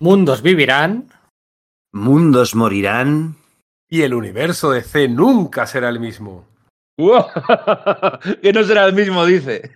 [0.00, 1.08] Mundos vivirán.
[1.92, 3.34] Mundos morirán.
[3.88, 6.46] Y el universo de C nunca será el mismo.
[6.96, 9.74] que no será el mismo, dice.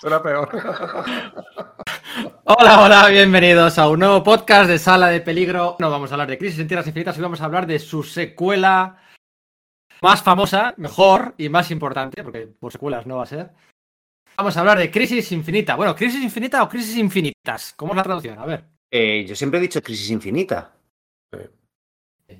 [0.00, 0.48] Será peor.
[2.44, 5.76] Hola, hola, bienvenidos a un nuevo podcast de Sala de Peligro.
[5.78, 8.02] No vamos a hablar de Crisis en Tierras Infinitas, hoy vamos a hablar de su
[8.02, 8.98] secuela
[10.02, 13.50] más famosa, mejor y más importante, porque por secuelas no va a ser.
[14.40, 15.76] Vamos a hablar de Crisis Infinita.
[15.76, 17.74] Bueno, Crisis Infinita o Crisis Infinitas.
[17.76, 18.38] ¿Cómo es la traducción?
[18.38, 18.64] A ver.
[18.90, 20.74] Eh, yo siempre he dicho crisis infinita.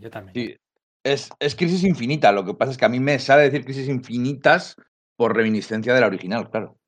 [0.01, 0.33] Yo también.
[0.35, 0.57] Sí,
[1.05, 2.33] es, es crisis infinita.
[2.33, 4.77] Lo que pasa es que a mí me sale decir crisis infinitas
[5.15, 6.79] por reminiscencia de la original, claro.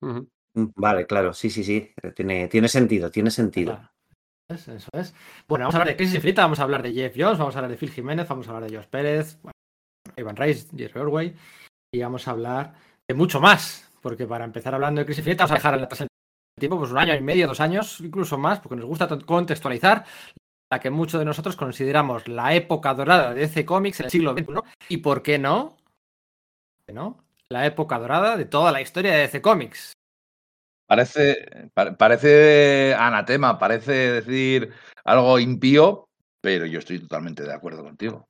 [0.00, 0.20] Mm,
[0.76, 1.92] Vale, claro, sí, sí, sí.
[2.14, 3.74] Tiene, tiene sentido, tiene sentido.
[3.74, 3.90] Claro.
[4.48, 5.12] Eso es.
[5.48, 7.58] Bueno, vamos a hablar de Crisis Infinita, vamos a hablar de Jeff Jones, vamos a
[7.58, 9.54] hablar de Phil Jiménez, vamos a hablar de Josh Pérez, bueno,
[10.16, 11.34] Ivan Rice, Jerry Orway,
[11.92, 12.74] y vamos a hablar
[13.08, 16.08] de mucho más, porque para empezar hablando de Crisis Infinita vamos a dejar atrás el
[16.60, 20.04] tiempo, pues un año y medio, dos años, incluso más, porque nos gusta contextualizar
[20.70, 24.32] la que muchos de nosotros consideramos la época dorada de DC Comics en el siglo
[24.32, 27.24] XXI, y por qué no, ¿Por qué no?
[27.48, 29.92] La época dorada de toda la historia de DC Comics.
[30.88, 34.72] Parece, pa- parece anatema, parece decir
[35.04, 36.04] algo impío,
[36.42, 38.24] pero yo estoy totalmente de acuerdo contigo.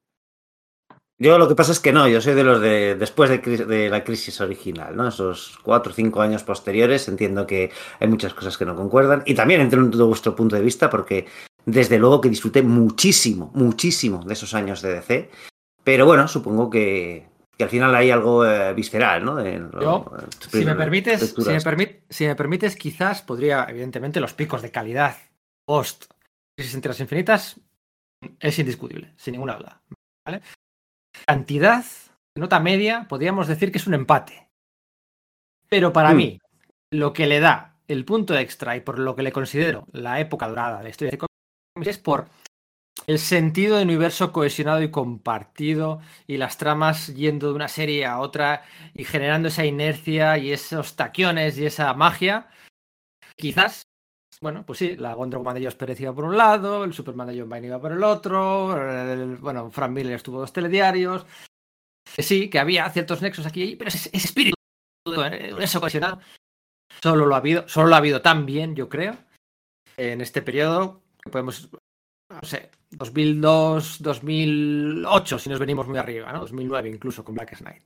[1.18, 4.02] Yo lo que pasa es que no, yo soy de los de después de, la
[4.02, 5.08] crisis original, ¿no?
[5.08, 9.22] Esos cuatro o cinco años posteriores, entiendo que hay muchas cosas que no concuerdan.
[9.27, 11.27] Y también entiendo vuestro punto de vista, porque
[11.64, 15.30] desde luego que disfruté muchísimo, muchísimo de esos años de DC.
[15.84, 19.40] Pero bueno, supongo que, que al final hay algo eh, visceral, ¿no?
[19.80, 20.10] Yo,
[20.50, 25.16] Si me permites, si me, si me permites, quizás podría, evidentemente, los picos de calidad
[25.64, 26.06] post
[26.56, 27.60] Crisis en Tierras Infinitas
[28.38, 29.83] es indiscutible, sin ninguna duda.
[30.24, 30.42] ¿vale?
[31.27, 31.84] Cantidad,
[32.36, 34.48] nota media, podríamos decir que es un empate.
[35.68, 36.16] Pero para Mm.
[36.16, 36.38] mí,
[36.91, 40.48] lo que le da el punto extra y por lo que le considero la época
[40.48, 42.28] dorada de la historia de cómics es por
[43.06, 48.18] el sentido de universo cohesionado y compartido y las tramas yendo de una serie a
[48.20, 52.48] otra y generando esa inercia y esos taquiones y esa magia.
[53.36, 53.83] Quizás,
[54.42, 57.39] bueno, pues sí, la Wonder Woman de Pérez iba por un lado, el Superman de
[57.39, 58.77] John Byrne iba por el otro,
[59.41, 61.25] bueno, Frank Miller estuvo dos telediarios.
[62.14, 64.57] Que sí, que había ciertos nexos aquí y allí, pero ese, ese espíritu,
[65.30, 66.20] eh, eso cohesionado,
[67.01, 69.17] solo lo ha habido, solo lo ha habido tan bien, yo creo,
[69.97, 71.70] en este periodo, que podemos,
[72.29, 76.41] no sé, 2002, 2008, si nos venimos muy arriba, ¿no?
[76.41, 77.85] 2009 incluso con Black Knight.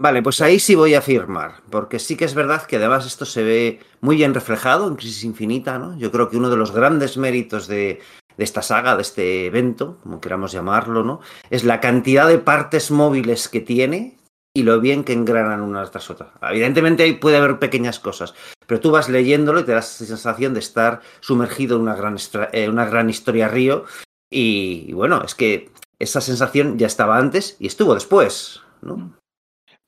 [0.00, 3.24] Vale, pues ahí sí voy a afirmar, porque sí que es verdad que además esto
[3.24, 5.98] se ve muy bien reflejado en Crisis Infinita, ¿no?
[5.98, 8.00] Yo creo que uno de los grandes méritos de,
[8.36, 11.20] de esta saga, de este evento, como queramos llamarlo, ¿no?
[11.50, 14.16] Es la cantidad de partes móviles que tiene
[14.54, 16.32] y lo bien que engranan una tras otra.
[16.42, 18.34] Evidentemente ahí puede haber pequeñas cosas,
[18.68, 22.16] pero tú vas leyéndolo y te das la sensación de estar sumergido en una gran,
[22.52, 23.84] eh, una gran historia río
[24.30, 29.17] y, y bueno, es que esa sensación ya estaba antes y estuvo después, ¿no?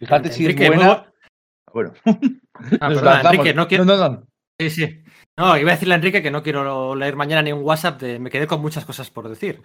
[0.01, 1.05] Fíjate si es Enrique, muy buena.
[1.05, 1.07] bu-
[1.73, 1.93] Bueno,
[2.81, 3.21] Ah, perdona.
[3.21, 3.85] Enrique, no quiero.
[3.85, 4.23] no, no, no.
[4.59, 5.05] Sí, sí.
[5.39, 8.19] No, iba a decirle a Enrique que no quiero leer mañana ni un WhatsApp de
[8.19, 9.63] me quedé con muchas cosas por decir.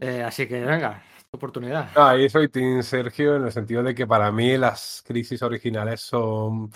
[0.00, 1.02] Eh, así que venga,
[1.32, 1.90] oportunidad.
[1.96, 6.00] Ah, Ahí soy Team Sergio en el sentido de que para mí las crisis originales
[6.02, 6.70] son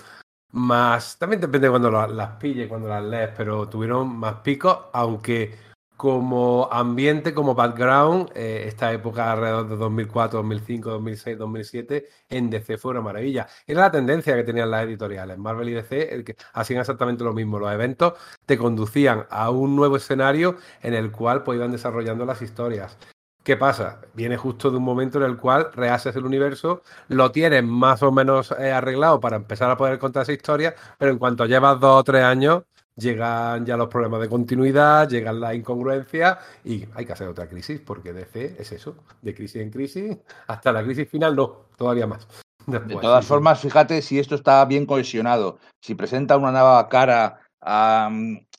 [0.53, 1.19] más.
[1.19, 5.55] También depende de cuando la- las pille, cuando las lees, pero tuvieron más picos, aunque
[6.03, 12.77] como ambiente, como background, eh, esta época alrededor de 2004, 2005, 2006, 2007, en DC
[12.77, 13.47] fue una maravilla.
[13.69, 17.33] Era la tendencia que tenían las editoriales, Marvel y DC, el que hacían exactamente lo
[17.33, 17.61] mismo.
[17.61, 18.15] Los eventos
[18.47, 22.99] te conducían a un nuevo escenario en el cual pues, iban desarrollando las historias.
[23.45, 24.01] ¿Qué pasa?
[24.13, 28.11] Viene justo de un momento en el cual rehaces el universo, lo tienes más o
[28.11, 32.01] menos eh, arreglado para empezar a poder contar esa historia, pero en cuanto llevas dos
[32.01, 32.65] o tres años,
[33.03, 37.81] llegan ya los problemas de continuidad, llegan las incongruencias y hay que hacer otra crisis,
[37.81, 42.27] porque DC es eso, de crisis en crisis, hasta la crisis final no, todavía más.
[42.67, 43.29] De todas sí, sí.
[43.29, 48.09] formas, fíjate si esto está bien cohesionado, si presenta una nueva cara a,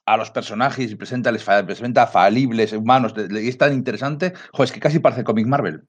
[0.05, 4.71] a los personajes y presenta, les presenta falibles, humanos, y es tan interesante, joder, es
[4.73, 5.87] que casi parece cómic Marvel.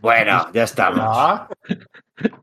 [0.00, 1.48] Bueno, ya estamos.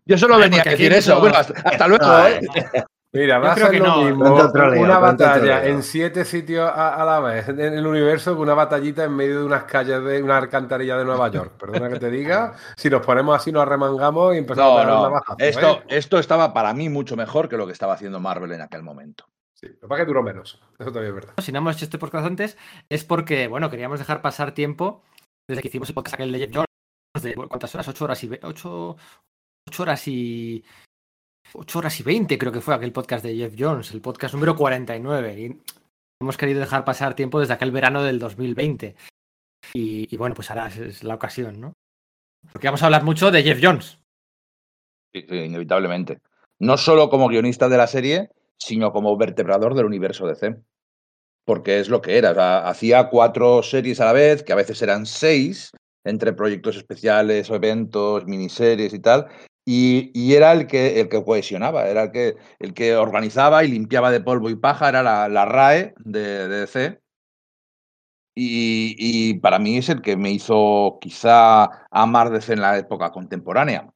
[0.06, 1.19] Yo solo venía a decir eso.
[1.19, 2.42] Bueno, hasta, hasta luego, ¿eh?
[3.16, 4.02] Mira, va a ser que lo no.
[4.04, 5.74] mismo troleo, una batalla troleo.
[5.76, 9.40] en siete sitios a, a la vez en el universo que una batallita en medio
[9.40, 11.54] de unas calles de una alcantarilla de Nueva York.
[11.58, 15.12] Perdona que te diga, si nos ponemos así nos arremangamos y empezamos No, a dar
[15.12, 15.36] no.
[15.40, 15.84] Esto, ¿eh?
[15.98, 19.26] esto estaba para mí mucho mejor que lo que estaba haciendo Marvel en aquel momento.
[19.54, 20.62] Sí, lo que que duró menos.
[20.78, 21.34] Eso también es verdad.
[21.42, 22.58] Si no hemos hecho este podcast antes,
[22.90, 25.02] es porque, bueno, queríamos dejar pasar tiempo
[25.48, 27.88] desde que hicimos el podcast aquel de Jeff Jones, de ¿cuántas horas?
[27.88, 28.98] Ocho horas y ve- ocho,
[29.70, 30.66] ocho horas y
[31.57, 34.56] 8 horas y 20 creo que fue aquel podcast de Jeff Jones, el podcast número
[34.56, 35.40] 49.
[35.40, 35.62] Y
[36.22, 38.96] hemos querido dejar pasar tiempo desde aquel verano del 2020.
[39.74, 41.74] Y, y bueno, pues ahora es, la ocasión, ¿no?
[42.52, 44.00] Porque vamos a hablar mucho de Jeff Jones.
[45.13, 46.19] Sí, sí, inevitablemente.
[46.60, 50.58] No solo como guionista de la serie, sino como vertebrador del universo DC.
[51.46, 52.68] Porque es lo que era.
[52.68, 55.72] Hacía cuatro series a la vez, que a veces eran seis,
[56.04, 59.28] entre proyectos especiales, eventos, miniseries y tal.
[59.68, 64.12] Y, era el que, el que cohesionaba, era el que, el que organizaba y limpiaba
[64.12, 67.02] de polvo y paja, era la, la RAE de, DC.
[68.36, 73.12] Y, y, para mí es el que me hizo quizá amar DC en la época
[73.12, 73.92] contemporánea.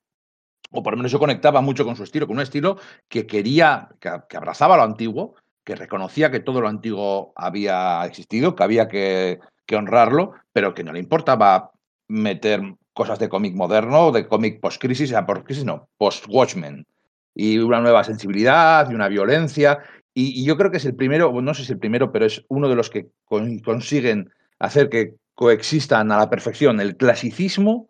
[0.71, 2.77] O por lo menos yo conectaba mucho con su estilo, con un estilo
[3.07, 8.63] que quería, que, abrazaba lo antiguo, que reconocía que todo lo antiguo había existido, que
[8.63, 9.39] había que
[9.71, 11.71] honrarlo, pero que no le importaba
[12.07, 12.61] meter
[12.99, 16.85] cosas de cómic moderno, de cómic post-crisis, post-crisis no, post-Watchmen.
[17.33, 19.79] Y una nueva sensibilidad y una violencia.
[20.13, 22.67] Y, yo creo que es el primero, no sé si el primero, pero es uno
[22.67, 27.87] de los que con, consiguen hacer que coexistan a la perfección el clasicismo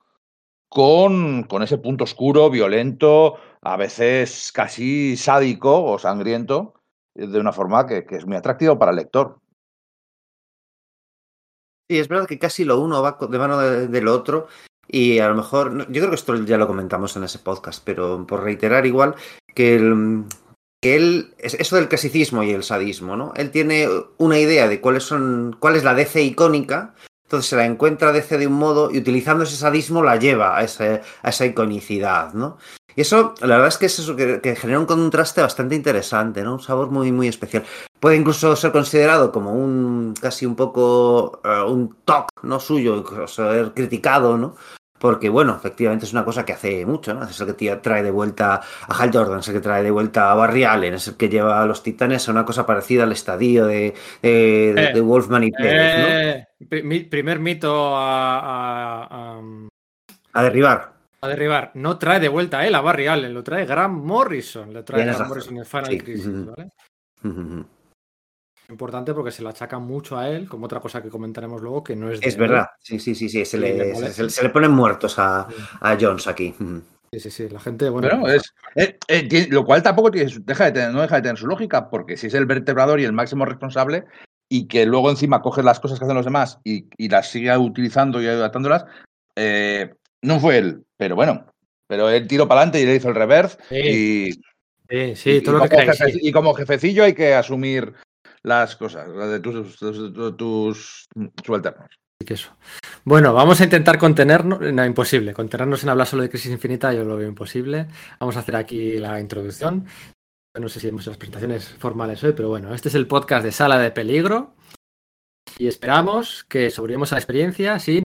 [0.68, 6.76] con, con ese punto oscuro, violento, a veces casi sádico o sangriento,
[7.16, 9.40] de una forma que, es muy atractiva para el lector.
[11.90, 14.46] Sí, es verdad que casi lo uno va de mano de, de, lo otro
[14.92, 18.26] y a lo mejor, yo creo que esto ya lo comentamos en ese podcast, pero
[18.26, 19.14] por reiterar igual,
[19.54, 20.24] que, el,
[20.82, 23.32] que él, eso del clasicismo y el sadismo, ¿no?
[23.36, 23.88] Él tiene
[24.18, 28.40] una idea de cuáles son, cuál es la DC icónica, entonces se la encuentra DC
[28.40, 32.58] de un modo y utilizando ese sadismo la lleva a, ese, a esa iconicidad, ¿no?
[32.96, 36.42] Y eso, la verdad es que es eso que, que, genera un contraste bastante interesante,
[36.42, 36.54] ¿no?
[36.54, 37.64] Un sabor muy, muy especial.
[38.00, 42.60] Puede incluso ser considerado como un casi un poco uh, un toque, ¿no?
[42.60, 44.56] Suyo, ser criticado, ¿no?
[45.00, 47.24] Porque, bueno, efectivamente es una cosa que hace mucho, ¿no?
[47.24, 50.32] Es el que trae de vuelta a Hal Jordan, es el que trae de vuelta
[50.32, 53.12] a Barry Allen, es el que lleva a los Titanes a una cosa parecida al
[53.12, 57.10] estadio de, de, de, eh, de Wolfman y Pérez, eh, ¿no?
[57.10, 59.42] Primer mito a, a, a,
[60.34, 61.72] a derribar a derribar.
[61.74, 64.74] No trae de vuelta a él a Barry Allen, lo trae Grant Morrison.
[64.74, 65.98] Lo trae Grant Morrison en Final sí.
[65.98, 66.70] Crisis, ¿vale?
[68.70, 71.96] Importante porque se le achaca mucho a él, como otra cosa que comentaremos luego, que
[71.96, 73.44] no es de Es verdad, sí, sí, sí, sí.
[73.44, 75.48] Se, le, le se, se, le, ponen muertos a,
[75.82, 76.54] a Jones aquí.
[77.12, 77.50] Sí, sí, sí.
[77.50, 78.08] La gente, bueno.
[78.20, 81.38] bueno es, eh, eh, lo cual tampoco tiene, deja de tener, no deja de tener
[81.38, 84.06] su lógica, porque si es el vertebrador y el máximo responsable,
[84.48, 87.56] y que luego encima coge las cosas que hacen los demás y, y las sigue
[87.58, 88.86] utilizando y adaptándolas,
[89.36, 91.48] eh, no fue él, pero bueno.
[91.88, 93.58] Pero él tiró para adelante y le hizo el reverse.
[93.68, 94.32] Sí, y,
[94.88, 96.20] sí, sí, todo y lo que creéis, jefe, sí.
[96.22, 97.96] y como jefecillo hay que asumir
[98.44, 99.78] las cosas, las de tus,
[100.38, 101.08] tus,
[101.46, 101.90] subalternos.
[102.20, 102.52] Eso.
[103.06, 107.06] Bueno, vamos a intentar contenernos, no, imposible, contenernos en hablar solo de crisis infinita, yo
[107.06, 107.88] lo veo imposible.
[108.20, 109.86] Vamos a hacer aquí la introducción.
[110.60, 113.52] No sé si hecho las presentaciones formales hoy, pero bueno, este es el podcast de
[113.52, 114.56] Sala de Peligro
[115.58, 118.04] y esperamos que sobrevivamos a la experiencia sin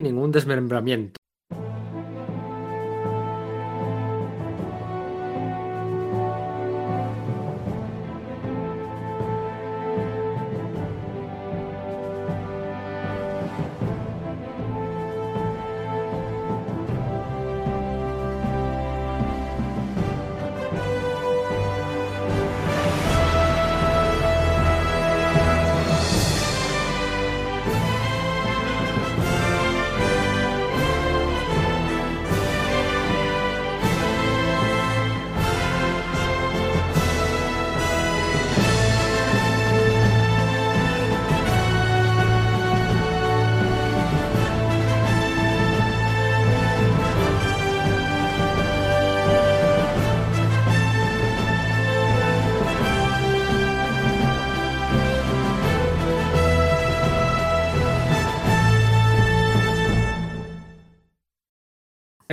[0.00, 1.18] ningún desmembramiento.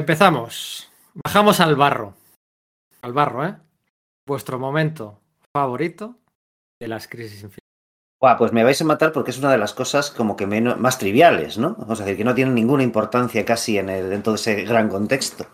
[0.03, 0.91] Empezamos.
[1.13, 2.13] Bajamos al barro.
[3.03, 3.55] Al barro, ¿eh?
[4.27, 5.21] Vuestro momento
[5.53, 6.17] favorito
[6.77, 7.63] de las crisis infinitas.
[8.19, 10.77] Buah, pues me vais a matar porque es una de las cosas como que menos,
[10.77, 11.75] más triviales, ¿no?
[11.79, 14.89] Vamos a decir, que no tienen ninguna importancia casi en, el, en todo ese gran
[14.89, 15.47] contexto.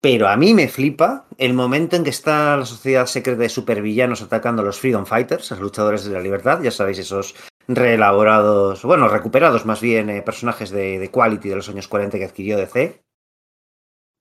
[0.00, 4.22] Pero a mí me flipa el momento en que está la sociedad secreta de supervillanos
[4.22, 7.34] atacando a los Freedom Fighters, a los luchadores de la libertad, ya sabéis, esos
[7.68, 12.24] reelaborados, bueno, recuperados más bien eh, personajes de, de Quality de los años 40 que
[12.24, 13.02] adquirió DC.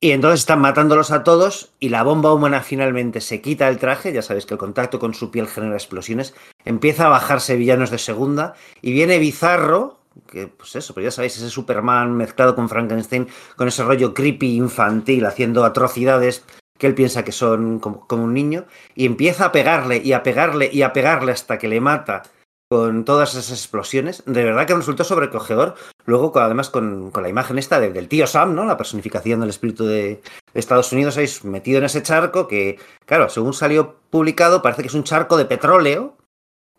[0.02, 4.14] Y entonces están matándolos a todos y la bomba humana finalmente se quita el traje,
[4.14, 7.98] ya sabéis que el contacto con su piel genera explosiones, empieza a bajarse villanos de
[7.98, 10.00] segunda y viene Bizarro,
[10.32, 13.28] que pues eso, pero ya sabéis, ese Superman mezclado con Frankenstein,
[13.58, 16.46] con ese rollo creepy infantil, haciendo atrocidades,
[16.78, 20.24] que él piensa que son como, como un niño, y empieza a pegarle y a
[20.24, 22.24] pegarle y a pegarle hasta que le mata
[22.70, 25.74] con todas esas explosiones, de verdad que resultó sobrecogedor.
[26.06, 28.64] Luego, con- además, con, la imagen esta de- del tío Sam, ¿no?
[28.66, 30.22] La personificación del espíritu de
[30.54, 34.94] Estados Unidos, ahí metido en ese charco que, claro, según salió publicado, parece que es
[34.94, 36.16] un charco de petróleo,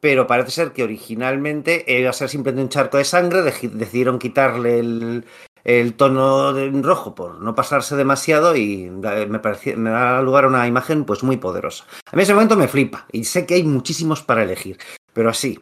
[0.00, 4.78] pero parece ser que originalmente iba a ser simplemente un charco de sangre, decidieron quitarle
[4.78, 5.24] el,
[5.94, 10.48] tono de rojo por no pasarse demasiado y da- me, parecía- me da lugar a
[10.48, 11.84] una imagen pues muy poderosa.
[12.10, 14.78] A mí ese momento me flipa y sé que hay muchísimos para elegir,
[15.12, 15.58] pero así,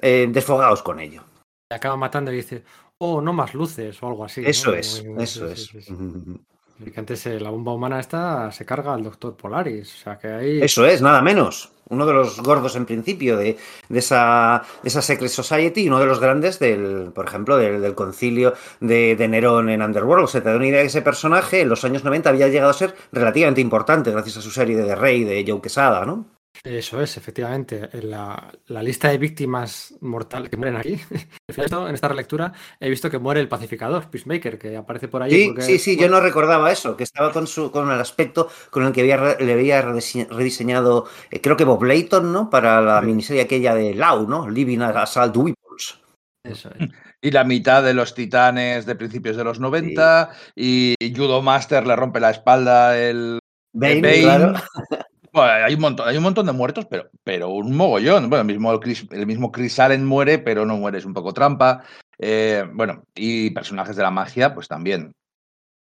[0.00, 1.22] eh, desfogaos con ello.
[1.70, 2.64] Acaba matando y dice,
[2.98, 4.42] oh, no más luces o algo así.
[4.42, 4.48] ¿no?
[4.48, 5.84] Eso es, eso sí, es.
[5.84, 9.94] sí, sí, que antes eh, la bomba humana esta se carga al doctor Polaris.
[9.94, 10.62] O sea que ahí.
[10.62, 11.70] Eso es, nada menos.
[11.88, 15.98] Uno de los gordos en principio de, de esa, de esa Secret Society y uno
[15.98, 20.28] de los grandes del, por ejemplo, del, del concilio de, de Nerón en Underworld.
[20.28, 22.74] Se te da una idea que ese personaje en los años 90 había llegado a
[22.74, 26.24] ser relativamente importante gracias a su serie de The Rey de Joe Quesada, ¿no?
[26.64, 27.88] Eso es, efectivamente.
[27.92, 31.00] En la, la lista de víctimas mortales que mueren aquí,
[31.48, 35.30] en esta relectura, he visto que muere el pacificador, Peacemaker, que aparece por ahí.
[35.32, 38.48] Sí, porque- sí, sí, yo no recordaba eso, que estaba con su con el aspecto
[38.70, 42.48] con el que había, le había redise- rediseñado, eh, creo que Bob Layton, ¿no?
[42.48, 43.06] Para la Sí.
[43.06, 44.48] miniserie aquella de Lau, ¿no?
[44.48, 46.00] Living Assault Weapons.
[46.44, 46.88] Eso es.
[47.24, 50.30] Y la mitad de los titanes de principios de los 90.
[50.56, 53.38] Y Judo Master le rompe la espalda el.
[53.72, 54.20] Bane, Bane.
[54.22, 54.52] claro.
[55.32, 58.28] Bueno, hay un montón, hay un montón de muertos, pero, pero un mogollón.
[58.28, 61.32] Bueno, el mismo Chris, el mismo Chris Allen muere, pero no muere, es un poco
[61.32, 61.84] trampa.
[62.18, 65.14] Eh, bueno, y personajes de la magia, pues también.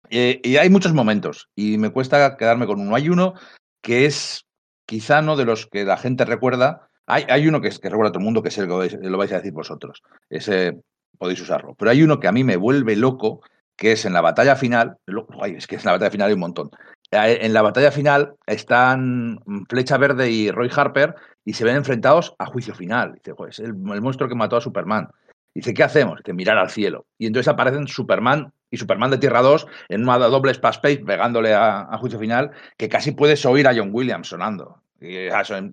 [0.09, 2.95] Eh, y hay muchos momentos, y me cuesta quedarme con uno.
[2.95, 3.33] Hay uno
[3.81, 4.45] que es
[4.87, 6.89] quizá no de los que la gente recuerda.
[7.05, 8.97] Hay, hay uno que, es, que recuerda a todo el mundo, que es el que
[9.09, 10.01] lo vais a decir vosotros.
[10.29, 10.79] Ese
[11.19, 11.75] podéis usarlo.
[11.75, 13.41] Pero hay uno que a mí me vuelve loco,
[13.75, 14.97] que es en la batalla final.
[15.05, 16.71] lo- ay, es que en la batalla final hay un montón.
[17.11, 22.45] En la batalla final están Flecha Verde y Roy Harper y se ven enfrentados a
[22.47, 23.13] juicio final.
[23.13, 25.09] Dice, "Joder, es el, monstruo que mató a Superman.
[25.53, 26.17] Dice, ¿qué hacemos?
[26.17, 27.05] Dice, mirar al cielo.
[27.17, 31.53] Y entonces aparecen Superman y Superman de Tierra 2 en una doble splash page pegándole
[31.53, 34.81] a, juicio final, que casi puedes oír a John Williams sonando.
[34.99, 35.71] Y eso, el,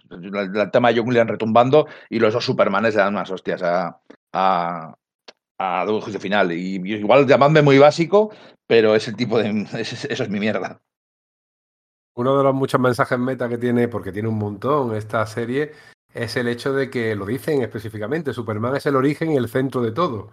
[0.71, 3.99] tema de John Williams retumbando y los dos Supermanes le dan unas hostias a,
[4.33, 4.95] a,
[5.59, 6.53] a juicio final.
[6.53, 8.33] Y, igual llamadme muy básico,
[8.67, 9.67] pero es el tipo de.
[9.81, 10.81] es- eso es mi mierda.
[12.15, 15.73] Uno de los muchos mensajes meta que tiene, porque tiene un montón esta serie,
[16.13, 19.81] es el hecho de que lo dicen específicamente, Superman es el origen y el centro
[19.81, 20.31] de todo.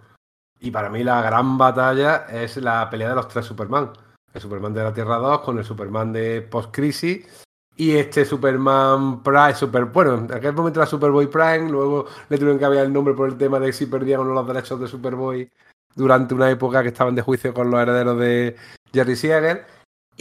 [0.60, 3.92] Y para mí la gran batalla es la pelea de los tres Superman.
[4.34, 7.46] El Superman de la Tierra 2 con el Superman de post-crisis
[7.80, 12.58] y este Superman Prime, Super, bueno, en aquel momento era Superboy Prime, luego le tuvieron
[12.58, 15.50] que cambiar el nombre por el tema de si perdían los derechos de Superboy
[15.96, 18.58] durante una época que estaban de juicio con los herederos de
[18.94, 19.62] Jerry Siegel.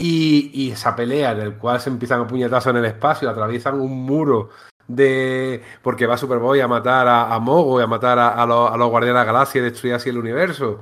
[0.01, 4.05] Y, esa pelea en el cual se empiezan a puñetazos en el espacio, atraviesan un
[4.05, 4.49] muro
[4.87, 5.61] de.
[5.81, 9.59] porque va Superboy a matar a, Mogo y a matar a, los, a Guardianes Galaxia
[9.59, 10.79] y destruir así el universo.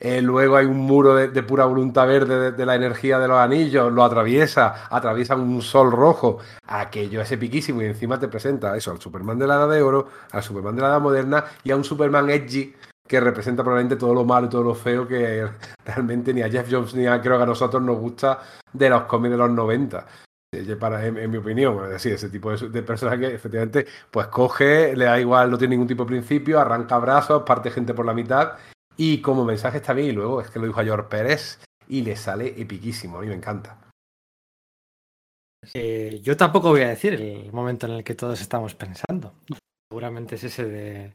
[0.00, 3.38] Eh, luego hay un muro de, pura voluntad verde de, de la energía de los
[3.38, 8.92] anillos, lo atraviesa, atraviesan un sol rojo, aquello es epiquísimo y encima te presenta eso,
[8.92, 11.76] al Superman de la Edad de Oro, al Superman de la Edad Moderna y a
[11.76, 12.76] un Superman edgy
[13.08, 15.48] que representa probablemente todo lo malo y todo lo feo que
[15.84, 18.40] realmente ni a Jeff Jones ni a creo que a nosotros nos gusta
[18.72, 20.06] de los cómics de los 90.
[20.54, 24.96] Eh, Para, en, en mi opinión, ese tipo de, de personaje que efectivamente pues coge,
[24.96, 28.14] le da igual, no tiene ningún tipo de principio, arranca brazos, parte gente por la
[28.14, 28.52] mitad
[28.96, 32.02] y como mensaje está bien y luego es que lo dijo a George Pérez y
[32.02, 33.78] le sale epiquísimo, a mí me encanta.
[35.74, 39.34] Eh, yo tampoco voy a decir el momento en el que todos estamos pensando.
[39.90, 41.14] Seguramente es ese de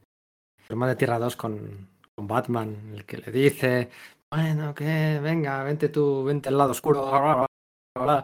[0.64, 3.90] Superman de Tierra 2 con, con Batman, el que le dice,
[4.32, 7.46] bueno, que venga, vente tú, vente al lado oscuro.
[7.96, 8.24] bla.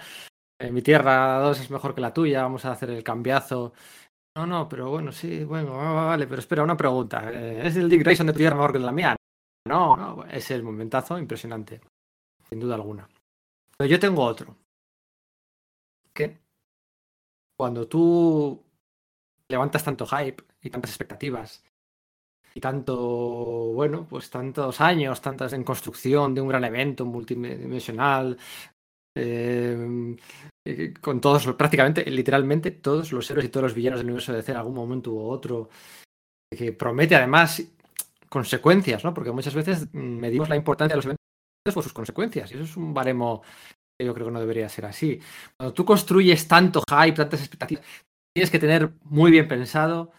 [0.62, 3.74] Eh, mi Tierra 2 es mejor que la tuya, vamos a hacer el cambiazo.
[4.36, 7.30] No, no, pero bueno, sí, bueno, va- va- vale, pero espera, una pregunta.
[7.32, 9.16] eh, ¿Es el Dick Grayson de tu Tierra mejor que la mía?
[9.68, 11.82] No, no, es el momentazo impresionante,
[12.50, 13.08] sin duda alguna.
[13.78, 14.56] Pero yo tengo otro.
[16.14, 16.40] Que
[17.58, 18.64] cuando tú
[19.50, 21.64] levantas tanto hype y tantas expectativas
[22.54, 22.98] y tanto,
[23.74, 28.38] bueno, pues tantos años, tantas en construcción de un gran evento multidimensional,
[29.16, 30.16] eh,
[30.66, 34.40] eh, con todos, prácticamente, literalmente, todos los héroes y todos los villanos del universo de
[34.40, 35.70] DC en algún momento u otro,
[36.56, 37.64] que promete además
[38.30, 39.14] consecuencias, ¿no?
[39.14, 42.64] Porque muchas veces mm, medimos la importancia de los eventos por sus consecuencias, y eso
[42.64, 43.42] es un baremo
[43.98, 45.20] que yo creo que no debería ser así.
[45.58, 47.84] Cuando tú construyes tanto hype, tantas expectativas,
[48.34, 50.12] tienes que tener muy bien pensado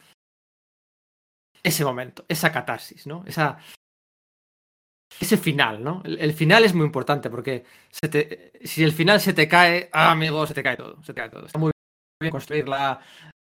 [1.63, 3.25] ese momento, esa catarsis, ¿no?
[3.27, 3.59] Esa,
[5.21, 6.03] ese final, ¿no?
[6.05, 7.65] El, final es muy importante porque
[8.63, 11.31] si el final se te cae, ah, amigo, se te cae todo, se te cae
[11.31, 11.47] todo.
[11.47, 11.71] Está muy
[12.21, 13.01] bien construir la,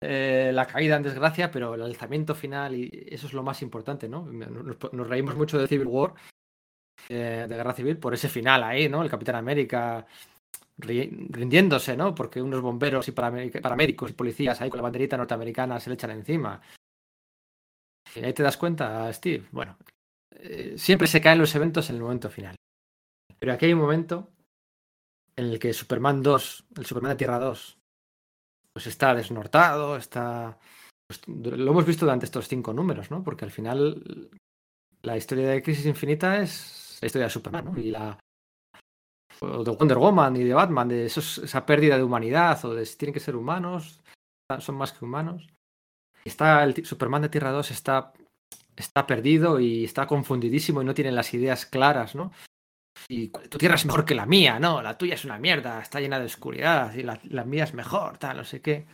[0.01, 4.09] eh, la caída en desgracia, pero el alzamiento final y eso es lo más importante,
[4.09, 4.25] ¿no?
[4.25, 6.13] Nos, reímos mucho de Civil War,
[7.09, 9.03] eh, de Guerra Civil, por ese final ahí, ¿no?
[9.03, 10.05] El Capitán América
[10.79, 12.15] ri- rindiéndose, ¿no?
[12.15, 16.11] Porque unos bomberos y paramédicos y policías ahí con la banderita norteamericana se le echan
[16.11, 16.59] encima.
[18.15, 19.47] Y ahí te das cuenta, Steve.
[19.51, 19.77] Bueno,
[20.31, 22.55] eh, siempre se caen los eventos en el momento final.
[23.39, 24.31] Pero aquí hay un momento
[25.35, 27.77] en el que Superman 2, el Superman de Tierra 2,
[28.73, 30.57] pues está desnortado, está...
[31.07, 33.23] pues, lo hemos visto durante estos cinco números, ¿no?
[33.23, 34.29] Porque al final
[35.01, 37.79] la historia de Crisis Infinita es la historia de Superman, ¿no?
[37.79, 38.19] Y la...
[39.41, 42.85] o de Wonder Woman y de Batman, de esos- esa pérdida de humanidad, o de
[42.85, 44.01] si tienen que ser humanos,
[44.59, 45.47] son más que humanos.
[46.23, 48.13] Está el Superman de Tierra 2 está,
[48.75, 52.31] está perdido y está confundidísimo y no tiene las ideas claras, ¿no?
[53.07, 54.81] Y tu tierra es mejor que la mía, ¿no?
[54.81, 58.17] La tuya es una mierda, está llena de oscuridad y la, la mía es mejor,
[58.17, 58.85] tal, no sé qué.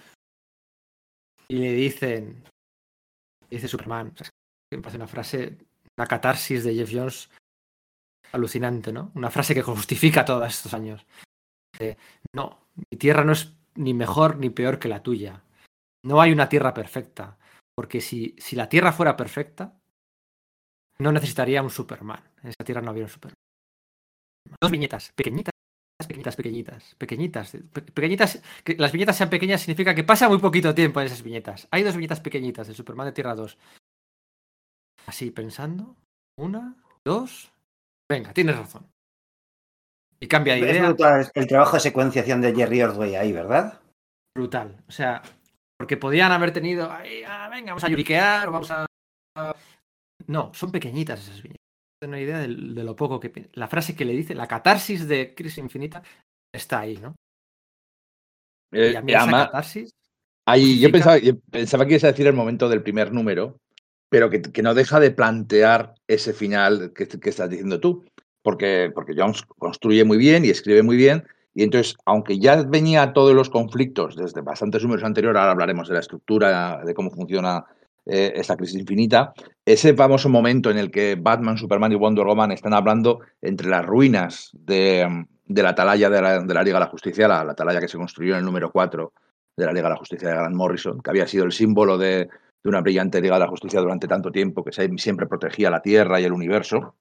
[1.50, 2.44] Y le dicen,
[3.50, 4.14] dice Superman,
[4.72, 5.58] me parece una frase,
[5.98, 7.30] una catarsis de Jeff Jones
[8.32, 9.12] alucinante, ¿no?
[9.16, 11.06] Una frase que justifica todos estos años.
[11.74, 11.98] Dice,
[12.34, 15.42] no, mi tierra no es ni mejor ni peor que la tuya.
[16.04, 17.38] No hay una tierra perfecta,
[17.76, 19.74] porque si, si la tierra fuera perfecta,
[21.00, 22.22] no necesitaría un Superman.
[22.44, 23.36] En esa tierra no habría un Superman.
[24.62, 25.52] Dos viñetas, pequeñitas,
[26.08, 28.42] pequeñitas, pequeñitas, pequeñitas, pe- pequeñitas.
[28.64, 31.68] Que las viñetas sean pequeñas significa que pasa muy poquito tiempo en esas viñetas.
[31.72, 33.58] Hay dos viñetas pequeñitas de Superman de Tierra 2.
[35.06, 35.96] Así pensando.
[36.38, 36.76] Una,
[37.06, 37.52] dos.
[38.10, 38.88] Venga, tienes razón.
[40.20, 40.88] Y cambia de Es idea.
[40.88, 43.80] brutal el trabajo de secuenciación de Jerry Ordway ahí, ¿verdad?
[44.36, 44.84] brutal.
[44.88, 45.22] O sea,
[45.78, 48.86] porque podían haber tenido, "Ay, ah, venga, vamos a lloriquear, vamos a...
[50.28, 51.62] No, son pequeñitas esas viñetas.
[52.02, 53.50] No una idea del- de, lo poco que...
[53.54, 56.02] La frase que le dice, la catarsis de Crisis Infinita,
[56.54, 57.16] está ahí, ¿no?
[58.74, 59.92] Eh, Y a mí esa catarsis...
[60.48, 63.58] ahí yo pensaba, yo pensaba que ibas a decir el momento del primer número,
[64.10, 68.06] pero que, que no deja de plantear ese final que, que estás diciendo tú.
[68.44, 71.28] Porque, porque Jones construye muy bien y escribe muy bien.
[71.58, 75.96] Y entonces, aunque ya venía todos los conflictos desde bastantes números anteriores, ahora hablaremos de
[75.96, 77.66] la estructura, de cómo funciona
[78.06, 79.34] eh, esta crisis infinita,
[79.66, 83.84] ese famoso momento en el que Batman, Superman y Wonder Woman están hablando entre las
[83.84, 87.80] ruinas de, la atalaya de la, de la Liga de la Justicia, la, la atalaya
[87.80, 89.12] que se construyó en el número 4
[89.58, 92.30] de la Liga de la Justicia de Grant Morrison, que había sido el símbolo de,
[92.66, 96.24] una brillante Liga de la Justicia durante tanto tiempo, que siempre protegía la Tierra y
[96.24, 96.94] el universo,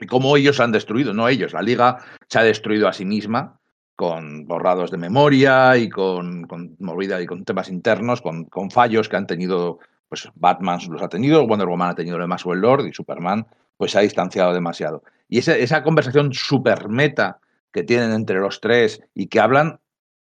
[0.00, 3.60] y cómo ellos han destruido, no ellos, la Liga se ha destruido a sí misma
[4.00, 9.10] con borrados de memoria y con, con movida y con temas internos, con, con fallos
[9.10, 12.54] que han tenido, pues Batman los ha tenido, Wonder Woman ha tenido el más o
[12.54, 15.02] el Lord y Superman pues se ha distanciado demasiado.
[15.28, 17.40] Y esa, esa conversación super meta
[17.72, 19.80] que tienen entre los tres y que hablan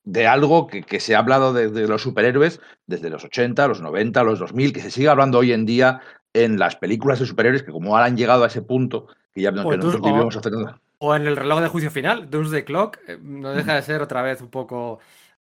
[0.02, 3.80] de algo que, que se ha hablado de, de los superhéroes desde los 80, los
[3.80, 6.00] 90, los 2000, que se sigue hablando hoy en día
[6.32, 9.52] en las películas de superhéroes, que como ahora han llegado a ese punto, que ya
[9.52, 10.74] que O nosotros vivimos haciendo...
[11.02, 14.20] O en el reloj de juicio final, Doomsday Clock, eh, no deja de ser otra
[14.20, 15.00] vez un poco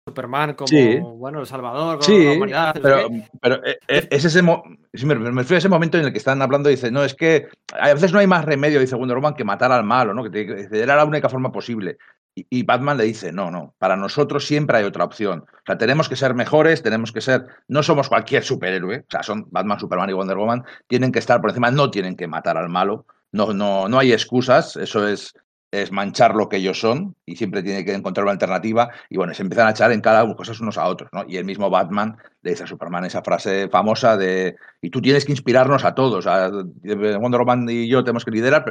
[0.08, 0.98] Superman como, Sí.
[1.00, 3.08] bueno, el Salvador, Sí, la humanidad, pero,
[3.40, 6.42] pero eh, eh, es ese mo- me, refiero a ese momento en el que están
[6.42, 9.34] hablando y dice, no, es que a veces no hay más remedio, dice Wonder Woman,
[9.34, 10.22] que matar al malo, ¿no?
[10.24, 11.98] Que dice, era la única forma posible.
[12.34, 15.44] Y, y Batman le dice, no, no, para nosotros siempre hay otra opción.
[15.48, 19.22] O sea, tenemos que ser mejores, tenemos que ser, no somos cualquier superhéroe, o sea,
[19.22, 22.56] son Batman, Superman y Wonder Woman, tienen que estar por encima, no tienen que matar
[22.56, 25.34] al malo, no, no, no hay excusas, eso es,
[25.72, 29.32] es manchar lo que ellos son y siempre tiene que encontrar una alternativa y bueno,
[29.32, 31.24] se empiezan a echar en cada uno cosas unos a otros, ¿no?
[31.26, 35.24] Y el mismo Batman le dice a Superman esa frase famosa de y tú tienes
[35.24, 38.64] que inspirarnos a todos, a Wonder Woman y yo tenemos que liderar,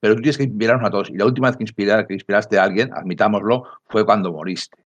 [0.00, 1.10] pero, tú tienes que inspirarnos a todos.
[1.10, 4.83] Y la última vez que, inspira, que inspiraste a alguien, admitámoslo, fue cuando moriste.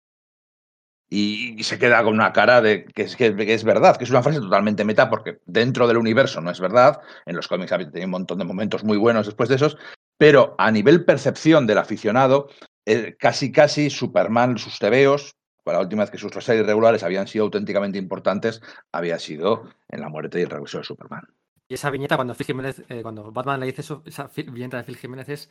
[1.14, 4.24] Y, se queda con una cara de que es, que, es verdad, que es una
[4.24, 7.02] frase totalmente meta, porque dentro del universo no es verdad.
[7.26, 9.78] En los cómics ha tenido un montón de momentos muy buenos después de esos,
[10.18, 12.48] pero a nivel percepción del aficionado,
[12.86, 17.46] eh, casi casi Superman, sus tebeos, la última vez que sus series regulares habían sido
[17.46, 21.28] auténticamente importantes, había sido en la muerte y el regreso de Superman.
[21.68, 24.84] Y esa viñeta, cuando Phil Jiménez, eh, cuando Batman le dice eso, esa viñeta de
[24.84, 25.50] Phil Jiménez es,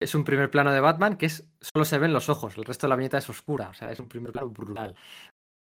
[0.00, 2.86] es un primer plano de Batman que es solo se ven los ojos, el resto
[2.86, 4.94] de la viñeta es oscura, o sea, es un primer plano brutal.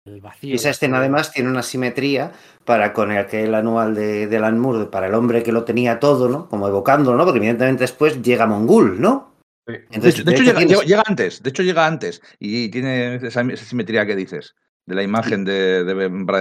[0.06, 0.50] El vacío.
[0.50, 2.30] Y esa escena además tiene una simetría
[2.66, 5.64] para con el que el anual de, de Alan Moore, para el hombre que lo
[5.64, 6.46] tenía todo, ¿no?
[6.48, 7.24] Como evocándolo, ¿no?
[7.24, 9.32] Porque evidentemente después llega Mongul, ¿no?
[9.66, 9.72] Sí.
[9.72, 13.14] De Entonces, hecho, de hecho, llega, tienes- llega- antes, de hecho llega antes y tiene
[13.14, 14.54] esa, esa simetría que dices,
[14.86, 15.94] de la imagen de, de-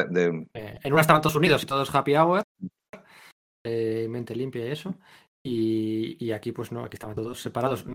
[0.09, 2.43] de- Eh, en una estaban Estados Unidos y todo es happy hour,
[3.65, 4.93] eh, mente limpia y eso.
[5.45, 7.85] Y, y aquí, pues no, aquí estaban todos separados.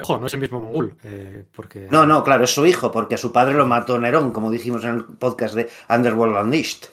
[0.00, 1.86] Ojo, no es el mismo Mongul, eh, porque...
[1.90, 4.82] No, no, claro, es su hijo, porque a su padre lo mató Nerón, como dijimos
[4.84, 6.88] en el podcast de Underworld Unleashed.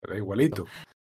[0.00, 0.66] Pero igualito.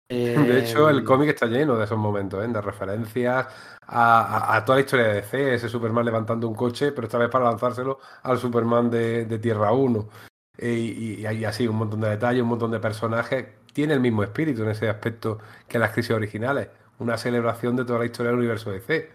[0.09, 2.49] eh, De hecho, el cómic está lleno de esos momentos, ¿eh?
[2.49, 3.47] de referencias
[3.83, 7.19] a, a- a toda la historia de DC, ese Superman levantando un coche, pero esta
[7.19, 10.09] vez para lanzárselo al Superman de, de Tierra 1.
[10.57, 13.45] E- Y, y hay así un montón de detalles, un montón de personajes.
[13.73, 16.69] Tiene el mismo espíritu en ese aspecto que las crisis originales.
[16.99, 19.11] Una celebración de toda la historia del universo DC.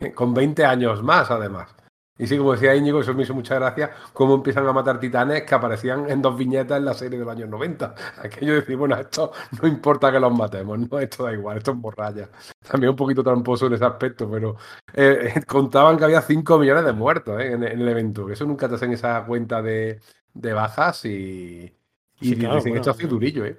[0.00, 0.12] ¿eh?
[0.12, 1.74] Con 20 años más, además.
[2.18, 5.44] Y sí, como decía Íñigo, eso me hizo mucha gracia, cómo empiezan a matar titanes
[5.44, 7.94] que aparecían en dos viñetas en la serie de los años 90.
[8.18, 9.30] Aquello de decir, bueno, esto
[9.62, 12.28] no importa que los matemos, no, esto da igual, esto es borralla.
[12.68, 14.56] También un poquito tramposo en ese aspecto, pero
[14.94, 18.32] eh, eh, contaban que había 5 millones de muertos eh, en, en el evento, que
[18.32, 20.00] eso nunca te hacen esa cuenta de,
[20.34, 21.72] de bajas y,
[22.20, 23.56] y Sí, claro, dicen que esto bueno, ha sido durillo, ¿eh?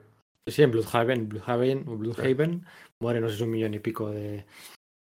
[0.47, 2.65] Sí, en Bloodhaven, Bloodhaven, Bloodhaven
[3.01, 4.45] mueren, no sé, un millón y pico de,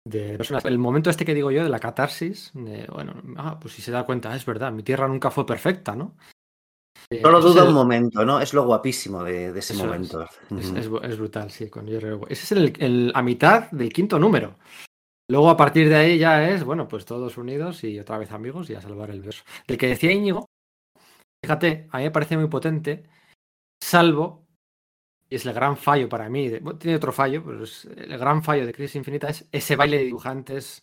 [0.06, 0.64] de personas.
[0.64, 3.92] El momento este que digo yo de la catarsis, de, bueno, ah, pues si se
[3.92, 6.16] da cuenta, es verdad, mi tierra nunca fue perfecta, ¿no?
[7.10, 8.40] Eh, es duda el- un momento, ¿no?
[8.40, 10.26] Es lo guapísimo de, de ese Eso momento.
[11.04, 11.88] Es, brutal, sí, con.
[11.88, 14.56] Ese es el, el- a mitad del quinto número.
[15.30, 18.68] Luego, a partir de ahí, ya es, bueno, pues todos unidos y otra vez amigos
[18.68, 19.42] y a salvar el verso.
[19.66, 20.46] Del que decía Íñigo,
[21.42, 23.04] fíjate, a mí me parece muy potente,
[23.82, 24.43] salvo,
[25.28, 28.18] y es el gran fallo para mí, de- bueno, tiene otro fallo, pero es el
[28.18, 30.82] gran fallo de Crisis Infinita es ese baile de dibujantes.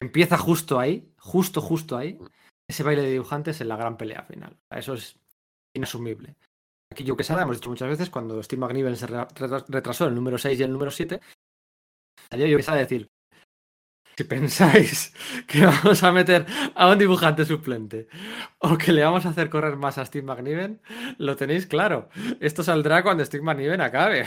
[0.00, 2.18] Empieza justo ahí, justo, justo ahí,
[2.68, 4.56] ese baile de dibujantes en la gran pelea final.
[4.70, 5.16] Eso es
[5.74, 6.36] inasumible.
[6.90, 10.06] Aquí yo que Quesada, hemos dicho muchas veces, cuando Steve McNiven se re- retra- retrasó
[10.06, 11.20] el número 6 y el número 7,
[12.30, 13.08] salió yo Quesada a decir,
[14.20, 15.14] si pensáis
[15.46, 18.06] que vamos a meter a un dibujante suplente
[18.58, 20.80] o que le vamos a hacer correr más a Steve McNiven,
[21.16, 22.10] lo tenéis claro.
[22.38, 24.26] Esto saldrá cuando Steve McNiven acabe.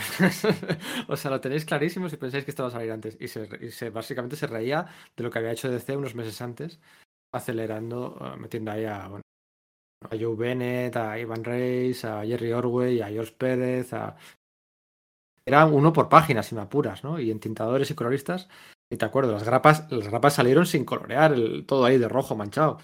[1.08, 3.16] o sea, lo tenéis clarísimo si pensáis que esto va a salir antes.
[3.20, 6.80] Y, se, básicamente se reía de lo que había hecho DC unos meses antes,
[7.32, 9.10] acelerando, eh, metiendo ahí a,
[10.10, 14.16] Joe Bennett, a Ivan Reis, a Jerry Orwell, a George Pérez, a...
[15.46, 17.20] Era uno por página, si me apuras, ¿no?
[17.20, 18.48] Y en tintadores y coloristas,
[18.94, 22.34] y te acuerdo, las grapas, las grapas salieron sin colorear, el- todo ahí de rojo
[22.36, 22.78] manchado.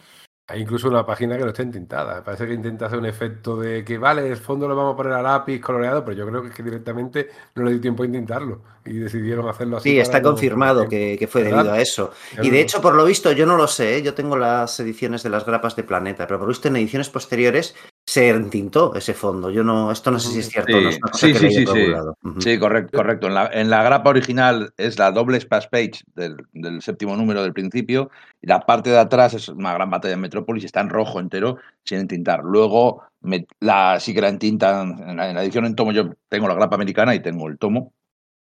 [0.49, 2.25] Hay incluso una página que no está entintada.
[2.25, 5.13] Parece que intenta hacer un efecto de que, vale, el fondo lo vamos a poner
[5.13, 8.07] a lápiz coloreado, pero yo creo que, es que directamente no le dio tiempo a
[8.07, 9.91] intentarlo y decidieron hacerlo así.
[9.91, 11.59] Sí, está confirmado que, que fue ¿Verdad?
[11.59, 12.11] debido a eso.
[12.43, 14.03] Y de hecho, por lo visto, yo no lo sé, ¿eh?
[14.03, 17.11] yo tengo las ediciones de las grapas de Planeta, pero por lo visto en ediciones
[17.11, 17.77] posteriores
[18.11, 19.51] se entintó ese fondo.
[19.53, 21.51] Yo no, esto no sé si es cierto o no, es una cosa Sí, sí,
[21.51, 21.93] sí, sí.
[22.25, 22.41] Ujú.
[22.41, 23.27] Sí, correcto, correcto.
[23.29, 27.41] En la, en la grapa original es la doble splash page del, del séptimo número
[27.45, 28.11] del principio
[28.43, 31.59] y la parte de atrás es una gran batalla en Metrópolis está en rojo entero
[31.85, 32.43] sin entintar.
[32.43, 35.93] Luego me- la, sí que la entintan en la, en la edición en tomo.
[35.93, 37.93] Yo tengo la grapa americana y tengo el tomo.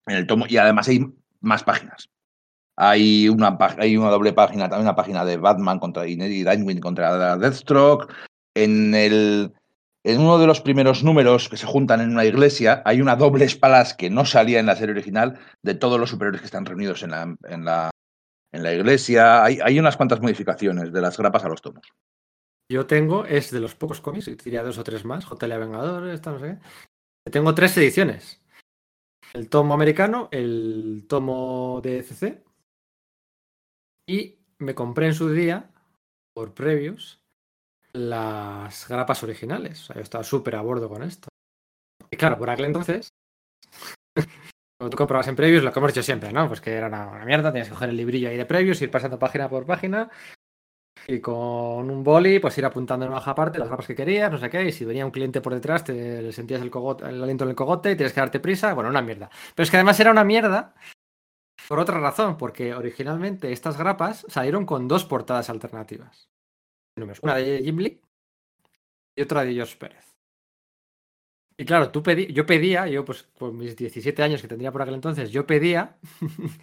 [0.08, 1.06] En el tomo y además hay
[1.42, 2.10] más páginas.
[2.76, 7.38] Hay una, hay una doble página, también una página de Batman contra y Nightwing contra
[7.38, 8.12] Deathstroke.
[8.56, 9.54] En el,
[10.04, 13.46] en uno de los primeros números que se juntan en una iglesia, hay una doble
[13.46, 17.04] espalas que no salía en la serie original de todos los superiores que están reunidos
[17.04, 17.89] en la, en la,
[18.52, 19.44] en la iglesia.
[19.44, 21.88] Hay, hay unas cuantas modificaciones de las grapas a los tomos.
[22.72, 26.39] Yo tengo, es de los pocos cómics, diría dos o tres más, JLA Vengadores, no
[26.39, 26.60] sé
[27.26, 27.32] qué.
[27.32, 28.42] Tengo tres ediciones.
[29.34, 32.44] El tomo americano, el tomo de CC.
[34.08, 35.72] Y me compré en su día,
[36.34, 37.23] por previos,
[37.93, 39.82] las grapas originales.
[39.82, 41.29] O sea, yo estaba súper a bordo con esto.
[42.10, 43.10] Y claro, por aquel entonces,
[44.77, 46.47] cuando tú comprabas en previos, lo que hemos dicho siempre, ¿no?
[46.47, 49.19] Pues que era una, mierda, tenías que coger el librillo ahí de previos, ir pasando
[49.19, 50.10] página por página,
[51.08, 54.32] y con un boli, pues ir apuntando en una hoja aparte las grapas que querías,
[54.32, 56.71] no sé qué, y si venía un cliente por detrás, te le sentías el,
[57.08, 59.29] el aliento en el cogote y tienes que darte prisa, bueno, una mierda.
[59.56, 60.73] Pero es que además era una mierda
[61.67, 66.29] por otra razón, porque originalmente estas grapas salieron con dos portadas alternativas.
[67.21, 67.99] Una de Jim Lee
[69.17, 70.06] y otra de George Pérez.
[71.58, 74.82] Y claro, tú pedí, yo pedía, yo pues con mis 17 años que tendría por
[74.82, 75.97] aquel entonces, yo pedía,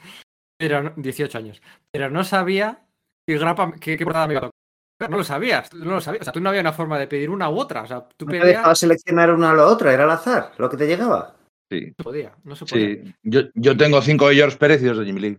[0.58, 1.62] pero no- 18 años,
[1.92, 2.86] pero no sabía
[3.26, 5.10] qué grapa, qué, qué portada me iba a tocar.
[5.10, 6.22] No lo sabías, no lo sabías.
[6.22, 7.82] O sea, tú no había una forma de pedir una u otra.
[7.82, 10.52] O sea, tú No te pedías, dejaba seleccionar una o la otra, era al azar,
[10.58, 11.36] lo que te llegaba.
[11.72, 13.02] Sí, no se podía, no se podía.
[13.04, 13.14] sí.
[13.22, 15.38] Yo, yo tengo cinco de George Pérez y dos de Jimmy Lee.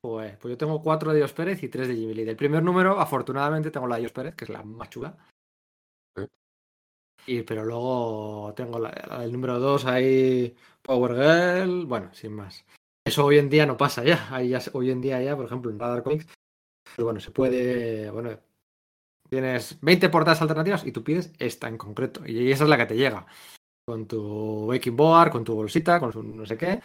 [0.00, 2.24] Pues, pues yo tengo cuatro de Dios Pérez y tres de Jimmy Lee.
[2.24, 5.16] Del primer número, afortunadamente, tengo la de Dios Pérez, que es la más chula.
[6.16, 6.24] Sí.
[7.26, 12.64] Y, pero luego tengo la, la del número dos ahí, Power Girl, bueno, sin más.
[13.04, 14.34] Eso hoy en día no pasa ya.
[14.34, 16.26] Ahí ya hoy en día ya, por ejemplo, en Radar Comics,
[16.96, 18.38] pues bueno, se puede, bueno,
[19.28, 22.26] tienes 20 portadas alternativas y tú pides esta en concreto.
[22.26, 23.26] Y esa es la que te llega.
[23.84, 26.80] Con tu baking board, con tu bolsita, con su no sé qué.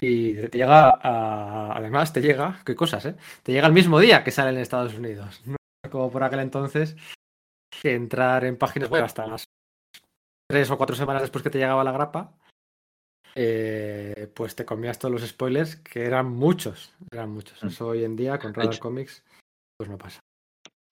[0.00, 3.16] Y te llega, a- además te llega, qué cosas, ¿eh?
[3.42, 5.42] Te llega el mismo día que sale en Estados Unidos.
[5.46, 5.56] No
[5.90, 6.96] como por aquel entonces,
[7.82, 9.44] que entrar en páginas web hasta las
[10.50, 12.32] tres o cuatro semanas después que te llegaba la grapa,
[13.34, 17.62] eh, pues te comías todos los spoilers, que eran muchos, eran muchos.
[17.62, 17.66] Mm.
[17.66, 19.24] Eso hoy en día con Radar Comics,
[19.76, 20.20] pues no pasa.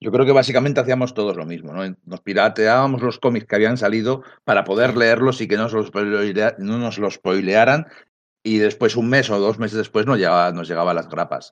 [0.00, 1.82] Yo creo que básicamente hacíamos todos lo mismo, ¿no?
[2.04, 7.14] Nos pirateábamos los cómics que habían salido para poder leerlos y que no nos los
[7.14, 7.86] spoilearan
[8.44, 11.50] y después un mes o dos meses después nos llegaba, nos llegaban las grapas.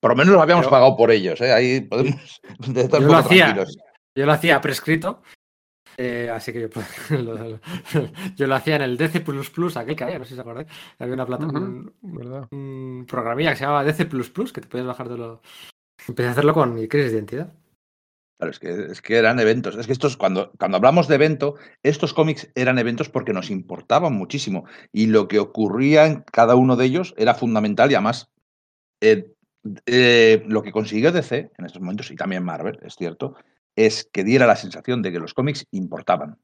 [0.00, 1.52] Por lo menos lo habíamos Yo- pagado por ellos, ¿eh?
[1.52, 2.40] Ahí podemos
[2.76, 3.44] estar Yo lo hacía.
[3.46, 3.76] tranquilos.
[4.16, 5.22] Yo lo hacía prescrito,
[5.96, 7.60] eh, así que yo, pues, lo, lo-
[8.36, 9.20] yo lo hacía en el DC
[9.76, 10.68] aquel que había, no sé si os acordáis.
[10.98, 11.56] Había una plata, Ujú.
[11.56, 12.48] un, ¿Verdad?
[12.52, 14.04] un programilla que se llamaba DC
[14.52, 15.40] que te podías bajar de lo.
[16.06, 17.52] Empecé a hacerlo con mi crisis de identidad.
[18.38, 19.76] Claro, es que, es que eran eventos.
[19.76, 24.12] Es que estos, cuando, cuando hablamos de evento, estos cómics eran eventos porque nos importaban
[24.12, 24.64] muchísimo.
[24.92, 28.30] Y lo que ocurría en cada uno de ellos era fundamental y además
[29.00, 29.32] eh,
[29.86, 33.34] eh, lo que consiguió DC en estos momentos, y también Marvel, es cierto,
[33.74, 36.38] es que diera la sensación de que los cómics importaban.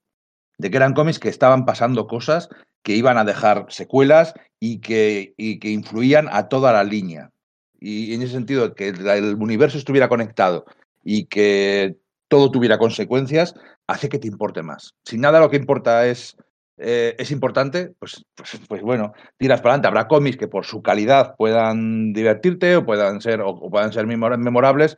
[0.59, 2.49] De que eran cómics que estaban pasando cosas
[2.83, 7.31] que iban a dejar secuelas y que, y que influían a toda la línea.
[7.79, 10.65] Y en ese sentido, que el el universo estuviera conectado
[11.05, 11.97] y que
[12.29, 13.55] todo tuviera consecuencias,
[13.87, 14.95] hace que te importe más.
[15.05, 16.37] Si nada lo que importa es,
[16.79, 19.89] eh, es importante, pues, pues, pues bueno, tiras para adelante.
[19.89, 24.37] Habrá cómics que por su calidad puedan divertirte o puedan ser, o, puedan ser memora-
[24.39, 24.97] memorables,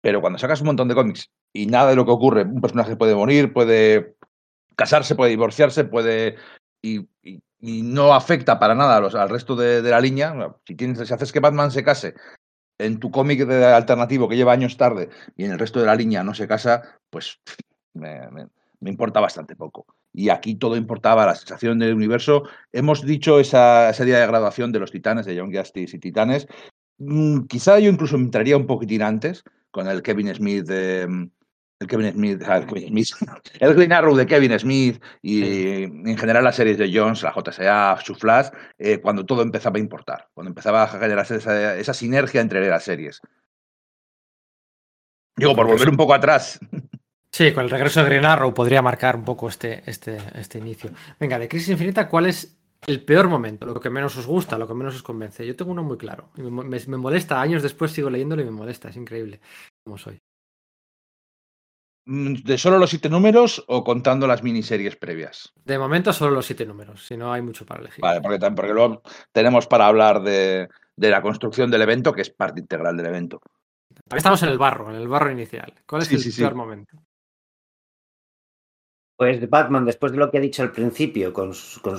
[0.00, 2.96] pero cuando sacas un montón de cómics y nada de lo que ocurre, un personaje
[2.96, 4.14] puede morir, puede
[4.76, 6.36] casarse, puede divorciarse, puede.
[6.80, 7.08] Y
[7.82, 10.54] no afecta para nada a los- al resto de, de la línea.
[10.64, 12.14] Si, tienes, si haces que Batman se case
[12.78, 15.96] en tu cómic de alternativo que lleva años tarde y en el resto de la
[15.96, 17.40] línea no se casa, pues
[17.94, 18.20] me,
[18.82, 19.86] importa bastante poco.
[20.12, 22.44] Y aquí todo importaba, la sensación del universo.
[22.72, 26.46] Hemos dicho esa, ese día de graduación de los titanes, de Young Justice y Titanes.
[26.98, 31.28] Mm, quizá yo incluso entraría un poquitín antes con el Kevin Smith de.
[31.80, 33.06] El Kevin Smith, ah, el Kevin Smith,
[33.60, 37.96] el Green Arrow de Kevin Smith y en general las series de Jones, la JSA,
[38.04, 42.40] su Flash, eh, cuando todo empezaba a importar, cuando empezaba a generarse esa, esa sinergia
[42.40, 43.20] entre las series.
[45.36, 46.58] Digo, por volver un poco atrás,
[47.30, 50.90] Sí, con el regreso de Green Arrow podría marcar un poco este, este, este inicio.
[51.20, 53.66] Venga, de Crisis Infinita, ¿cuál es el peor momento?
[53.66, 55.46] Lo que menos os gusta, lo que menos os convence.
[55.46, 56.30] Yo tengo uno muy claro.
[56.36, 59.40] me- me molesta, años después sigo leyéndolo y me molesta, es increíble
[59.84, 60.18] como soy.
[62.08, 65.52] Mm, ¿de solo los siete números o contando las miniseries previas?
[65.64, 68.02] De momento solo los siete números, si no hay mucho para elegir.
[68.02, 72.30] Vale, porque, porque luego tenemos para hablar de, de la construcción del evento, que es
[72.30, 73.40] parte integral del evento.
[74.08, 75.74] Ahora Estamos en el barro, en el barro inicial.
[75.86, 76.96] ¿Cuál es Sí, el sí, momento?
[79.16, 81.98] Pues Batman, después de lo que ha dicho al principio con, con,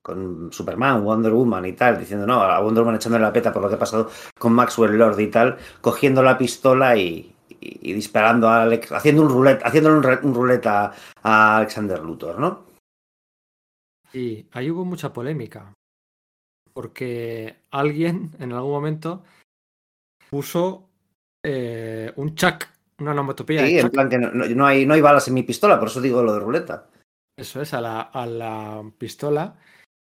[0.00, 3.60] con Superman, Wonder Woman y tal, diciendo no, a Wonder Woman echándole la peta por
[3.62, 7.35] lo que ha pasado con Maxwell Lord y tal, cogiendo la pistola y,
[7.66, 11.56] y- y disparando a Alex, haciendo un roulette, haciéndole un, re- un roulette a, a
[11.58, 12.66] Alexander Luthor, ¿no?
[14.12, 15.72] Y ahí hubo mucha polémica.
[16.72, 19.24] Porque alguien en algún momento
[20.30, 20.88] puso
[21.44, 22.64] eh, un chuck,
[22.98, 25.42] una onomatopeya Sí, en plan que no, no- no hay, no hay balas en mi
[25.42, 26.88] pistola, por eso digo lo de ruleta.
[27.38, 29.58] eso es, a la, a la pistola,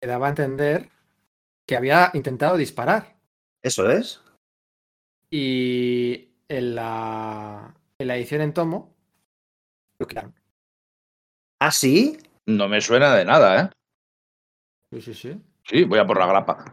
[0.01, 0.89] que daba a entender
[1.67, 3.17] que había intentado disparar.
[3.63, 4.23] Eso es.
[5.31, 8.95] Y en la, en la edición en tomo,
[9.99, 10.35] lo quitaron.
[11.61, 12.19] ¿Ah, sí?
[12.47, 13.71] No me suena de nada, ¿eh?
[14.93, 15.43] Sí, sí, sí.
[15.65, 16.65] Sí, voy a por la grapa.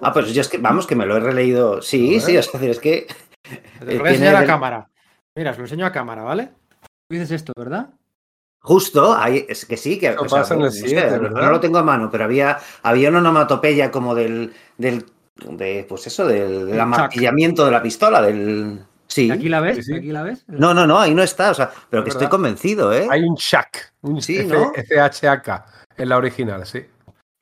[0.00, 1.82] Ah, pues yo es que, vamos, que me lo he releído.
[1.82, 3.06] Sí, A sí, es decir, es que
[3.42, 4.90] Te Eh, lo voy a tiene enseñar a cámara.
[5.36, 6.50] Mira, os lo enseño a cámara, ¿vale?
[6.80, 7.90] Tú dices esto, ¿verdad?
[8.60, 11.18] Justo, ahí, es que sí, que o sea, pasa en el no sé, siete, no-
[11.24, 11.42] ¿verdad?
[11.42, 15.04] no lo tengo a mano, pero había, había una onomatopeya como del, del
[15.36, 18.80] de, pues eso, del, del El amartillamiento de la pistola, del.
[19.06, 19.30] Sí.
[19.30, 19.76] ¿Aquí la ves?
[19.76, 19.94] Sí, sí.
[19.94, 20.44] ¿Aquí la ves?
[20.48, 23.06] No, no, no, ahí no está, o sea, pero que Es estoy convencido, ¿eh?
[23.10, 24.72] Hay un Shack, un Sí, F- ¿no?
[24.74, 25.64] FHAK
[25.98, 26.84] en la original, sí.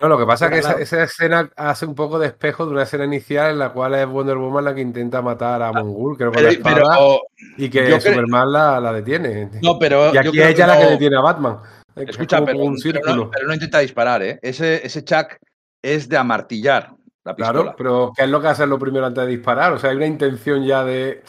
[0.01, 0.79] No, lo que pasa es que Claro.
[0.81, 3.95] esa, esa escena hace un poco de espejo de una escena inicial en la cual
[3.95, 7.21] es Wonder Woman la que intenta matar a Mongul, creo con la Pero, espada, pero-
[7.57, 9.49] y que creo- Superman la, la detiene.
[9.63, 11.59] no, pero y aquí es ella la no- que detiene a Batman.
[11.95, 14.39] Es Escucha, pero, un pero no, pero no intenta disparar, ¿eh?
[14.43, 15.37] Ese, ese chuck
[15.83, 16.91] es de amartillar
[17.25, 17.61] la pistola.
[17.63, 19.73] Claro, pero ¿qué es lo que hace lo primero antes de disparar?
[19.73, 21.23] O sea, hay una intención ya de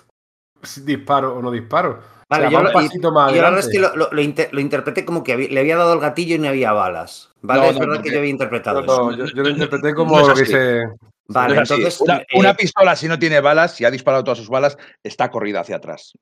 [0.62, 2.00] si disparo o no disparo.
[2.30, 3.68] Vale, o sea, yo lo- un pasito más Y la verdad adelante.
[3.68, 6.00] es que lo, lo- lo inter- lo interpreté como que había- le había dado el
[6.00, 7.30] gatillo y no había balas.
[7.42, 9.20] Vale, No, es no, verdad porque- que yo había interpretado No, no, eso.
[9.26, 10.84] yo, yo lo interpreté como No es lo que se.
[11.28, 12.02] Vale, entonces.
[12.02, 15.30] una, eh, una pistola, si no tiene balas, si ha disparado todas sus balas, está
[15.30, 16.14] corrida hacia atrás.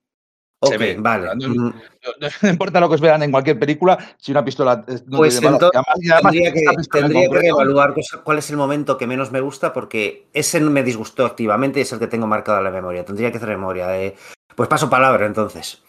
[0.63, 0.95] Ok, Se ve.
[0.99, 1.27] vale.
[1.35, 1.73] No, Mm, no-
[2.43, 5.71] no importa lo que os vean en cualquier película, si una pistola no Pues entonces
[5.73, 9.73] además- tendría que, pistola tendría que evaluar cuál es el momento que menos me gusta
[9.73, 13.03] porque ese me disgustó activamente y es el que tengo marcado en la memoria.
[13.03, 13.99] Tendría que hacer memoria.
[13.99, 14.15] eh.
[14.55, 15.83] Pues paso palabra entonces.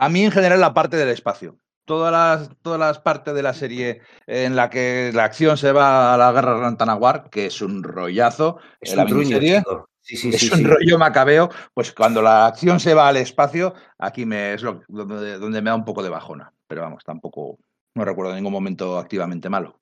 [0.00, 1.56] A mí en general la parte del espacio.
[1.84, 6.12] Todas las, todas las partes de la serie en la que la acción se va
[6.14, 9.88] a la guerra de Rantanaguar, que es un rollazo, Es la un truño, chico.
[10.08, 10.64] Sí, sí, es sí, un sí.
[10.64, 15.38] rollo macabeo, pues cuando la acción se va al espacio, aquí me, es lo, donde,
[15.38, 16.50] donde me da un poco de bajona.
[16.66, 17.58] Pero vamos, tampoco,
[17.94, 19.78] no recuerdo ningún momento activamente malo.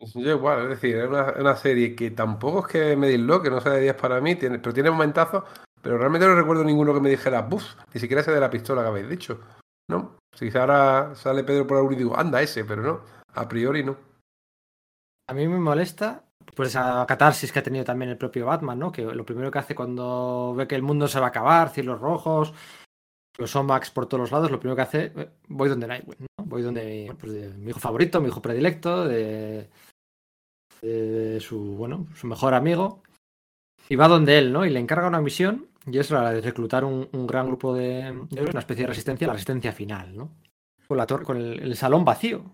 [0.00, 3.48] Yo igual, es decir, es una, una serie que tampoco es que me dislo, que
[3.48, 5.44] no sea de 10 para mí, tiene, pero tiene momentazos,
[5.80, 8.82] pero realmente no recuerdo ninguno que me dijera, buf, ni siquiera ese de la pistola
[8.82, 9.40] que habéis dicho.
[9.88, 13.00] No, si ahora sale Pedro por algún y digo, anda ese, pero no,
[13.34, 13.96] a priori no.
[15.28, 16.23] A mí me molesta
[16.54, 18.92] pues esa catarsis que ha tenido también el propio Batman, ¿no?
[18.92, 22.00] Que lo primero que hace cuando ve que el mundo se va a acabar, cielos
[22.00, 22.52] rojos,
[23.38, 26.44] los Somax por todos los lados, lo primero que hace, eh, voy donde Nightwing, ¿no?
[26.44, 29.68] Voy donde pues, mi hijo favorito, mi hijo predilecto, de,
[30.82, 33.02] de su, bueno, su mejor amigo,
[33.88, 34.64] y va donde él, ¿no?
[34.64, 38.42] Y le encarga una misión, y es la de reclutar un, gran grupo de, de
[38.42, 40.30] una especie de resistencia, la resistencia final, ¿no?
[40.86, 42.44] Con, la torre, con el, salón vacío.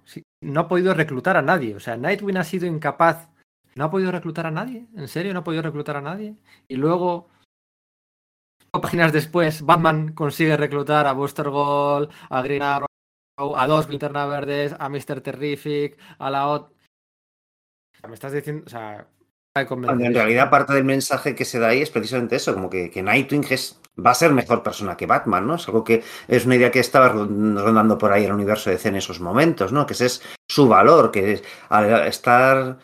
[0.40, 1.74] No ha podido reclutar a nadie.
[1.74, 3.28] O sea, Nightwing ha sido incapaz
[3.74, 5.32] no ha podido reclutar a nadie, ¿en serio?
[5.32, 6.36] ¿No ha podido reclutar a nadie?
[6.68, 7.28] Y luego,
[8.70, 12.86] páginas después, Batman consigue reclutar a Buster Gold, a Green Arrow,
[13.56, 15.20] a dos Linterna Verdes, a Mr.
[15.20, 16.72] Terrific, a la OT.
[18.08, 19.06] Me estás diciendo, o sea,
[19.54, 23.02] en realidad parte del mensaje que se da ahí es precisamente eso, como que, que
[23.02, 25.56] Nightwing es, va a ser mejor persona que Batman, ¿no?
[25.56, 28.88] Es algo que es una idea que estaba rondando por ahí el universo de DC
[28.90, 29.86] en esos momentos, ¿no?
[29.86, 32.78] Que ese es su valor, que al estar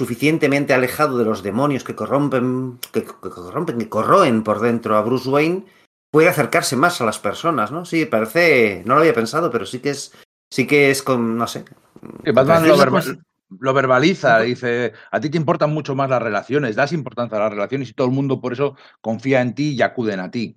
[0.00, 5.02] suficientemente alejado de los demonios que corrompen, que, que corrompen, que corroen por dentro a
[5.02, 5.66] Bruce Wayne,
[6.10, 7.84] puede acercarse más a las personas, ¿no?
[7.84, 10.14] Sí, parece, no lo había pensado, pero sí que es,
[10.50, 11.66] sí que es con, no sé.
[12.00, 13.18] Batman Parece lo, una verba- cosa-
[13.58, 17.52] lo verbaliza, dice, a ti te importan mucho más las relaciones, das importancia a las
[17.52, 20.56] relaciones y todo el mundo por eso confía en ti y acuden a ti.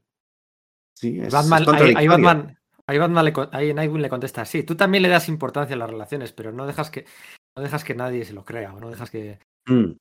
[0.93, 2.25] Sí, es, Batman, es ahí, ahí contradictorio.
[2.27, 5.79] Batman, ahí Batman le, ahí Nightwing le contesta, sí, tú también le das importancia a
[5.79, 7.05] las relaciones, pero no dejas que,
[7.55, 9.39] no dejas que nadie se lo crea, o no dejas que...
[9.67, 9.91] Mm.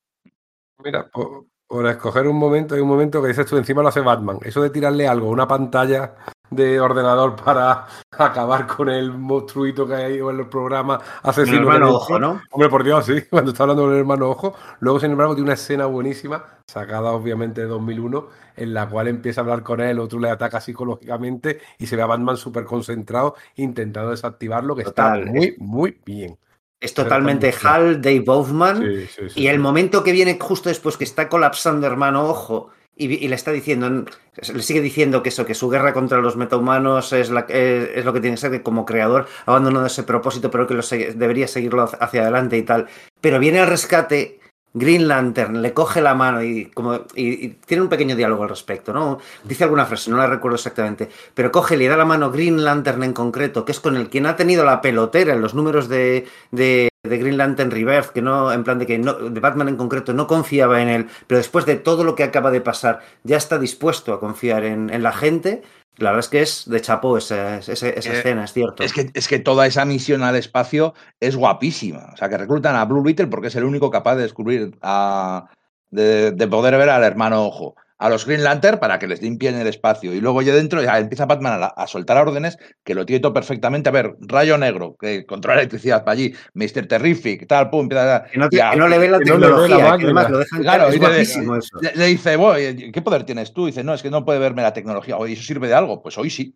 [0.83, 4.01] Mira, por, por escoger un momento, hay un momento que dices tú, encima lo hace
[4.01, 4.39] Batman.
[4.43, 6.15] Eso de tirarle algo, una pantalla
[6.49, 11.57] de ordenador para acabar con el monstruito que hay en el programa El asesino.
[11.57, 12.19] que hermano ojo.
[12.19, 12.41] ¿no?
[12.51, 14.55] Hombre, por Dios, sí, cuando está hablando del hermano Ojo.
[14.79, 19.41] Luego, sin embargo, tiene una escena buenísima, sacada obviamente de 2001, en la cual empieza
[19.41, 23.35] a hablar con él, otro le ataca psicológicamente y se ve a Batman súper concentrado
[23.55, 26.37] intentando desactivarlo, que Total, está muy, muy bien.
[26.83, 28.81] Es totalmente Hal, Dave Bowman.
[28.81, 32.71] Sí, sí, sí, Y el momento que viene justo después que está colapsando hermano ojo
[32.97, 34.05] y, le está diciendo,
[34.53, 38.03] le sigue diciendo que eso, que su guerra contra los metahumanos es, la, es, es
[38.05, 40.83] lo que tiene que ser, que como creador ha abandonado ese propósito, pero que lo
[41.15, 42.87] debería seguirlo hacia adelante y tal.
[43.21, 44.41] Pero viene al rescate
[44.73, 48.91] Green Lantern, le coge la mano y, como, y, tiene un pequeño diálogo al respecto,
[48.91, 49.19] ¿no?
[49.43, 53.03] Dice alguna frase, no la recuerdo exactamente, pero coge le da la mano Green Lantern
[53.03, 56.25] en concreto, que es con el quien ha tenido la pelotera en los números de,
[56.51, 60.13] de, Green Lantern Rebirth, que no, en plan de que no, de Batman en concreto
[60.13, 63.59] no confiaba en él, pero después de todo lo que acaba de pasar, ya está
[63.59, 65.61] dispuesto a confiar en la gente.
[65.97, 68.83] La verdad es que es de chapó esa, esa, esa Eh, escena, es cierto.
[68.83, 72.09] Es que, es que toda esa misión al espacio es guapísima.
[72.13, 75.49] O sea, que reclutan a Blue Beetle porque es el único capaz de descubrir, a,
[75.91, 77.75] de, de poder ver al hermano Ojo.
[77.99, 80.13] A los Green Lantern para que les limpien el espacio.
[80.13, 83.19] Y luego ya dentro ya empieza Batman a, la- a soltar órdenes que lo tiene
[83.21, 83.89] todo perfectamente.
[83.89, 86.33] A ver, Rayo Negro, que controla electricidad para allí.
[86.53, 86.87] Mr.
[86.87, 89.19] Terrific, tal, pum, empieza a- que, no te- y a- que no le ve la
[89.19, 90.07] tecnología, que máquina.
[90.09, 90.83] además lo dejan Claro,
[91.95, 93.67] le- dice, "Oye, ¿qué poder tienes tú?
[93.67, 95.17] Dice, no, es que no puede verme la tecnología.
[95.17, 96.01] Oye, ¿eso sirve de algo?
[96.01, 96.55] Pues hoy sí.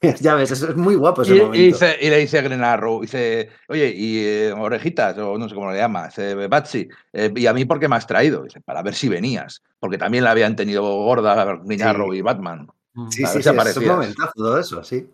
[0.20, 1.56] ya ves, eso es muy guapo ese Y, momento.
[1.56, 5.54] y dice, y le dice Green Arrow, dice, oye, y eh, orejitas, o no sé
[5.54, 8.42] cómo le llama, dice, Batsy, eh, ¿y a mí por qué me has traído?
[8.42, 11.84] Dice, para ver si venías, porque también la habían tenido gorda Green Sí.
[11.84, 12.68] Arrow y Batman.
[13.10, 15.08] Sí, a sí, si sí, es un momentazo todo eso, sí.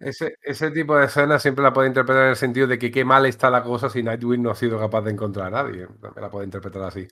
[0.00, 3.04] Ese, ese tipo de escena siempre la puede interpretar en el sentido de que qué
[3.04, 5.86] mal está la cosa si Nightwing no ha sido capaz de encontrar a nadie.
[6.00, 7.06] También la puede interpretar así.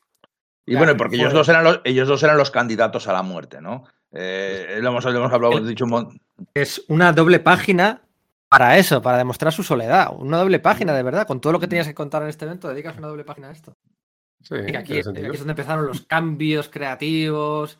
[0.66, 3.22] Y Claro, bueno, porque ellos dos, eran los, ellos dos eran los candidatos a la
[3.22, 3.84] muerte, ¿no?
[4.12, 6.20] Eh, lo, hemos, lo hemos hablado, hemos dicho un mon-
[6.54, 8.02] Es una doble página
[8.48, 10.10] para eso, para demostrar su soledad.
[10.16, 11.26] Una doble página, de verdad.
[11.26, 13.52] Con todo lo que tenías que contar en este evento, dedicas una doble página a
[13.52, 13.72] esto.
[14.42, 17.78] Sí, Y aquí, aquí es donde empezaron los cambios creativos.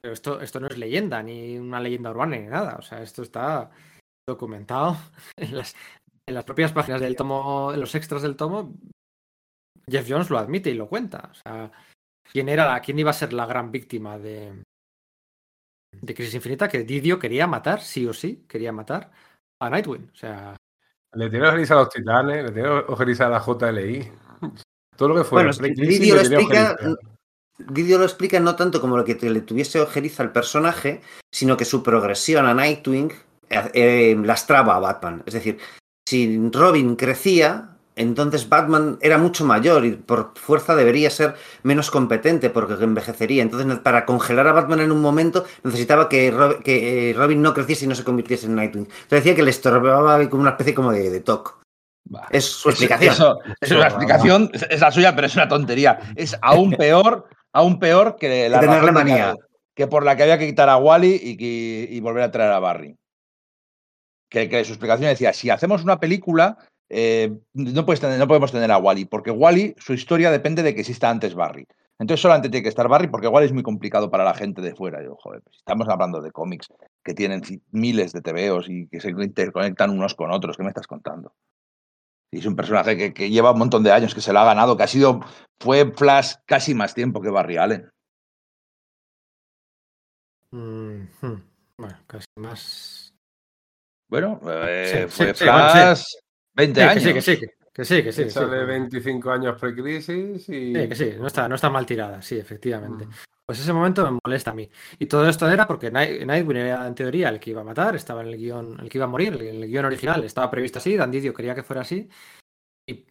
[0.00, 2.76] Pero esto, esto no es leyenda, ni una leyenda urbana, ni nada.
[2.78, 3.70] O sea, esto está
[4.28, 4.96] documentado
[5.36, 5.74] en las,
[6.26, 8.72] en las propias páginas del tomo, en los extras del tomo.
[9.86, 11.30] Jeff Jones lo admite y lo cuenta.
[11.30, 11.70] O sea,
[12.30, 14.62] quién era la, quién iba a ser la gran víctima de,
[16.00, 19.10] de Crisis Infinita que Didio quería matar, sí o sí, quería matar
[19.60, 20.10] a Nightwing.
[20.12, 20.56] O sea,
[21.14, 24.10] Le tiene ojeriza a los titanes, le tiene ojeriza a la JLI.
[24.96, 25.50] Todo lo que fuera.
[25.50, 26.76] Bueno, Didio lo explica-.
[27.56, 31.00] Didio lo explica no tanto como lo que te- le tuviese ojeriza al personaje,
[31.32, 33.12] sino que su progresión a Nightwing
[33.48, 35.22] eh, eh, lastraba a Batman.
[35.26, 35.58] Es decir,
[36.08, 42.50] si Robin crecía, entonces Batman era mucho mayor y por fuerza debería ser menos competente
[42.50, 43.42] porque envejecería.
[43.42, 46.28] Entonces, para congelar a Batman en un momento, necesitaba que,
[46.66, 48.84] eh, Robin no creciese y no se convirtiese en Nightwing.
[48.86, 51.22] Entonces decía que le estorbaba como una especie como de, de.
[52.06, 52.26] Bah.
[52.30, 53.12] Es su explicación.
[53.14, 55.98] Eso, es una explicación, es- la suya, pero es una tontería.
[56.16, 59.34] Es aún peor, aún peor que la Que tenerle manía.
[59.34, 62.30] que, que por la que había que quitar a Wally y, que- y volver a
[62.30, 62.96] traer a Barry.
[64.28, 66.58] Que, que su explicación decía, si hacemos una película,
[66.96, 70.74] eh, no, puedes tener- no podemos tener a Wally, porque Wally, su historia depende de
[70.74, 71.66] que exista antes Barry.
[71.98, 74.74] Entonces solamente tiene que estar Barry porque Wally es muy complicado para la gente de
[74.74, 75.02] fuera.
[75.02, 76.68] Yo, joder, pues, estamos hablando de cómics
[77.04, 80.56] que tienen miles de TVOs y que se interconectan unos con otros.
[80.56, 81.32] ¿Qué me estás contando?
[82.32, 84.44] Y es un personaje que, que lleva un montón de años, que se lo ha
[84.44, 85.20] ganado, que ha sido,
[85.60, 87.88] fue Flash casi más tiempo que Barry Allen.
[90.50, 91.42] mm, hmm,
[91.78, 93.14] bueno, casi más.
[94.08, 95.44] Bueno, eh, Sí, fue sí, sí,
[96.54, 96.74] bueno, sí.
[96.74, 97.02] Flash 20 Sí, que años.
[97.04, 98.24] sí, que sí, que, que sí, que sí.
[98.24, 98.30] sí.
[98.30, 100.74] Sale 25 años pre-crisis y.
[100.74, 103.06] Sí, que sí, no está, no está mal tirada, sí, efectivamente.
[103.06, 103.10] Mm.
[103.46, 104.70] Pues ese momento me molesta a mí.
[104.98, 107.94] Y todo esto era porque Night- Nightwing era en teoría el que iba a matar,
[107.94, 110.78] estaba en el guion, el que iba a morir, en el guion original estaba previsto
[110.78, 112.08] así, Dan Didio quería que fuera así.
[112.86, 113.04] Y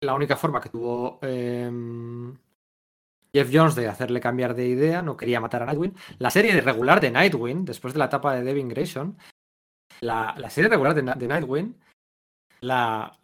[0.00, 2.34] la única forma que tuvo em,
[3.34, 5.94] Jeff Jones de hacerle cambiar de idea, no quería matar a Nightwing.
[6.18, 9.18] La serie regular de Nightwing, después de la etapa de Devin Grayson,
[10.00, 11.76] la, la serie regular de, de Nightwing,
[12.64, 13.18] la,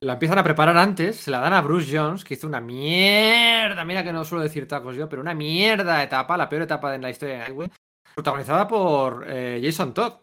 [0.00, 3.84] la empiezan a preparar antes, se la dan a Bruce Jones, que hizo una mierda,
[3.84, 6.98] mira que no suelo decir tacos yo, pero una mierda etapa, la peor etapa de
[6.98, 7.70] la historia de Nightwing,
[8.14, 10.14] protagonizada por eh, Jason Todd.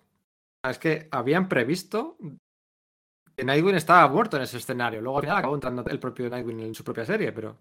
[0.64, 2.18] Es que habían previsto
[3.36, 5.02] que Nightwing estaba muerto en ese escenario.
[5.02, 7.58] Luego al final acabó entrando el propio Nightwing en su propia serie, pero.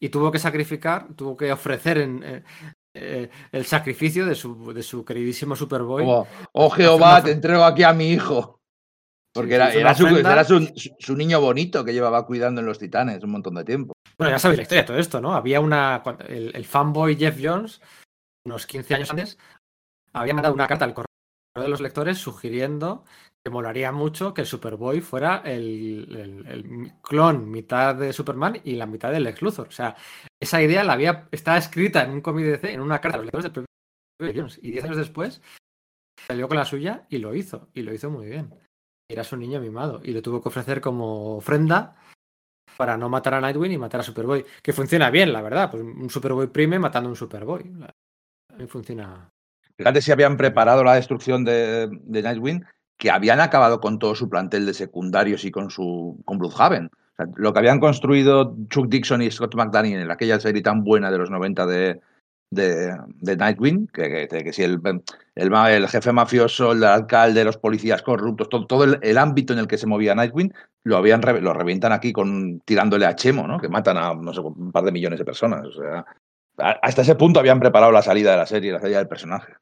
[0.00, 2.42] Y tuvo que sacrificar, tuvo que ofrecer en, eh,
[2.94, 6.04] eh, el sacrificio de su, de su queridísimo Superboy.
[6.04, 8.60] Como, oh Jehová, te entrego aquí a mi hijo.
[9.34, 13.22] Porque era, era, su, era su, su- niño bonito que llevaba cuidando en los titanes
[13.24, 13.92] un montón de tiempo.
[14.16, 15.34] Bueno, ya sabéis la historia de todo esto, ¿no?
[15.34, 16.02] Había una.
[16.28, 17.80] El, el fanboy Jeff Jones,
[18.46, 19.38] unos 15 años antes,
[20.12, 21.06] había mandado una carta al correo
[21.56, 23.04] de los lectores sugiriendo
[23.44, 28.76] que molaría mucho que el Superboy fuera el, el- el clon mitad de Superman y
[28.76, 29.68] la mitad del Lex Luthor.
[29.68, 29.96] O sea,
[30.40, 33.18] esa idea la había, está escrita en un cómic de DC, en una carta a
[33.22, 33.64] los lectores del
[34.18, 34.58] propio Jones.
[34.62, 35.42] Y 10 años después
[36.26, 37.68] salió con la suya y lo hizo.
[37.74, 38.54] Y lo hizo muy bien.
[39.08, 40.00] Era su niño mimado.
[40.02, 41.96] Y le tuvo que ofrecer como ofrenda
[42.76, 44.44] para no matar a Nightwing y matar a Superboy.
[44.62, 45.70] Que funciona bien, la verdad.
[45.70, 47.70] Pues un Superboy prime matando a un Superboy.
[48.68, 49.30] Funciona.
[49.76, 52.64] Fíjate si habían preparado la destrucción de, de Nightwing,
[52.96, 56.86] que habían acabado con todo su plantel de secundarios y con su con Bloodhaven.
[56.86, 60.84] O sea, lo que habían construido Chuck Dixon y Scott McDaniel en aquella serie tan
[60.84, 62.00] buena de los 90 de,
[62.54, 64.80] de, Nightwing, que, que, si el,
[65.34, 69.78] el, jefe mafioso, el alcalde, los policías corruptos, todo, todo el, ámbito en el que
[69.78, 70.52] se movía Nightwing,
[70.84, 73.58] lo habían lo revientan aquí con tirándole a Chemo, ¿no?
[73.58, 75.66] Que matan a no sé, un par de millones de personas.
[75.66, 76.04] O sea,
[76.56, 79.54] hasta ese punto habían preparado la salida de la serie, la salida del personaje.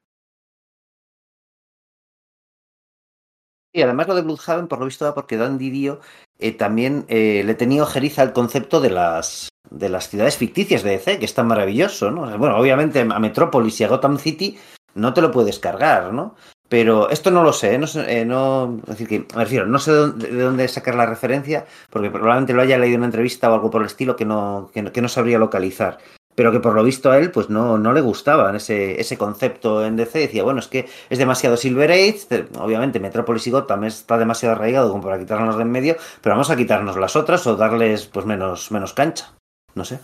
[3.75, 5.99] Y además lo de Bloodhaven, por lo visto, porque Dan Didio
[6.37, 10.91] eh, también eh, le tenía ojeriza al concepto de las, de las ciudades ficticias de
[10.91, 12.37] DC, que es tan maravilloso, ¿no?
[12.37, 14.57] Bueno, obviamente a Metrópolis y a Gotham City
[14.95, 16.35] no te lo puedes cargar, ¿no?
[16.69, 17.77] Pero esto no lo sé, ¿eh?
[17.77, 20.95] no sé, eh, no, decir, que, me refiero, no sé de dónde, de dónde sacar
[20.95, 24.15] la referencia, porque probablemente lo haya leído en una entrevista o algo por el estilo
[24.15, 25.99] que no, que que no sabría localizar.
[26.35, 29.85] Pero que por lo visto a él, pues no, no le gustaba ese, ese concepto
[29.85, 30.17] en DC.
[30.17, 34.55] Decía, bueno, es que es demasiado Silver Age, te- obviamente Metrópolis y Gotham está demasiado
[34.55, 38.07] arraigado como para quitarnos de en medio, pero vamos a quitarnos las otras o darles
[38.07, 39.31] pues menos, menos cancha.
[39.75, 39.99] No sé.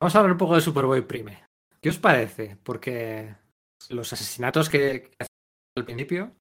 [0.00, 1.44] Vamos a hablar un poco de Superboy Prime.
[1.80, 2.56] ¿Qué os parece?
[2.62, 3.34] Porque
[3.90, 5.28] los asesinatos que, hace
[5.76, 6.32] al principio,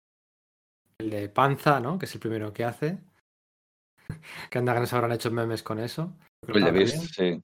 [0.97, 1.97] el de Panza, ¿no?
[1.97, 2.99] Que es el primero que hace.
[4.49, 6.17] Que anda que nos habrán hecho memes con eso.
[6.47, 6.89] Beast, bien.
[6.89, 7.43] sí.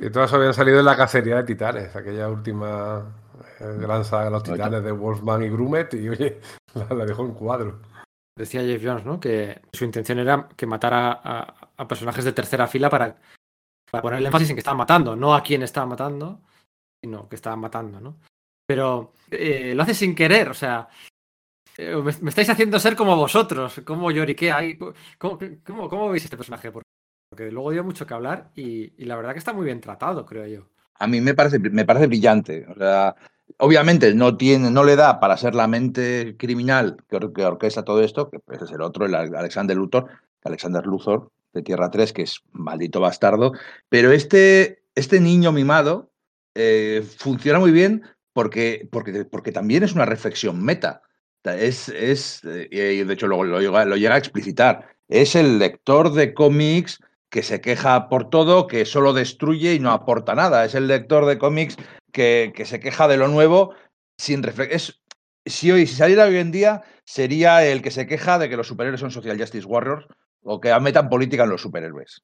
[0.00, 3.12] Y todas habían salido en la cacería de titanes, aquella última
[3.58, 6.40] eh, gran saga de los titanes de Wolfman y Grumet, y oye,
[6.74, 7.80] la, la dejó en cuadro.
[8.36, 9.18] Decía Jeff Jones, ¿no?
[9.18, 13.16] Que su intención era que matara a, a personajes de tercera fila para,
[13.90, 16.40] para poner el énfasis en que estaban matando, no a quién estaban matando,
[17.02, 18.16] sino que estaban matando, ¿no?
[18.66, 20.88] Pero eh, lo hace sin querer, o sea,
[21.76, 24.78] eh, me, me estáis haciendo ser como vosotros, como lloriquea ahí.
[25.16, 26.70] ¿Cómo, cómo, cómo veis este personaje?
[26.70, 30.26] Porque luego dio mucho que hablar y, y la verdad que está muy bien tratado,
[30.26, 30.68] creo yo.
[30.98, 32.66] A mí me parece, me parece brillante.
[32.68, 33.14] O sea,
[33.56, 37.82] Obviamente no tiene, no le da para ser la mente criminal que, or- que orquesta
[37.82, 40.06] todo esto, que es el otro, el Alexander Luthor,
[40.44, 41.30] Alexander Luthor
[41.62, 43.52] Tierra 3, que es maldito bastardo.
[43.88, 46.12] Pero este, este niño mimado
[46.54, 48.02] eh, funciona muy bien
[48.32, 51.02] porque, porque, porque también es una reflexión meta.
[51.44, 54.88] Es, es eh, de hecho luego lo, llega- a explicitar.
[55.08, 56.98] Es el lector de cómics
[57.30, 60.64] que se queja por todo, que solo destruye y no aporta nada.
[60.64, 61.76] Es el lector de cómics
[62.12, 63.74] que, que se queja de lo nuevo
[64.18, 64.96] sin reflexión.
[65.46, 68.66] Si hoy si saliera hoy en día, sería el que se queja de que los
[68.66, 70.06] superhéroes son social justice warriors
[70.48, 72.22] o que metan política en los superhéroes.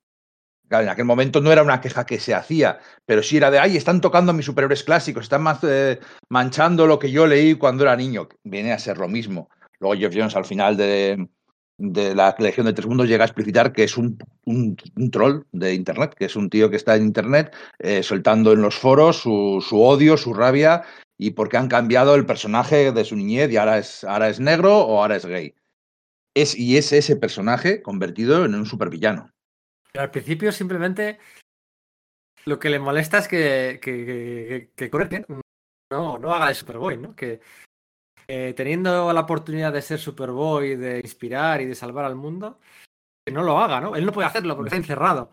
[0.68, 3.58] Claro, en aquel momento no era una queja que se hacía, pero sí era de,
[3.58, 6.00] ay, están tocando a mis superhéroes clásicos, están más, eh,
[6.30, 8.28] manchando lo que yo leí cuando era niño.
[8.44, 9.50] Viene a ser lo mismo.
[9.78, 11.28] Luego Jeff Jones al final de,
[11.76, 14.16] de la Legión de Tres Mundos llega a explicitar que es un,
[14.46, 14.76] un-
[15.10, 18.74] troll de Internet, que es un tío que está en Internet eh, soltando en los
[18.74, 20.82] foros su, su odio, su rabia
[21.18, 24.78] y porque han cambiado el personaje de su niñez y ahora es, ahora es negro
[24.78, 25.54] o ahora es gay.
[26.34, 29.30] Es, y es ese personaje convertido en un supervillano.
[29.92, 31.18] Pero al principio simplemente
[32.44, 35.24] lo que le molesta es que, que, que, que
[35.90, 37.14] no, no haga de Superboy, ¿no?
[37.14, 37.40] Que
[38.26, 42.58] eh, teniendo la oportunidad de ser Superboy, de inspirar y de salvar al mundo,
[43.24, 43.96] que no lo haga, ¿no?
[43.96, 45.30] Él no puede hacerlo porque está encerrado.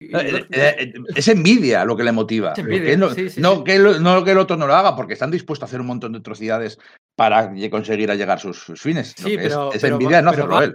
[0.00, 2.54] Y- Eh, eh, Es envidia lo que le motiva.
[2.56, 3.64] Envidia, Que no, sí, sí, no sí.
[3.64, 5.86] Que el, no que el otro no lo haga, porque están dispuestos a hacer un
[5.86, 6.78] montón de atrocidades
[7.16, 9.14] para conseguir a llegar sus, sus fines.
[9.16, 10.72] Sí, es- pero, es, pero envidia no hacerlo él.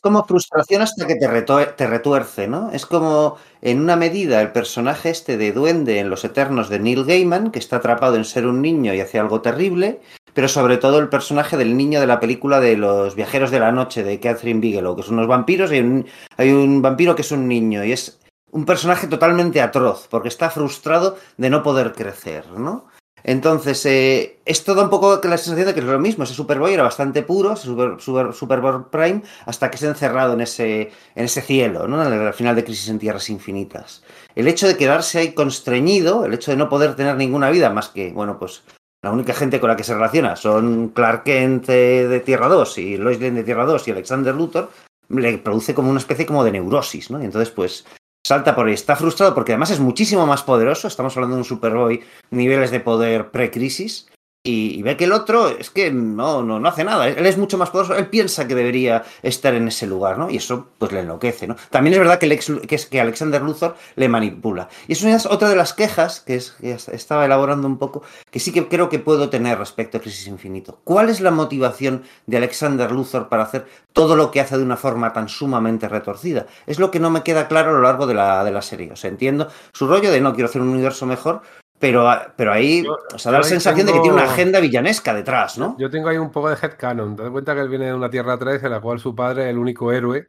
[0.00, 2.70] Como frustración hasta que te, retuerce, ¿no?
[2.72, 7.04] Es como, en una medida, el personaje este de Duende en Los Eternos de Neil
[7.04, 10.00] Gaiman, que está atrapado en ser un niño y hace algo terrible,
[10.34, 13.72] pero sobre todo el personaje del niño de la película de Los Viajeros de la
[13.72, 17.32] Noche de Catherine Bigelow, que son unos vampiros y un, hay un vampiro que es
[17.32, 18.20] un niño y es
[18.52, 22.86] un personaje totalmente atroz, porque está frustrado de no poder crecer, ¿no?
[23.24, 26.24] Entonces, eh, esto da un poco la sensación de que es lo mismo.
[26.24, 30.40] Ese Superboy era bastante puro, Super, Super- Superboy Prime, hasta que se ha encerrado en
[30.40, 32.00] ese, en ese cielo, ¿no?
[32.00, 34.02] Al final de Crisis en Tierras Infinitas.
[34.34, 37.88] El hecho de quedarse ahí constreñido, el hecho de no poder tener ninguna vida más
[37.88, 38.62] que, bueno, pues
[39.02, 42.78] la única gente con la que se relaciona son Clark Kent eh, de Tierra 2
[42.78, 44.70] y Lois Lane de Tierra 2 y Alexander Luthor,
[45.08, 47.20] le produce como una especie como de neurosis, ¿no?
[47.20, 47.84] Y entonces, pues,
[48.26, 48.74] salta por ahí.
[48.74, 50.88] Está frustrado porque además es muchísimo más poderoso.
[50.88, 54.08] Estamos hablando de un Superboy, niveles de poder pre-crisis.
[54.42, 57.06] Y, ve que el otro es que no, no, no hace nada.
[57.08, 57.94] Él es mucho más poderoso.
[57.94, 60.30] Él piensa que debería estar en ese lugar, ¿no?
[60.30, 61.56] Y eso pues le enloquece, ¿no?
[61.68, 62.26] También es verdad que,
[62.66, 64.70] que, es, que Alexander Luthor le manipula.
[64.88, 68.40] Y eso es otra de las quejas que, es, que estaba elaborando un poco, que
[68.40, 70.80] sí que creo que puedo tener respecto a Crisis Infinito.
[70.84, 74.78] ¿Cuál es la motivación de Alexander Luthor para hacer todo lo que hace de una
[74.78, 76.46] forma tan sumamente retorcida?
[76.66, 78.90] Es lo que no me queda claro a lo largo de la, de la serie.
[78.90, 81.42] O sea, entiendo su rollo de no quiero hacer un universo mejor,
[81.80, 85.12] pero, pero ahí Yo- o sea, da la sensación de que tiene una agenda villanesca
[85.14, 85.74] detrás, ¿no?
[85.78, 87.16] Yo tengo ahí un poco de headcanon.
[87.16, 89.44] Te das cuenta que él viene de una Tierra 3 en la cual su padre
[89.44, 90.28] es el único héroe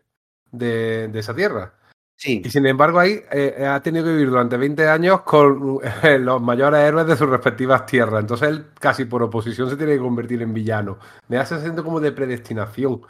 [0.52, 1.74] de, de esa Tierra.
[2.16, 2.42] Sí.
[2.46, 6.42] Y sin embargo, ahí eh, ha tenido que vivir durante 20 años con eh, los
[6.42, 8.22] mayores héroes de sus respectivas tierras.
[8.22, 11.00] Entonces él casi por oposición se tiene que convertir en villano.
[11.30, 13.02] Me hace sentir como de predestinación.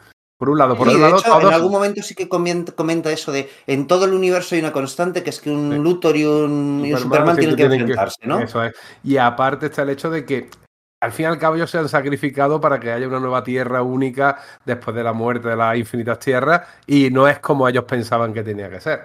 [0.41, 3.11] Por un lado, por Sí, otro lado, hecho, en algún momento sí que comenta, comenta
[3.11, 5.77] eso de en todo el universo hay una constante que es que un Sí.
[5.77, 8.39] Luthor y un, y un Superman tienen que enfrentarse, ¿no?
[8.39, 8.73] Eso es.
[9.03, 10.49] Y aparte está el hecho de que
[10.99, 13.83] al fin y al cabo ellos se han sacrificado para que haya una nueva tierra
[13.83, 18.33] única después de la muerte de las infinitas tierras y no es como ellos pensaban
[18.33, 19.01] que tenía que ser.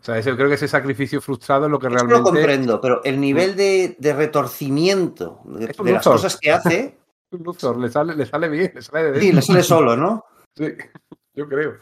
[0.00, 2.30] O sea, yo creo que ese sacrificio frustrado es lo que Eso lo realmente...
[2.30, 6.96] comprendo, pero el nivel de, de retorcimiento de, las cosas que hace,
[7.30, 10.24] Luthor le sale, le sale bien, le sale de sí, le sale solo, ¿no?
[10.58, 10.64] Sí,
[11.34, 11.74] yo creo.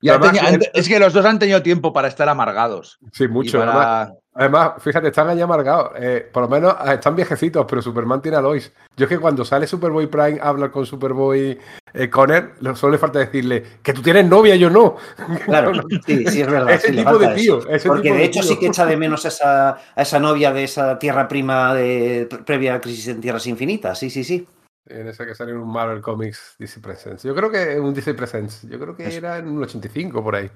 [0.00, 0.38] Y Además,
[0.74, 3.00] es que los dos han tenido tiempo para estar amargados.
[3.12, 3.58] Sí, mucho.
[3.58, 3.72] para-
[4.02, 5.90] Además, además, fíjate, están ahí amargados.
[5.96, 8.72] Eh, por lo menos ah, están viejecitos, pero Superman tiene a Lois.
[8.96, 11.58] Yo es que cuando sale Superboy Prime a hablar con Superboy
[11.94, 14.94] eh, Connor, lo- solo le falta decirle que tú tienes novia y yo no.
[15.46, 15.72] Claro,
[16.06, 16.70] sí, sí, es verdad.
[16.74, 18.48] Ese sí, le tipo de tío, ese Porque tipo de de hecho tío.
[18.50, 22.28] sí que echa de menos a esa, a esa novia de esa tierra prima de,
[22.46, 23.98] previa a Crisis en Tierras Infinitas.
[23.98, 24.46] Sí, sí, sí.
[24.88, 27.22] En ese que sale en un Marvel Comics DC Presents.
[27.22, 28.62] Yo creo que un DC Presents.
[28.68, 29.18] Yo creo que Eso.
[29.18, 30.48] era en un 85 por ahí.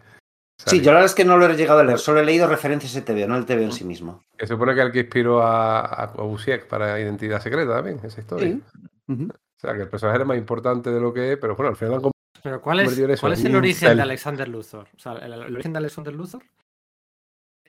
[0.59, 0.83] Sí, Salió.
[0.83, 2.95] yo la verdad es que no lo he llegado a leer, solo he leído referencias
[2.97, 4.23] a TVO, no el TVO en sí mismo.
[4.37, 8.01] Que se supone que es el que inspiró a, a Busiek para Identidad Secreta también,
[8.05, 8.59] esa historia.
[9.09, 9.27] O
[9.57, 12.01] sea, que el personaje era más importante de lo que es, pero bueno, al final
[12.01, 12.13] lo han
[12.43, 13.97] Pero ¿cuál es, ¿cuál es el origen incel.
[13.97, 14.89] de Alexander Luthor?
[14.97, 16.43] O sea, ¿el, el origen de Alexander Luthor?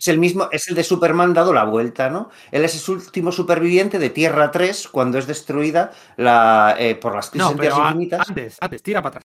[0.03, 2.29] Es el mismo, es el de Superman dado la vuelta, ¿no?
[2.51, 7.29] Él es el último superviviente de Tierra 3 cuando es destruida la, eh, por las
[7.29, 8.27] crisis No, en pero Infinitas.
[8.27, 9.23] antes, antes, tira para atrás.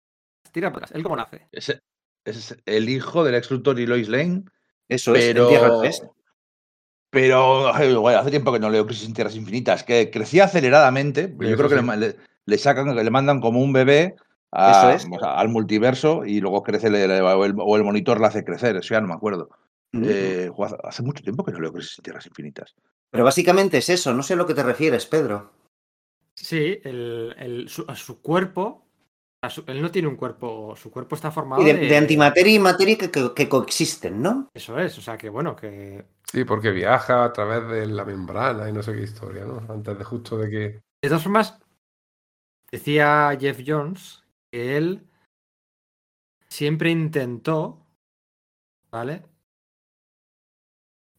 [0.53, 0.95] Tira para atrás.
[0.95, 1.49] ¿Él cómo nace?
[1.51, 1.81] Es,
[2.27, 4.45] es el hijo del ex Luthor y Lois Lane,
[4.87, 6.03] Eso es, pero, en Tierra 3.
[7.09, 11.29] Pero ay, bueno, hace tiempo que no leo Crisis en Tierras Infinitas, que crecía aceleradamente.
[11.29, 11.81] pero yo creo que sí.
[11.81, 14.15] le, ma- le- le sacan, le mandan como un bebé
[14.53, 15.07] a- Eso es.
[15.11, 18.77] o sea, al multiverso y luego crece o, el, o el monitor le hace crecer.
[18.77, 19.49] Eso ya no me acuerdo.
[19.93, 20.05] Mm.
[20.07, 22.75] Eh, hace- hace mucho tiempo que no leo Crisis en Tierras Infinitas.
[23.11, 25.53] Pero básicamente es eso, no sé a lo que te refieres, Pedro.
[26.35, 28.83] Sí, el, el- su, a su cuerpo.
[29.43, 30.75] a su- él no tiene un cuerpo.
[30.77, 34.21] Su cuerpo está formado Y de, de, de antimateria y materia que, que- que coexisten,
[34.21, 34.49] ¿no?
[34.53, 36.05] Eso es, o sea que bueno, que.
[36.25, 39.65] Sí, porque viaja a través de la membrana y no sé qué historia, ¿no?
[39.73, 40.59] Antes de justo de que.
[41.03, 41.59] De todas formas,
[42.73, 45.07] decía Jeff Jones que él
[46.49, 47.87] siempre intentó,
[48.91, 49.23] ¿vale?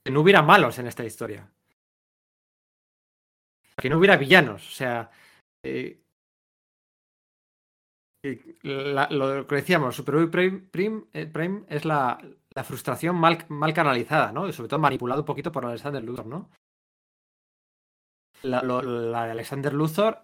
[0.08, 1.52] Que no hubiera malos en esta historia.
[3.76, 4.66] Que no hubiera villanos.
[4.66, 5.12] O sea,
[5.62, 6.02] eh,
[8.24, 12.18] eh, lo que decíamos, Superboy Prime, Prime, eh, Prime es la,
[12.64, 14.48] frustración mal, canalizada, ¿no?
[14.48, 16.50] Y sobre todo manipulado un poquito por Alexander Luthor, ¿no?
[18.44, 20.24] La, de Alexander Luthor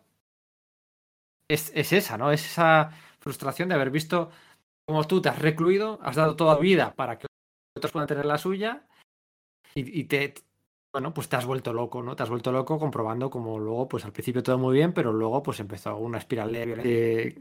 [1.49, 2.31] es, es esa, ¿no?
[2.31, 4.31] Es esa frustración de haber visto
[4.85, 7.27] cómo tú te has recluido, has dado toda vida para que
[7.75, 8.87] otros puedan tener la suya
[9.75, 10.33] y, y te,
[10.91, 12.15] bueno, pues te has vuelto loco, ¿no?
[12.15, 15.41] Te has vuelto loco comprobando como luego, pues al principio todo muy bien, pero luego
[15.43, 17.35] pues empezó una espiral de violencia eh,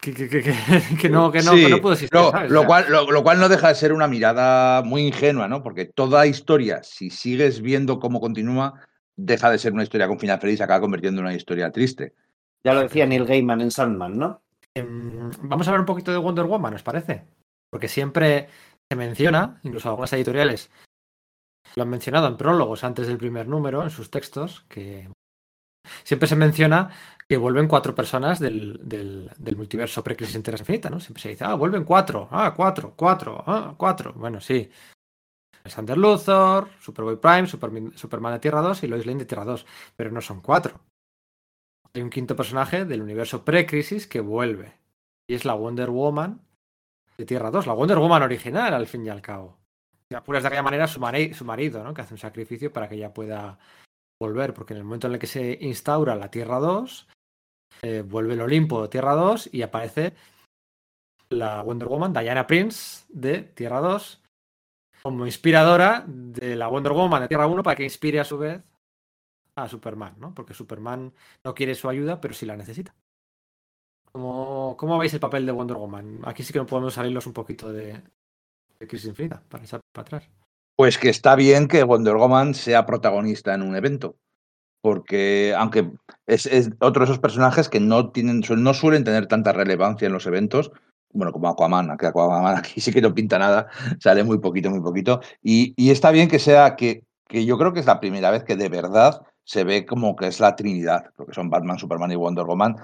[0.00, 0.52] que, que, que, que-
[1.00, 3.48] que no, que no, Sí, que no puedo existir, lo, cual, lo, lo cual no
[3.48, 5.62] deja de ser una mirada muy ingenua, ¿no?
[5.62, 8.80] Porque toda historia, si sigues viendo cómo continúa,
[9.14, 12.14] deja de ser una historia con final feliz, se acaba convirtiendo en una historia triste.
[12.64, 14.42] Ya lo decía Neil Gaiman en Sandman, ¿no?
[14.74, 17.24] Em, Vamos a hablar un poquito de Wonder Woman, ¿os parece?
[17.68, 18.48] Porque siempre
[18.90, 20.70] se menciona, incluso algunas editoriales
[21.76, 25.08] lo han mencionado en prólogos antes del primer número, en sus textos, que
[26.02, 26.90] siempre se menciona
[27.28, 30.98] que vuelven cuatro personas del, del, multiverso precrisis en Tierras Infinitas, ¿no?
[30.98, 34.12] Siempre se dice, ah, vuelven cuatro, ah, cuatro, cuatro, ah, cuatro.
[34.14, 34.68] Bueno, sí.
[35.62, 39.64] Alexander Luthor, Superboy Prime, Superman, Superman de Tierra 2 y Lois Lane de Tierra 2,
[39.94, 40.80] pero no son cuatro.
[41.94, 44.72] Hay un quinto personaje del universo precrisis que vuelve.
[45.28, 46.40] Y es la Wonder Woman
[47.20, 49.58] de Tierra 2, la Wonder Woman original, al fin y al cabo.
[50.10, 51.92] Y apuras de aquella manera su, mari- su marido, ¿no?
[51.92, 53.58] Que hace un sacrificio para que ella pueda
[54.20, 57.08] volver, porque en el momento en el que se instaura la Tierra 2,
[57.82, 60.14] eh, vuelve el Olimpo de Tierra 2 y aparece
[61.28, 64.20] la Wonder Woman, Diana Prince, de Tierra 2,
[65.02, 68.62] como inspiradora de la Wonder Woman de Tierra 1 para que inspire a su vez
[69.56, 70.34] a Superman, ¿no?
[70.34, 71.12] Porque Superman
[71.44, 72.94] no quiere su ayuda, pero sí la necesita.
[74.12, 76.20] ¿Cómo, cómo veis el papel de Wonder Woman?
[76.24, 78.02] Aquí sí que no podemos salirnos un poquito de,
[78.78, 80.28] de Crisis Infinita para echar para atrás.
[80.76, 84.16] Pues que está bien que Wonder Woman sea protagonista en un evento.
[84.82, 85.90] Porque, aunque
[86.26, 86.48] es,
[86.80, 90.72] otro de esos personajes que no, tienen, no suelen tener tanta relevancia en los eventos,
[91.12, 94.80] bueno, como Aquaman, que Aquaman aquí sí que no pinta nada, sale muy poquito, muy
[94.80, 95.20] poquito.
[95.42, 98.44] Y, y está bien que sea, que, que yo creo que es la primera vez
[98.44, 102.16] que de verdad se ve como que es la Trinidad, porque son Batman, Superman y
[102.16, 102.76] Wonder Woman,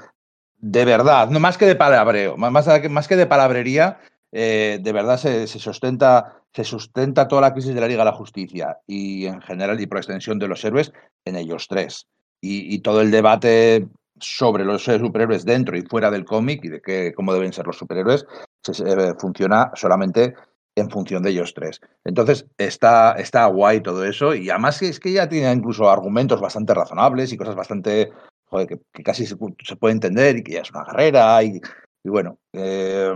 [0.59, 2.53] de verdad, no más que de palabreo, más,
[2.91, 4.01] más, que de palabrería,
[4.33, 8.11] eh, de verdad se, se sustenta se sustenta toda la crisis de la Liga de
[8.11, 10.91] la Justicia y en general y por extensión de los héroes
[11.27, 12.07] en ellos tres.
[12.41, 13.89] Y, todo el debate
[14.21, 17.77] sobre los superhéroes dentro y fuera del cómic y de qué, cómo deben ser los
[17.77, 18.25] superhéroes
[18.69, 20.35] eh, funciona solamente
[20.77, 21.81] en función de ellos tres.
[22.05, 26.73] Entonces está, está guay todo eso y además es que ya tiene incluso argumentos bastante
[26.73, 28.13] razonables y cosas bastante
[28.47, 31.61] joder, que, casi se, puede entender y que ya es una carrera y,
[32.05, 32.39] bueno.
[32.53, 33.13] Eh,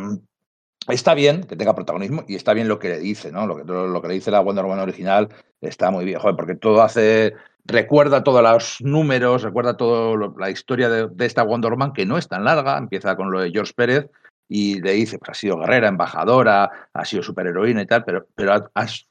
[0.88, 3.46] está bien que tenga protagonismo y está bien lo que le dice, ¿no?
[3.46, 5.28] Lo que, lo que le dice la Wonder Woman original
[5.60, 7.34] está muy bien, joder, porque todo hace.
[7.64, 12.16] Recuerda todos los números, recuerda toda la historia de, de, esta Wonder Woman, que no
[12.16, 14.10] es tan larga, empieza con lo de George Pérez
[14.50, 18.68] y le dice, pues ha sido guerrera, embajadora, ha sido superheroína y tal, pero, pero
[18.74, 19.06] has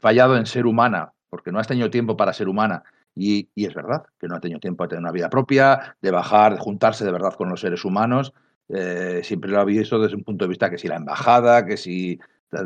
[0.00, 2.82] fallado en ser humana, porque no has tenido tiempo para ser humana.
[3.18, 6.10] Y, y, es verdad que no ha tenido tiempo de tener una vida propia, de
[6.10, 8.32] bajar, de juntarse de verdad con los seres humanos.
[8.68, 11.76] Eh, siempre lo ha visto desde un punto de vista que si la embajada, que
[11.76, 12.20] si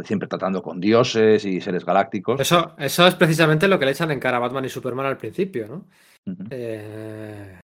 [0.04, 2.40] siempre tratando con dioses y seres galácticos.
[2.40, 5.16] Eso, eso es precisamente lo que le echan en cara a Batman y Superman al
[5.16, 5.86] principio, ¿no?
[6.24, 6.48] Uh -huh.
[6.50, 7.60] eh,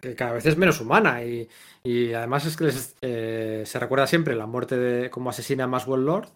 [0.00, 1.48] que cada vez es menos humana y,
[1.84, 5.68] y además es que les, eh, se recuerda siempre la muerte de cómo asesina a
[5.68, 6.28] Maswell Lord.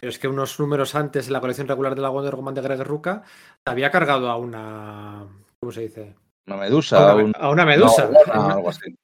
[0.00, 2.60] Pero es que unos números antes en la colección regular de la Wonder Woman de
[2.62, 3.22] Greg Ruca
[3.64, 5.26] había cargado a una.
[5.60, 6.14] ¿Cómo se dice?
[6.46, 7.10] Una medusa.
[7.10, 7.32] A una, un...
[7.36, 8.08] a una medusa.
[8.34, 8.94] No, algo así.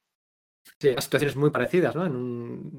[0.79, 2.05] Sí, situaciones muy parecidas, ¿no?
[2.05, 2.77] En un...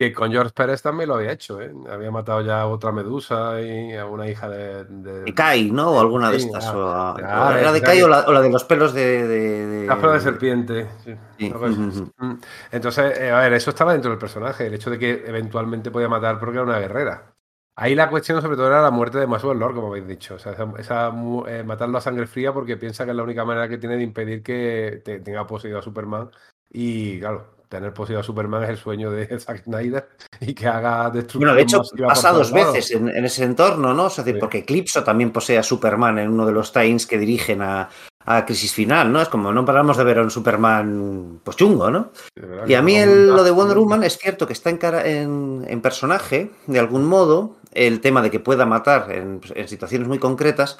[0.00, 1.70] Que con George Pérez también lo había hecho, ¿eh?
[1.90, 4.84] Había matado ya a otra medusa y a una hija de.
[4.86, 5.90] De, de Kai, ¿no?
[5.90, 6.68] O alguna de Sí, estas.
[6.68, 8.94] ah, o a- ah, o era de Kai o la, o la de los pelos
[8.94, 9.26] de.
[9.28, 10.86] de, de- La flor de serpiente.
[11.04, 11.14] sí.
[11.50, 12.32] Mm.
[12.72, 16.08] Entonces, eh, a ver, eso estaba dentro del personaje, el hecho de que eventualmente podía
[16.08, 17.34] matar porque era una guerrera.
[17.80, 20.34] Ahí la cuestión sobre todo era la muerte de Maxwell Lord, como habéis dicho.
[20.34, 21.12] O sea, esa, esa,
[21.48, 24.02] eh, matarlo a sangre fría porque piensa que es la única manera que tiene de
[24.02, 26.30] impedir que te, tenga poseído a Superman.
[26.70, 30.10] Y claro, tener poseído a Superman es el sueño de Zack Snyder
[30.42, 31.40] y que haga destrucción.
[31.40, 34.04] Bueno, de hecho, pasa dos veces en, en, ese entorno, ¿no?
[34.04, 34.34] O sea, sí.
[34.34, 37.88] porque Eclipso también posee a Superman en uno de los times que dirigen a,
[38.26, 39.22] a Crisis Final, ¿no?
[39.22, 42.12] Es como no paramos de ver a un Superman pues chungo, ¿no?
[42.66, 45.64] Y a mí el, lo de Wonder Woman es cierto que está en, cara, en,
[45.66, 50.18] en personaje, de algún modo, el tema de que pueda matar en, en, situaciones muy
[50.18, 50.78] concretas,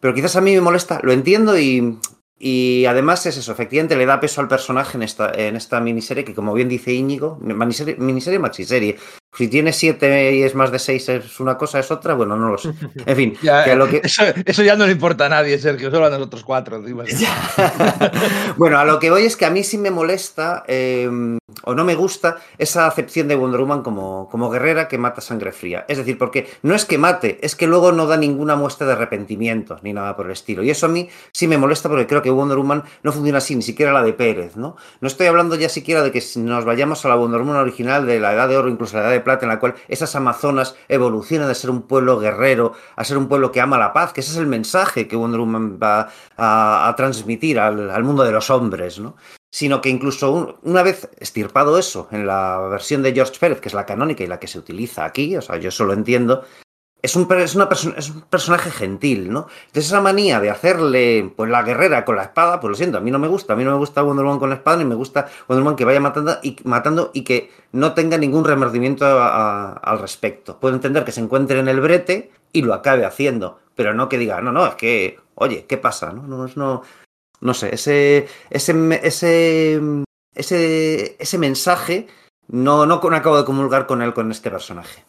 [0.00, 1.98] pero quizás a mí me molesta, lo entiendo y,
[2.38, 6.24] y además es eso, efectivamente le da peso al personaje en esta, en esta miniserie
[6.24, 8.98] que como bien dice Íñigo, miniserie, miniserie maxiserie,
[9.34, 12.50] si tiene siete y es más de seis es una cosa, es otra, bueno, no
[12.50, 12.72] lo sé.
[13.06, 13.96] En fin, ya, que lo que...
[14.04, 16.82] Eso, eso, ya no le importa a nadie, Sergio, solo a nosotros cuatro.
[18.56, 21.08] bueno, a lo que voy es que a mí sí me molesta eh,
[21.64, 25.52] o no me gusta esa acepción de Wonder Woman como, como guerrera que mata sangre
[25.52, 25.84] fría.
[25.88, 28.94] Es decir, porque no es que mate, es que luego no da ninguna muestra de
[28.94, 30.62] arrepentimiento ni nada por el estilo.
[30.62, 33.54] Y eso a mí sí me molesta porque creo que Wonder Woman no funciona así,
[33.56, 34.76] ni siquiera la de Pérez, ¿no?
[35.00, 38.20] No estoy hablando ya siquiera de que nos vayamos a la Wonder Woman original de
[38.20, 41.48] la Edad de Oro, incluso la Edad de Plata, en la cual esas amazonas evolucionan
[41.48, 44.32] de ser un pueblo guerrero a ser un pueblo que ama la paz, que ese
[44.32, 49.16] es el mensaje que Wonder Woman va a, transmitir al, mundo de los hombres, ¿no?
[49.50, 53.68] Sino que incluso un, una vez estirpado eso en la versión de George Pérez, que
[53.68, 56.44] es la canónica y la que se utiliza aquí, o sea, yo eso lo entiendo,
[57.02, 59.48] es un, es, una es un personaje gentil, ¿no?
[59.66, 63.00] Entonces esa manía de hacerle pues la guerrera con la espada, pues lo siento, a
[63.00, 64.84] mí no me gusta, a mí no me gusta Wonder Woman con la espada, ni
[64.84, 69.04] me gusta Wonder Woman que vaya matando y, matando y que no tenga ningún remordimiento
[69.04, 70.60] al respecto.
[70.60, 74.18] Puedo entender que se encuentre en el brete y lo acabe haciendo, pero no que
[74.18, 76.12] diga, no, no, es que, oye, ¿qué pasa?
[76.12, 76.82] No, no, no,
[77.40, 80.04] no sé, ese, ese, ese,
[80.36, 82.06] ese, ese mensaje
[82.46, 85.04] no, no, no acabo de comulgar con él, con este personaje.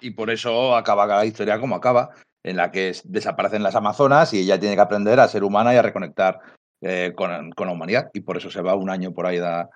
[0.00, 2.10] Y por eso acaba la historia como acaba,
[2.42, 5.76] en la que desaparecen las Amazonas y ella tiene que aprender a ser humana y
[5.76, 6.40] a reconectar
[6.80, 8.10] eh, con, con, la humanidad.
[8.14, 9.68] Y por eso se va un año por ahí a,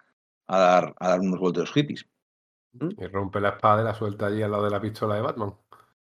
[0.47, 2.07] a dar, a dar unos vueltos hippies.
[2.73, 5.55] Y rompe la espada y la suelta allí al lado de la pistola de Batman.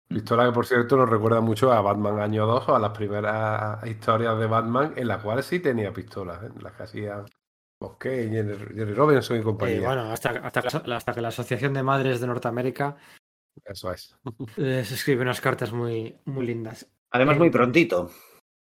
[0.08, 3.86] Pistola que, por cierto, nos recuerda mucho a Batman Año 2 o a las primeras
[3.88, 6.50] historias de Batman en las cuales sí tenía pistolas, ¿eh?
[6.62, 7.26] las que hacía
[7.80, 9.78] Bosque, Jerry, Jerry Robinson y compañía.
[9.78, 12.96] Eh, bueno, hasta, hasta, hasta, que la Asociación de Madres de Norteamérica
[13.66, 14.16] eso es.
[14.58, 16.90] Eh, se escribe unas cartas muy, muy lindas.
[17.12, 18.10] Además, muy prontito.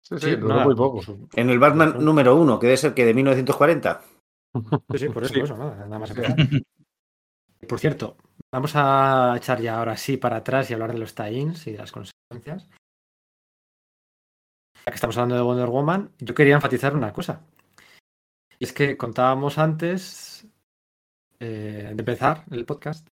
[0.02, 1.02] Sí, sí, sí nada, muy poco.
[1.34, 2.04] En el Batman sí.
[2.04, 4.02] número uno, que debe ser que de 1940.
[4.02, 6.14] Sí, sí, por eso, por eso, nada, nada más.
[7.68, 8.16] Por cierto,
[8.52, 11.78] vamos a echar ya ahora sí para atrás y hablar de los tie-ins y de
[11.78, 12.70] las consecuencias.
[14.76, 17.46] Ya que estamos hablando de Wonder Woman, yo quería enfatizar una cosa.
[18.58, 20.48] Y es que contábamos antes
[21.40, 23.06] eh, de empezar el podcast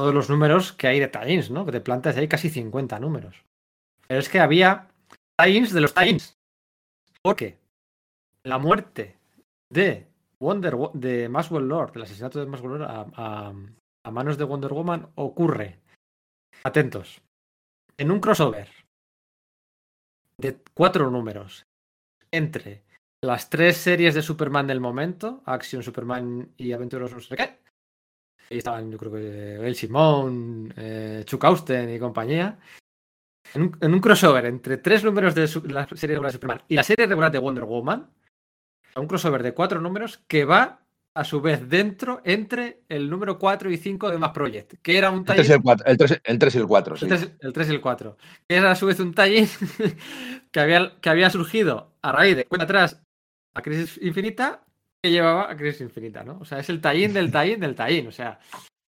[0.00, 1.66] todos los números que hay de tie-ins, ¿no?
[1.66, 3.44] Que te plantas hay casi 50 números.
[4.08, 4.88] Pero es que había
[5.38, 6.38] tie-ins de los tie-ins.
[7.22, 7.58] Porque
[8.42, 9.18] la muerte
[9.70, 10.06] de
[10.40, 13.52] Wonder de Maxwell Lord, el asesinato de Maxwell Lord a,
[14.10, 15.80] manos de Wonder Woman ocurre,
[16.64, 17.20] atentos,
[17.98, 18.70] en un crossover
[20.38, 21.66] de cuatro números
[22.30, 22.84] entre
[23.22, 27.59] las tres series de Superman del momento, Action, Superman y sé qué,
[28.58, 32.58] estaban, yo creo que El Simón, eh, Chuck Austen y compañía.
[33.54, 36.62] En un, en un, crossover entre tres números de su, la serie regular de Superman
[36.68, 38.10] y la serie regular de Wonder Woman.
[38.96, 40.80] Un crossover de cuatro números que va
[41.14, 45.10] a su vez dentro entre el número 4 y 5 de Mass Project, que era
[45.10, 45.40] un taller.
[45.40, 47.04] El 3 y el 4, el 3, el 3 y el 4, sí.
[47.04, 48.16] El 3, el 3 y el 4.
[48.48, 49.48] Que era a su vez un taller
[50.52, 53.02] que había, que había surgido a raíz de cuenta atrás
[53.54, 54.64] a Crisis Infinita
[55.02, 56.38] que llevaba a Crisis Infinita, ¿no?
[56.40, 58.38] O sea, es el tallín del tallín del tallín, o sea,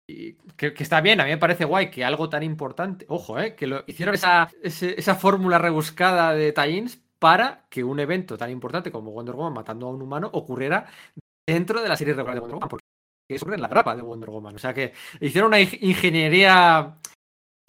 [0.08, 3.56] y que, está bien, a mí me parece guay que algo tan importante, ojo, ¿eh?
[3.56, 8.92] que lo, hicieron esa, esa fórmula rebuscada de tallins para que un evento tan importante
[8.92, 10.88] como Wonder Woman matando a un humano ocurriera
[11.48, 12.86] dentro de la serie regular de Wonder Woman, porque
[13.38, 16.98] ocurre en la grapa de Wonder Woman, o sea que hicieron una ingeniería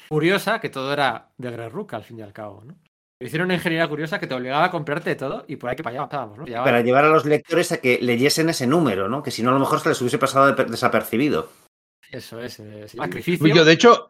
[0.09, 2.76] curiosa que todo era de Greg Rook al fin y al cabo, ¿no?
[3.23, 5.97] Hicieron una ingeniería curiosa que te obligaba a comprarte todo y por ahí que para
[5.97, 6.45] allá estábamos, ¿no?
[6.45, 9.23] Para llevar a los lectores a que leyesen ese número, ¿no?
[9.23, 11.49] Que si no, a lo mejor se les hubiese pasado desapercibido.
[12.11, 13.47] Eso es, eh, sacrificio.
[13.55, 14.07] Yo, de hecho,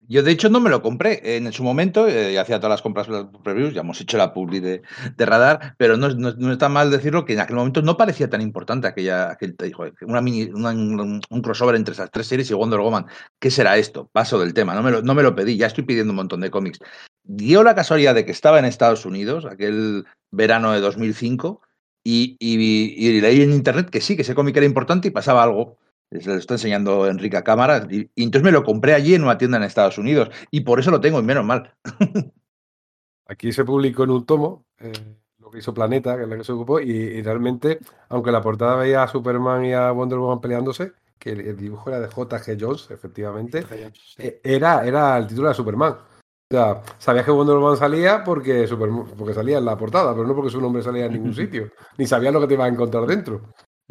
[0.00, 3.08] yo de hecho no me lo compré en su momento, eh, hacía todas las compras
[3.42, 4.82] previews, ya hemos hecho la publi de,
[5.16, 8.30] de radar, pero no, no, no, está mal decirlo que en aquel momento no parecía
[8.30, 9.56] tan importante aquella, aquel,
[10.02, 13.06] una mini, una, un, un, crossover entre esas tres series y Wonder Woman.
[13.38, 14.08] ¿Qué será esto?
[14.12, 16.40] Paso del tema, no me, lo, no me lo pedí, ya estoy pidiendo un montón
[16.40, 16.78] de cómics
[17.24, 21.60] dio la casualidad de que estaba en Estados Unidos, aquel verano de 2005,
[22.04, 25.42] y, y, y, leí en internet que sí, que ese cómic era importante y pasaba
[25.42, 25.78] algo.
[26.10, 27.86] Se lo está enseñando Enrique a cámara.
[27.90, 30.28] Y, y entonces me lo compré allí en una tienda en Estados Unidos.
[30.50, 31.72] Y por eso lo tengo, y menos mal.
[33.26, 34.92] Aquí se publicó en un tomo, eh,
[35.38, 37.78] lo que hizo Planeta, que es la que se ocupó, y, y realmente,
[38.10, 41.88] aunque la portada veía a Superman y a Wonder Woman peleándose, que el, el dibujo
[41.88, 42.58] era de J.G.
[42.60, 44.22] Jones, efectivamente, Sí.
[44.22, 45.96] eh, era, era el título de Superman.
[46.54, 50.36] Sea, sabías que Wonder Woman salía porque, Superman, porque salía en la portada, pero no
[50.36, 51.70] porque su nombre salía en ningún sitio.
[51.98, 53.40] Ni sabías lo que te ibas a encontrar dentro.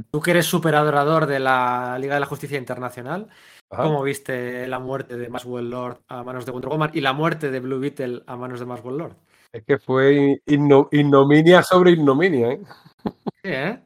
[0.09, 3.27] Tú que eres super adorador de la Liga de la Justicia Internacional,
[3.69, 3.83] Ajá.
[3.83, 7.51] ¿cómo viste la muerte de Maxwell Lord a manos de Wonder Woman y la muerte
[7.51, 9.15] de Blue Beetle a manos de Maxwell Lord?
[9.51, 12.61] Es que fue inno- ignominia sobre ignominia, ¿eh?
[13.43, 13.83] Sí, ¿eh?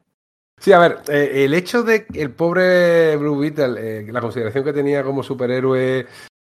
[0.60, 4.64] Sí, a ver, eh, el hecho de que el pobre Blue Beetle, eh, la consideración
[4.64, 6.06] que tenía como superhéroe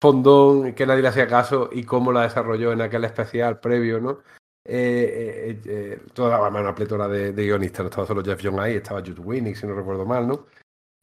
[0.04, 4.18] fondón, que nadie le hacía caso y cómo la desarrolló en aquel especial previo, ¿no?
[4.62, 8.60] Eh, eh, eh, toda bueno, una pletora de, de guionistas, no estaba solo Jeff John
[8.60, 10.44] ahí, estaba Jude Winnick, si no recuerdo mal, ¿no?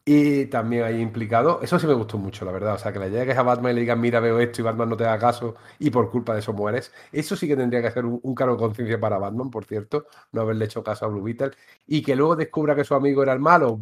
[0.05, 3.09] Y también ahí implicado, eso sí me gustó mucho, la verdad, o sea, que le
[3.09, 5.55] llegues a Batman y le digas, mira, veo esto y Batman no te haga caso
[5.79, 8.53] y por culpa de eso mueres, eso sí que tendría que ser un, un cargo
[8.53, 11.51] de conciencia para Batman, por cierto, no haberle hecho caso a Blue Beetle
[11.87, 13.79] y que luego descubra que su amigo era el malo,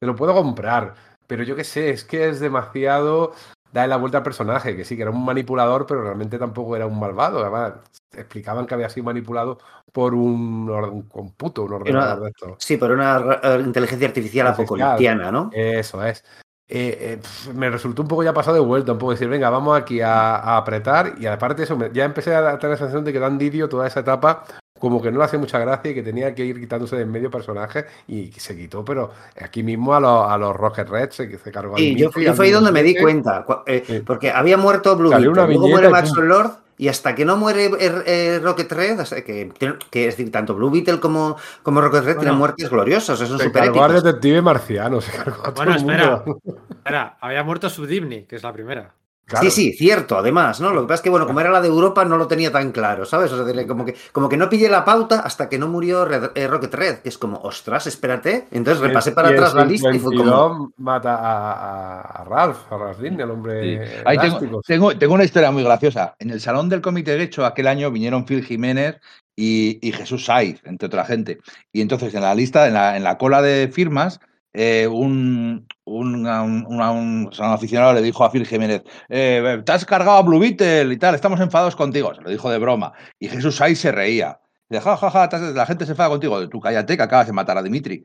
[0.00, 0.94] te lo puedo comprar,
[1.28, 3.32] pero yo qué sé, es que es demasiado
[3.72, 6.86] darle la vuelta al personaje, que sí, que era un manipulador, pero realmente tampoco era
[6.86, 7.40] un malvado.
[7.40, 7.74] Además,
[8.12, 9.58] explicaban que había sido manipulado
[9.92, 12.52] por un, un computo, un ordenador de estos.
[12.58, 14.80] Sí, por una ra- inteligencia artificial Artificial.
[14.80, 15.50] apocaliptiana, ¿no?
[15.52, 16.24] Eso es.
[16.72, 19.50] Eh, eh, pf, me resultó un poco ya pasado de vuelta, un poco decir, venga,
[19.50, 21.14] vamos aquí a, a apretar.
[21.18, 23.68] Y aparte de eso, me- ya empecé a tener la sensación de que Dan Didio
[23.68, 24.44] toda esa etapa
[24.80, 27.12] como que no le hace mucha gracia y que tenía que ir quitándose de en
[27.12, 31.38] medio personajes y se quitó, pero aquí mismo a los, a los Rocket Reds se,
[31.38, 34.00] se cargó al Y yo, yo al fue ahí donde me di cuenta, eh, Sí.
[34.00, 37.14] porque había muerto Blue Salió Beetle, una luego viñeta muere y Maxwell Lord, y hasta
[37.14, 39.52] que no muere eh, eh, Rocket Red, o sea, que,
[39.90, 42.20] que es decir, tanto Blue Beetle como, como Rocket Red Bueno.
[42.20, 45.74] tienen muertes gloriosas, son Se súper cargó al detective marciano, se cargó a todo Bueno,
[45.74, 45.92] el mundo.
[45.92, 46.24] espera.
[46.70, 48.94] Espera, había muerto Subdivni, que es la primera.
[49.30, 49.48] Claro.
[49.48, 50.72] Sí, sí, cierto, además, ¿no?
[50.72, 52.72] Lo que pasa es que, bueno, como era la de Europa, no lo tenía tan
[52.72, 53.30] claro, ¿sabes?
[53.30, 56.32] O sea, como que, como que no pillé la pauta hasta que no murió Red-
[56.34, 58.48] eh, Rocket Red, que es como, ostras, espérate.
[58.50, 60.24] Entonces repasé para atrás la lista y fue como.
[60.24, 63.92] 52 mata a, a- a Ralph, a Ralph Disney, el hombre Sí.
[64.04, 64.62] Ahí tengo, elástico.
[64.66, 66.16] tengo, tengo una historia muy graciosa.
[66.18, 68.98] En el salón del Comité de Hecho aquel año vinieron Phil Jiménez
[69.36, 71.38] y, y Jesús Saiz, entre otra gente.
[71.72, 74.18] Y entonces en la lista, en la, en la cola de firmas,
[74.52, 80.22] eh, un, un, un- aficionado le dijo a Phil Jiménez, eh, te has cargado a
[80.22, 82.14] Blue Beetle y tal, estamos enfadados contigo.
[82.14, 82.92] Se lo dijo de broma.
[83.18, 84.40] Y Jesús Saiz se reía.
[84.68, 86.48] Dice, ja, ja, ja, la gente se enfada contigo.
[86.48, 88.04] Tú cállate que acabas de matar a Dimitri.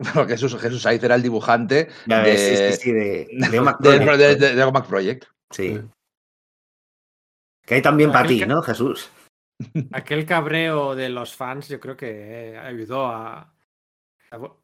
[0.14, 4.00] Porque Jesús, Jesús Saiz era el dibujante de, sí, sí, sí, de, de Omac de-
[4.88, 5.26] Project, de-.
[5.50, 5.80] Sí.
[7.66, 9.10] Que hay también para ti, ¿no, Jesús?
[9.92, 13.52] Aquel cabreo de los fans yo creo que eh, ayudó a...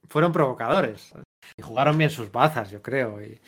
[0.09, 1.12] Fueron provocadores.
[1.57, 3.21] Y jugaron bien sus bazas, yo creo.
[3.23, 3.41] Y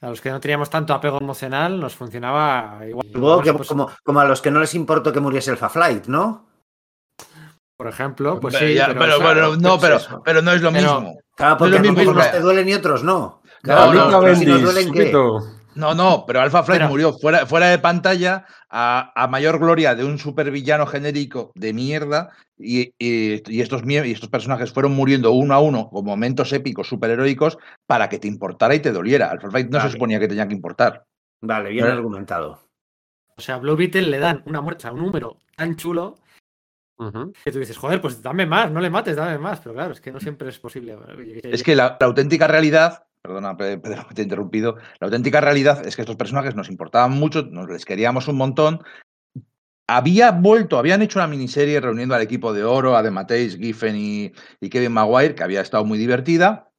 [0.00, 3.42] a los que no teníamos tanto apego emocional nos funcionaba igual.
[3.42, 6.46] Que pues, como, como a los que no les importó que muriese el Flight, ¿no?
[7.78, 8.74] Por ejemplo, pues Pero sí.
[8.74, 10.22] ya, pero, pero, o sea, pero no, pues pero, eso.
[10.24, 11.18] pero no es lo Pero- mismo.
[11.36, 13.18] Claro, porque No es lo mismo, unos te duelen y otros no.
[13.18, 15.10] No, Claro, no, pero Luca si nos Bendis, duelen, ¿qué?
[15.76, 19.94] No, no, pero Alpha Flight Pero- murió fuera, fuera de pantalla a, a mayor gloria
[19.94, 25.32] de un supervillano genérico de mierda y, y- y estos, y estos personajes fueron muriendo
[25.32, 29.30] uno a uno con momentos épicos, superheroicos, para que te importara y te doliera.
[29.30, 29.90] Alpha Flight no Vale.
[29.90, 31.04] se suponía que tenía que importar.
[31.42, 32.60] Vale, bien Pero- argumentado.
[33.36, 36.16] O sea, a Blue Beetle le dan una muerte, un número tan chulo
[37.44, 39.60] que tú dices, joder, pues dame más, no le mates, dame más.
[39.60, 40.96] Pero claro, es que no siempre es posible.
[41.42, 45.86] Es que la, la auténtica realidad, perdona Pe- Pedro te he interrumpido, la auténtica realidad
[45.86, 48.80] es que estos personajes nos importaban mucho, nos les queríamos un montón.
[49.88, 53.94] Había vuelto, habían hecho una miniserie reuniendo al equipo de oro, a The Mateis, Giffen
[53.96, 54.32] y,
[54.68, 56.70] Kevin Maguire, que había estado muy divertida.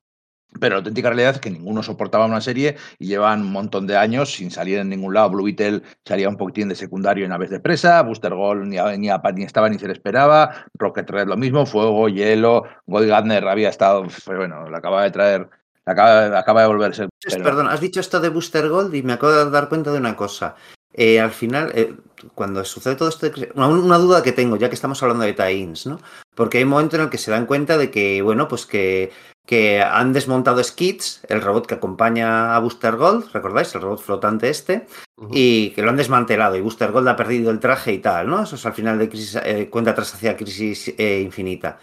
[0.59, 3.95] Pero la auténtica realidad es que ninguno soportaba una serie y llevan un montón de
[3.97, 5.29] años sin salir en ningún lado.
[5.29, 9.09] Blue Beetle salía un poquitín de secundario en Aves de Presa, Booster Gold ni, ni,
[9.35, 13.69] ni estaba ni se le esperaba, Rocket Red lo mismo, Fuego, Hielo, Gold Gardner había
[13.69, 15.49] estado, bueno, le acaba de traer,
[15.87, 17.07] acaba, acaba de volverse.
[17.23, 19.97] Pero- Perdón, has dicho esto de Booster Gold y me acabo de dar cuenta de
[19.99, 20.55] una cosa.
[20.93, 21.93] Eh, al final, eh,
[22.33, 25.33] cuando sucede todo esto, de- una, una duda que tengo, ya que estamos hablando de
[25.33, 25.99] tie-ins, ¿no?
[26.35, 29.11] Porque hay un momento en el que se dan cuenta de que, bueno, pues que,
[29.45, 33.73] que han desmontado Skids, el robot que acompaña a Booster Gold, ¿recordáis?
[33.75, 34.87] El robot flotante este,
[35.31, 38.43] y que lo han desmantelado y Booster Gold ha perdido el traje y tal, ¿no?
[38.43, 41.77] Eso es al final de crisis, eh, cuenta atrás hacia Crisis eh, Infinita.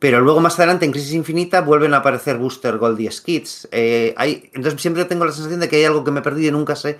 [0.00, 3.68] Pero luego más adelante en Crisis Infinita vuelven a aparecer Booster Gold y Skids.
[3.72, 6.48] Eh, hay, entonces siempre tengo la sensación de que hay algo que me he perdido
[6.50, 6.98] y nunca sé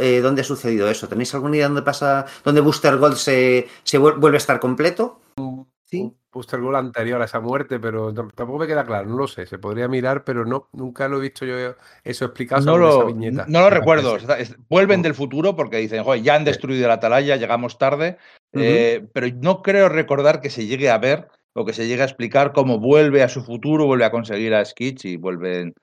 [0.00, 1.08] eh, dónde ha sucedido eso.
[1.08, 5.20] ¿Tenéis alguna idea dónde pasa, dónde Booster Gold se, se vuel- vuelve a estar completo?
[5.84, 6.10] Sí.
[6.32, 9.46] Booster Gold anterior a esa muerte, pero tam- tampoco me queda claro, no lo sé,
[9.46, 11.54] se podría mirar, pero no, nunca lo he visto yo
[12.04, 13.44] eso explicado No en esa lo, viñeta.
[13.48, 14.10] no lo recuerdo.
[14.18, 14.24] parece.
[14.24, 15.02] está- es- vuelven Mm.
[15.02, 16.46] del futuro porque dicen, joder, ya han Sí.
[16.46, 18.16] destruido el Atalaya, llegamos tarde.
[18.54, 21.28] Eh, pero no creo recordar que se llegue a ver
[21.58, 24.64] o que se llegue a explicar cómo vuelve a su futuro, vuelve a conseguir a
[24.64, 25.74] Skitch y vuelven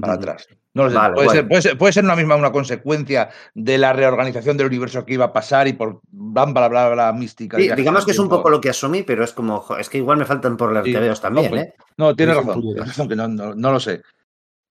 [0.00, 0.48] para atrás.
[0.74, 3.78] No lo sé, Vale, puede, ser, puede, ser, puede ser una misma una consecuencia de
[3.78, 7.56] la reorganización del universo que iba a pasar y por bla bla bla bla mística.
[7.56, 10.18] Sí, digamos que es un poco lo que asumí, pero es como, es que igual
[10.18, 10.92] me faltan por leer Sí.
[10.92, 11.74] TVOs también, No, pues, ¿eh?
[11.96, 12.54] No, tienes razón.
[12.54, 12.74] puñetas.
[12.74, 14.02] Tienes razón, que no, no, no lo sé.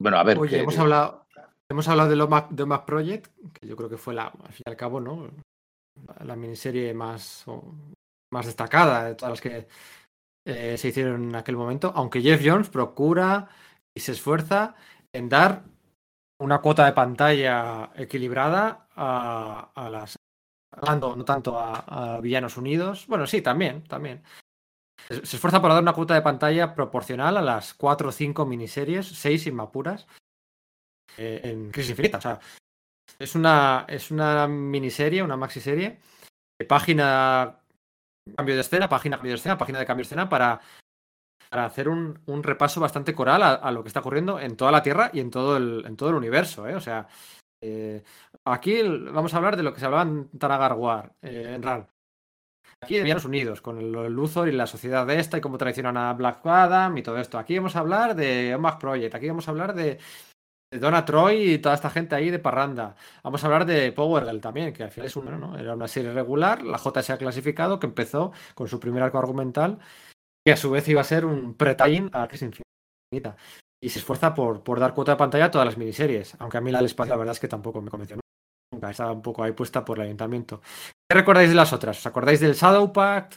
[0.01, 0.37] Bueno, a ver.
[0.37, 1.25] Oye, que- hemos hablado,
[1.71, 4.69] hemos hablado de Mac, de Project, que yo creo que fue la, al fin y
[4.69, 5.29] al cabo, ¿no?
[6.25, 7.45] La miniserie más,
[8.33, 9.67] más destacada de todas las que
[10.45, 13.49] eh, se hicieron en aquel momento, aunque Jeff Jones procura
[13.95, 14.75] y se esfuerza
[15.13, 15.63] en dar
[16.39, 20.15] una cuota de pantalla equilibrada a, a las
[20.75, 24.23] hablando no tanto a, Villanos Unidos, bueno, sí, también, también.
[25.07, 29.05] Se esfuerza por dar una cuota de pantalla proporcional a las cuatro o cinco miniseries,
[29.05, 30.07] seis inmapuras,
[31.17, 32.17] eh, en Crisis Infinita.
[32.17, 32.39] O sea,
[33.19, 35.99] es una, es una miniserie, una maxiserie,
[36.57, 37.62] de página
[38.35, 40.59] cambio de escena, página cambio de escena, página de cambio de escena, para,
[41.49, 44.83] para hacer un, un repaso bastante coral a, lo que está ocurriendo en toda la
[44.83, 46.67] Tierra y en todo el, en todo el universo.
[46.67, 46.75] ¿eh?
[46.75, 47.07] O sea,
[47.61, 48.03] eh,
[48.45, 51.87] aquí vamos a hablar de lo que se hablaba en Tanagar War, eh, en RAL.
[52.81, 55.57] Aquí en Villanos Unidos, con el, el Luthor y la sociedad de esta y cómo
[55.57, 57.37] traicionan a Black Adam y todo esto.
[57.37, 59.99] Aquí vamos a hablar de Mac Project, aquí vamos a hablar de
[60.79, 62.95] Donna Troy y toda esta gente ahí de Parranda.
[63.23, 65.57] Vamos a hablar de Power Girl también, que al final es una, ¿no?
[65.57, 69.19] Era una serie regular, la J se ha clasificado, que empezó con su primer arco
[69.19, 69.79] argumental,
[70.45, 72.49] que a su vez iba a ser un pre-tie-in a Crisis
[73.11, 73.35] Infinita.
[73.81, 76.61] Y se esfuerza por, por dar cuota de pantalla a todas las miniseries, aunque a
[76.61, 78.17] mí la del espacio la verdad es que tampoco me convenció
[78.73, 80.61] nunca, estaba un poco ahí puesta por el ayuntamiento.
[81.09, 81.97] ¿Qué recordáis de las otras?
[81.99, 83.35] ¿Os acordáis del Shadow Pact?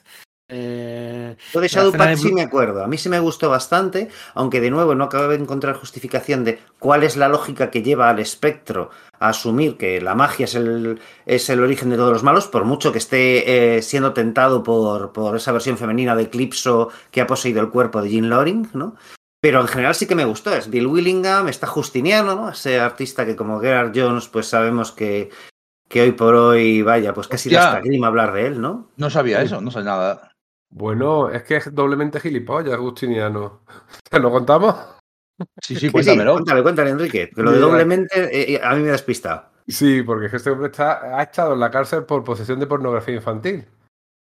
[0.48, 2.84] Eh, Lo de la Shadow escena de sí me acuerdo.
[2.84, 6.60] A mí sí me gustó bastante, aunque de nuevo no acabo de encontrar justificación de
[6.78, 11.00] cuál es la lógica que lleva al espectro a asumir que la magia es el,
[11.24, 15.12] es el origen de todos los malos, por mucho que esté eh, siendo tentado por,
[15.12, 18.94] por esa versión femenina de Eclipso que ha poseído el cuerpo de Jean Loring, ¿no?
[19.40, 20.54] Pero en general sí que me gustó.
[20.54, 22.50] Es Bill Willingham, está Justiniano, ¿no?
[22.50, 25.30] Ese artista que como Gerard Jones, pues sabemos que,
[25.88, 28.88] que hoy por hoy, vaya, pues casi da hasta grima hablar de él, ¿no?
[28.96, 29.46] No sabía Sí.
[29.46, 30.32] eso, no sabía nada.
[30.70, 33.62] Bueno, es que es doblemente gilipollas, Agustiniano.
[34.10, 34.74] ¿Te lo contamos?
[35.62, 36.32] Sí, sí, Sí, sí, cuéntamelo.
[36.34, 37.30] cuéntale, cuéntale, Enrique.
[37.34, 39.52] Que lo de doblemente eh, eh, a mí me despista.
[39.68, 42.66] Sí, porque es que este hombre está, ha estado en la cárcel por posesión de
[42.66, 43.66] pornografía infantil.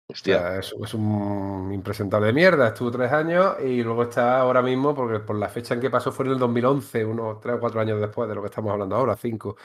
[0.07, 0.39] O Hostia.
[0.39, 2.67] sea, es, es un impresentable de mierda.
[2.69, 6.11] Estuvo tres años y luego está ahora mismo, porque por la fecha en que pasó
[6.11, 8.95] fue en el 2011, unos tres o cuatro años después de lo que estamos hablando
[8.95, 9.57] ahora, cinco.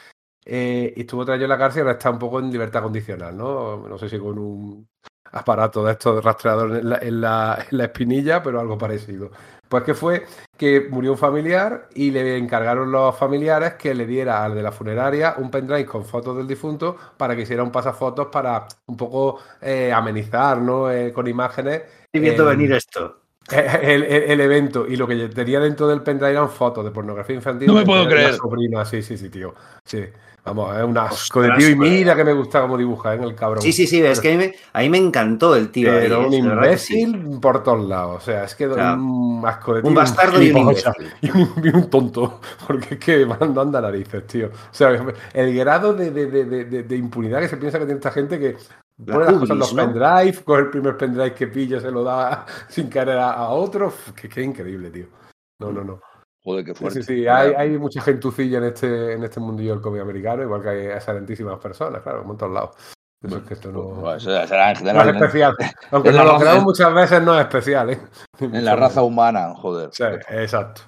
[0.45, 2.83] Eh, y estuvo tres años en la cárcel y ahora está un poco en libertad
[2.83, 3.89] condicional, ¿no?
[3.89, 4.89] No sé si con un
[5.33, 9.31] aparato de estos rastreadores en la, en la- en la espinilla, pero algo parecido.
[9.69, 10.25] Pues que fue
[10.57, 14.71] que murió un familiar y le encargaron los familiares que le diera al de la
[14.71, 19.41] funeraria un pendrive con fotos del difunto para que hiciera un pasafotos para un poco
[19.61, 20.91] eh, amenizar, ¿no?
[20.91, 23.23] Eh, con imágenes Estoy viendo venir esto.
[23.83, 27.37] el, el- el evento y lo que tenía dentro del pendrive eran fotos de pornografía
[27.37, 27.69] infantil.
[27.69, 28.35] No me de puedo creer.
[28.35, 29.55] sobrina, sí, sí, sí, tío.
[29.85, 30.05] Sí,
[30.45, 31.91] vamos, es un asco de tío y pues.
[31.91, 33.19] mira que me gusta cómo dibuja ¿eh?
[33.19, 33.63] en el cabrón.
[33.63, 35.93] Sí, sí, sí, es que a mí me, a mí me encantó el tío.
[35.93, 36.27] ahí, Pero ¿eh?
[36.27, 36.39] un sí.
[36.39, 38.17] imbécil por todos lados.
[38.17, 39.89] O sea, es que sea, un asco de tío.
[39.91, 40.93] Un bastardo y un imbécil.
[41.21, 42.41] y un, y un tonto.
[42.67, 44.47] Porque es que van no anda narices, tío.
[44.49, 44.91] O sea,
[45.35, 48.57] el grado de, de- de- de- impunidad que se piensa que tiene esta gente que
[49.05, 49.83] pone las cosas en los ¿no?
[49.83, 53.93] pendrive, coge el primer pendrive que pilla, se lo da sin querer a, a otro.
[54.15, 55.07] Que, que increíble, tío.
[55.61, 56.01] No, no, no.
[56.43, 57.03] Joder, qué fuerte.
[57.03, 57.27] sí, sí.
[57.27, 60.87] Hay, hay mucha gentucilla en este, en este mundillo del cómic americano, igual que hay
[60.87, 62.77] excelentísimas personas, claro, en todos lados.
[63.23, 65.57] Eso es que esto no, Bueno, eso será en no es especial.
[65.91, 68.01] Aunque en nos lo creamos muchas veces, no es especial, ¿eh?
[68.39, 69.91] En la raza humana, joder.
[69.93, 70.83] Sí, exacto.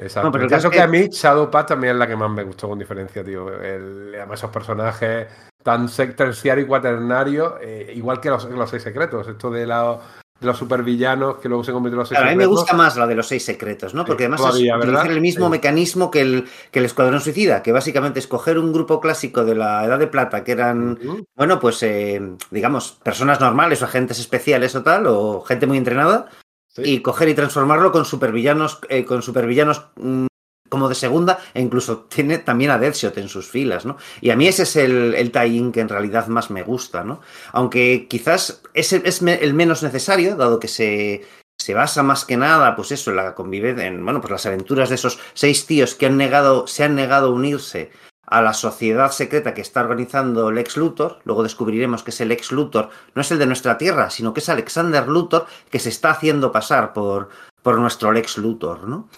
[0.00, 0.28] Exacto.
[0.28, 2.68] No, pero el caso que a mí, Shadowpath también es la que más me gustó
[2.68, 3.52] con diferencia, tío.
[3.62, 5.26] El, además, esos personajes
[5.62, 9.28] tan terciario y cuaternario, eh, igual que los, los seis secretos.
[9.28, 9.98] Esto de, la-
[10.40, 12.60] de los supervillanos que luego se convierten en los seis Claro, a mí me secretos.
[12.62, 14.06] gusta más la de los seis secretos, ¿no?
[14.06, 14.94] Porque además todavía, es ¿verdad?
[14.94, 15.50] utilizar el mismo Sí.
[15.50, 19.54] mecanismo que el, que el Escuadrón Suicida, que básicamente es coger un grupo clásico de
[19.54, 20.98] la Edad de Plata, que eran,
[21.36, 26.30] bueno, pues, eh, digamos, personas normales o agentes especiales o tal, o gente muy entrenada,
[26.76, 30.26] Y coger y transformarlo con supervillanos, eh, con supervillanos mm,
[30.68, 33.96] como de segunda, e incluso tiene también a Deadshot en sus filas, ¿no?
[34.20, 37.20] Y a mí ese es el, el tie-in que en realidad más me gusta, ¿no?
[37.52, 41.26] Aunque quizás es el, es el menos necesario, dado que se,
[41.60, 44.88] se basa más que nada, pues eso, en la convivencia, en, bueno, pues las aventuras
[44.88, 47.90] de esos seis tíos que han negado, se han negado a unirse
[48.30, 51.18] a la sociedad secreta que está organizando Lex Luthor.
[51.24, 54.48] Luego descubriremos que ese Lex Luthor no es el de nuestra Tierra, sino que es
[54.48, 57.28] Alexander Luthor que se está haciendo pasar por,
[57.62, 59.08] por nuestro Lex Luthor, ¿no?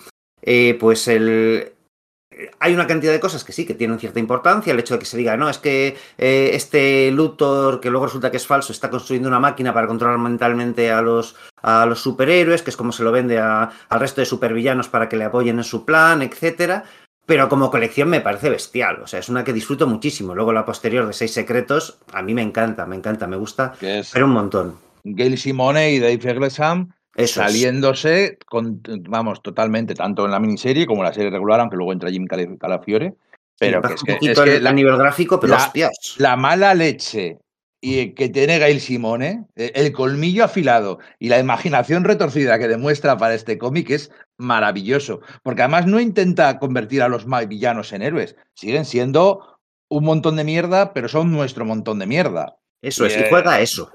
[0.43, 1.73] Eh, pues el,
[2.61, 4.73] hay una cantidad de cosas que sí, que tienen cierta importancia.
[4.73, 8.31] El hecho de que se diga, no, es que eh, este Luthor, que luego resulta
[8.31, 12.63] que es falso, está construyendo una máquina para controlar mentalmente a los, a los superhéroes,
[12.63, 15.65] que es como se lo vende al resto de supervillanos para que le apoyen en
[15.65, 16.85] su plan, etcétera.
[17.27, 19.01] Pero como colección me parece bestial.
[19.03, 20.35] O sea, es una que disfruto muchísimo.
[20.35, 24.11] Luego la posterior de Seis Secretos, a mí me encanta, me encanta, me gusta, es
[24.13, 24.77] pero un montón.
[25.05, 26.91] Gail Simone y Dave Eglesham
[27.27, 31.93] saliéndose, con, vamos, totalmente, tanto en la miniserie como en la serie regular, aunque luego
[31.93, 33.15] entra Jim Cala- Calafiore.
[33.59, 35.39] Pero Sí, que baja es un que, poquito es que el- la, a nivel gráfico,
[35.41, 36.15] pero la- hostias.
[36.19, 37.39] la mala leche
[37.85, 43.17] y que tiene Gail Simone, eh, el colmillo afilado y la imaginación retorcida que demuestra
[43.19, 45.21] para este cómic es maravilloso.
[45.43, 48.37] Porque además no intenta convertir a los villanos en héroes.
[48.55, 49.59] Siguen siendo
[49.91, 52.57] un montón de mierda, pero son nuestro montón de mierda.
[52.81, 53.29] Eso es, y Bien.
[53.31, 53.91] juega eso.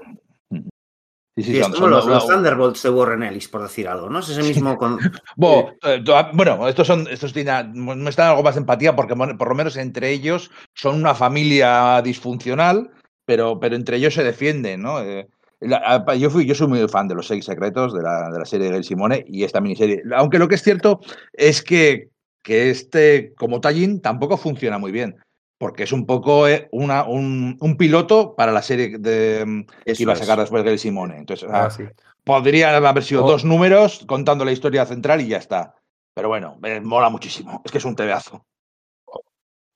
[0.50, 4.18] Sí, sí, Sí, es como los, Thunderbolts de Warren Ellis, por decir algo, ¿no?
[4.18, 4.98] Es ese mismo con...
[5.84, 9.48] Eh, to- bueno, estos son, estos tienen, no están algo más de empatía porque por
[9.48, 12.90] lo menos entre ellos son una familia disfuncional,
[13.28, 15.02] pero, pero entre ellos se defienden, ¿no?
[15.02, 15.28] Eh,
[15.60, 18.44] la- yo, fui, yo soy muy fan de los seis secretos de la, de la
[18.46, 20.02] serie de Gail Simone y esta miniserie.
[20.16, 21.00] Aunque lo que es cierto
[21.34, 22.08] es que,
[22.42, 25.16] que este, como Tallinn, tampoco funciona muy bien.
[25.58, 29.94] Porque es un poco eh, una, un, un piloto para la serie de, mm, que
[29.98, 30.20] iba a es.
[30.20, 31.18] sacar después Gail Simone.
[31.18, 31.82] Entonces, ah, Ah, sí.
[32.24, 33.28] Podrían haber sido Oh.
[33.30, 35.74] dos números contando la historia central y ya está.
[36.14, 37.60] Pero bueno, mola muchísimo.
[37.64, 38.44] Es que es un tebeazo.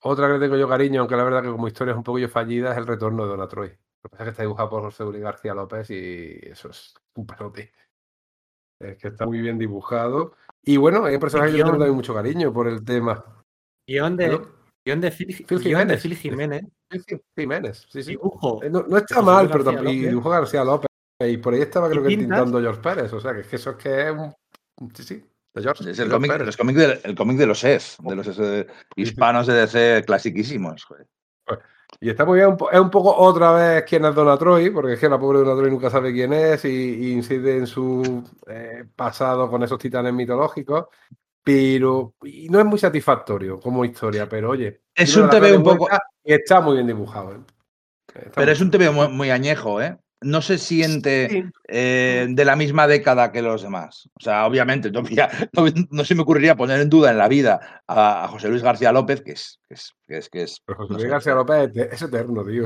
[0.05, 2.27] Otra que le tengo yo cariño, aunque la verdad que como historia es un poquillo
[2.29, 3.69] fallida, es el retorno de Dona Troy.
[3.69, 6.93] Lo que pasa es que está dibujado por José Uri García López y eso es
[7.15, 7.71] un pelote.
[8.81, 10.33] Es que está muy bien dibujado.
[10.61, 13.23] Y bueno, hay un personaje que yo tengo también mucho cariño por el tema.
[13.87, 14.41] Guión de,
[14.85, 16.01] guion de Phil, Phil Jiménez.
[16.01, 16.65] Phil Jiménez.
[16.91, 18.11] Sí, sí, Jiménez, sí, sí.
[18.11, 18.61] Dibujo.
[18.61, 19.83] Eh, No, no está José mal, pero López.
[19.85, 20.87] dibujo García López.
[21.21, 22.27] Y por ahí estaba, ¿Y creo que pintas?
[22.27, 23.13] tintando George Pérez.
[23.13, 24.33] O sea, que es que eso es que es un.
[24.93, 25.25] Sí, sí.
[25.53, 28.27] De George, Es el cómic, los cómic de, el cómic de los EF, de los
[28.95, 30.83] hispanos de DC clasiquísimos.
[30.85, 31.07] joder.
[31.99, 34.71] Y está muy bien, un po- es un poco otra vez quién es Donna Troy,
[34.71, 37.67] porque es que la pobre Donna Troy nunca sabe quién es y, y incide en
[37.67, 40.85] su eh, pasado con esos titanes mitológicos,
[41.43, 45.87] pero y no es muy satisfactorio como historia, pero oye, Es un TV un poco-
[46.23, 47.33] Y está muy bien dibujado.
[47.35, 47.39] ¿eh?
[48.07, 48.71] Está Pero muy es un.
[48.71, 49.97] TV muy, muy añejo, ¿eh?
[50.23, 51.43] No se siente Sí.
[51.67, 54.09] eh, de la misma década que los demás.
[54.19, 57.27] O sea, obviamente, no, mira, no- no se me ocurriría poner en duda en la
[57.27, 60.61] vida a, a José Luis García López, que es, que es, que es, que es,
[60.65, 62.65] Pero José no Luis sé, García López es, eterno, tío.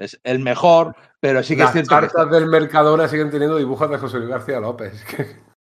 [0.00, 3.56] es el mejor, pero sí que Las es cierto que cartas del Mercadona siguen teniendo
[3.56, 5.04] dibujos de José Luis García López.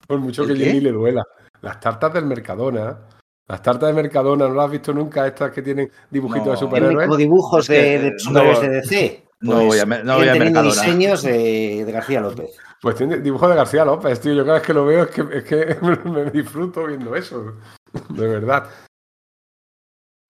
[0.08, 0.66] por mucho ¿El que?
[0.66, 1.24] Jenny le duela.
[1.62, 3.00] Las tartas del Mercadona.
[3.48, 5.28] Las tartas de Mercadona, ¿no las has visto nunca?
[5.28, 6.52] Estas que tienen dibujitos No.
[6.54, 7.06] de superhéroes.
[7.06, 9.25] como dibujos de, eh, de superhéroes no- de DC.
[9.46, 10.62] No Pues voy a me- no voy a Mercadona.
[10.64, 12.52] diseños de, de García López.
[12.82, 14.34] Pues tiene dibujos de García López, tío.
[14.34, 15.78] Yo cada vez que lo veo es que, es que
[16.10, 17.54] me disfruto viendo eso.
[18.10, 18.70] De verdad.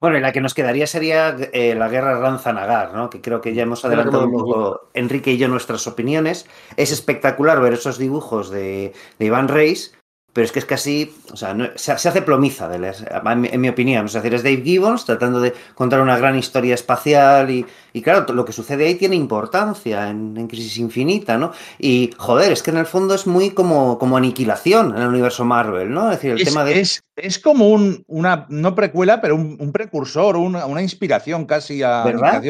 [0.02, 3.10] Bueno, y la que nos quedaría sería eh, la guerra Ranzanagar, ¿no?
[3.10, 6.46] Que creo que ya hemos adelantado un poco Enrique y yo nuestras opiniones.
[6.78, 9.98] Es espectacular ver esos dibujos de, de Iván Reis,
[10.36, 13.40] pero es que es casi, o sea, no- se, se hace plomiza, de las- en,
[13.42, 14.06] mi, en mi opinión.
[14.08, 18.26] Es decir, es Dave Gibbons tratando de contar una gran historia espacial y, y claro,
[18.34, 21.54] lo que sucede ahí tiene importancia en, en Crisis Infinita, ¿no?
[21.80, 25.46] Y joder, es que en el fondo es muy como, como aniquilación en el universo
[25.46, 26.12] Marvel, ¿no?
[26.12, 26.82] Es decir, el es, tema de...
[26.82, 31.82] es, es como un, una, no precuela, pero un, un precursor, una, una inspiración casi
[31.82, 32.42] a ¿Verdad?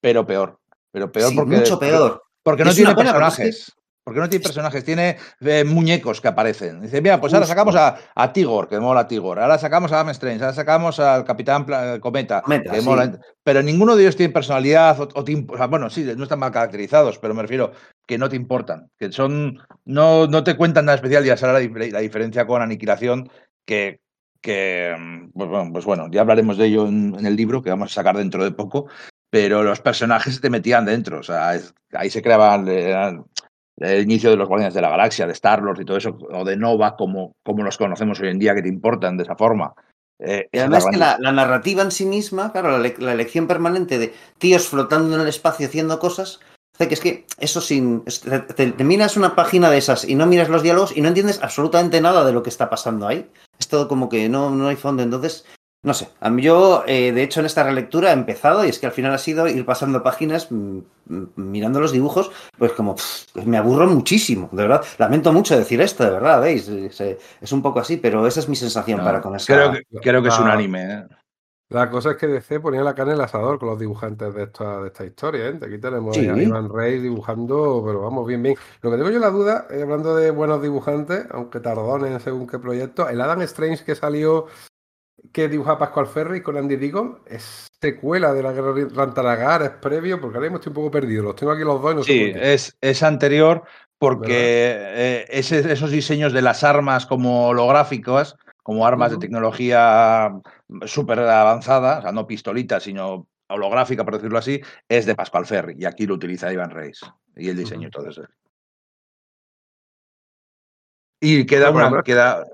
[0.00, 0.58] Pero peor.
[0.90, 1.56] Pero peor Sí, porque.
[1.58, 2.24] mucho peor.
[2.42, 3.72] Porque no Es tiene personajes.
[4.10, 6.80] Porque no tiene personajes, tiene eh, muñecos que aparecen.
[6.80, 9.38] Dice, mira, pues ahora sacamos a, a Tigor, que mola Tigor.
[9.38, 12.84] Ahora sacamos a Adam Strange, ahora sacamos al Capitán Pla- Cometa, Cometa, que sí.
[12.88, 13.20] mola.
[13.44, 16.24] Pero ninguno de ellos tiene personalidad o, o te imp- o sea, bueno, sí, no
[16.24, 17.70] están mal caracterizados, pero me refiero
[18.04, 21.60] que no te importan, que son, no, no te cuentan nada especial y esa era
[21.60, 23.30] la, la diferencia con Aniquilación,
[23.64, 24.00] que,
[24.40, 27.70] que mm, pues, bueno, pues bueno, ya hablaremos de ello en, en el libro que
[27.70, 28.88] vamos a sacar dentro de poco,
[29.32, 33.24] pero los personajes te metían dentro, o sea, es- ahí se creaban eran
[33.80, 36.56] el inicio de los Guardianes de la Galaxia, de Star-Lord y todo eso, o de
[36.56, 39.72] Nova, como, como los conocemos hoy en día, que te importan de esa forma.
[40.22, 43.46] Eh, Y además la que la, la narrativa en sí misma, claro, la, la elección
[43.46, 46.40] permanente de tíos flotando en el espacio haciendo cosas,
[46.74, 48.02] hace que es que eso sin...
[48.06, 51.00] es- Te, te- te miras una página de esas y no miras los diálogos y
[51.00, 53.30] no entiendes absolutamente nada de lo que está pasando ahí.
[53.58, 55.02] Es todo como que no, no hay fondo.
[55.02, 55.46] Entonces,
[55.82, 56.08] no sé.
[56.20, 58.92] A mí yo, eh, de hecho, en esta relectura he empezado y es que al
[58.92, 63.56] final ha sido ir pasando páginas mm, mm, mirando los dibujos, pues como pff, me
[63.56, 64.84] aburro muchísimo, de verdad.
[64.98, 66.68] Lamento mucho decir esto, de verdad, ¿veis?
[66.68, 69.54] Es, eh, es un poco así, pero esa es mi sensación no, para con esa...
[69.54, 70.42] creo, que, creo que es Ah.
[70.42, 70.92] unánime.
[70.94, 71.04] ¿eh?
[71.70, 74.42] La cosa es que DC ponía la carne en el asador con los dibujantes de
[74.42, 75.46] esta, de esta historia.
[75.50, 75.58] ¿eh?
[75.62, 76.28] Aquí tenemos Sí.
[76.28, 78.56] a Iván Rey dibujando, pero vamos, bien, bien.
[78.82, 82.58] Lo que tengo yo la duda, eh, hablando de buenos dibujantes, aunque tardones según qué
[82.58, 84.46] proyecto, el Adam Strange que salió,
[85.32, 89.70] que dibuja Pascual Ferry con Andy Deacon, es secuela de la Guerra de Rantaragar, es
[89.70, 91.22] previo, porque ahora mismo estoy un poco perdido.
[91.22, 92.54] Los tengo aquí los dos y no sé Sí, qué.
[92.54, 93.62] es, es anterior
[93.98, 100.32] porque eh, ese- esos diseños de las armas como holográficas, como armas de tecnología
[100.86, 105.74] súper avanzada, o sea, no pistolitas, sino holográfica, por decirlo así, es de Pascual Ferry.
[105.78, 107.00] Y aquí lo utiliza Ivan Reis.
[107.36, 107.90] Y el diseño Ujú.
[107.90, 108.22] todo eso.
[111.20, 112.02] Y queda Bueno, una.
[112.02, 112.46] Queda,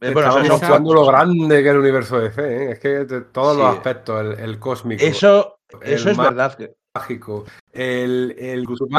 [0.00, 2.72] bueno, Estamos esa- mostrando lo grande que es el universo de DC, ¿eh?
[2.72, 6.54] es que de todos los aspectos, el, el cósmico, eso, el eso es mar- verdad.
[6.56, 8.34] que- mágico, el,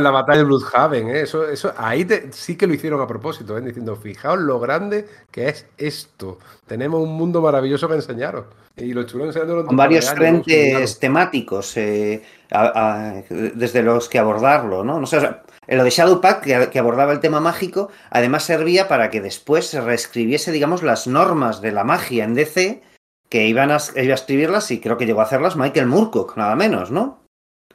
[0.01, 1.21] la batalla de Bloodhaven, ¿eh?
[1.21, 3.61] eso, eso ahí te- sí que lo hicieron a propósito, ¿eh?
[3.61, 6.37] diciendo, fijaos lo grande que es esto.
[6.65, 8.45] Tenemos un mundo maravilloso que enseñaros.
[8.77, 14.85] Y lo durante Con varios años, frentes temáticos eh, a- a- desde los que abordarlo,
[14.85, 14.97] ¿no?
[15.01, 18.43] No sé, o sea, en lo de Shadowpack, que, que abordaba el tema mágico, además
[18.43, 22.81] servía para que después se reescribiese, digamos, las normas de la magia en DC,
[23.29, 26.55] que iban a, iba a escribirlas y creo que llegó a hacerlas Michael Moorcock, nada
[26.55, 27.20] menos, ¿no?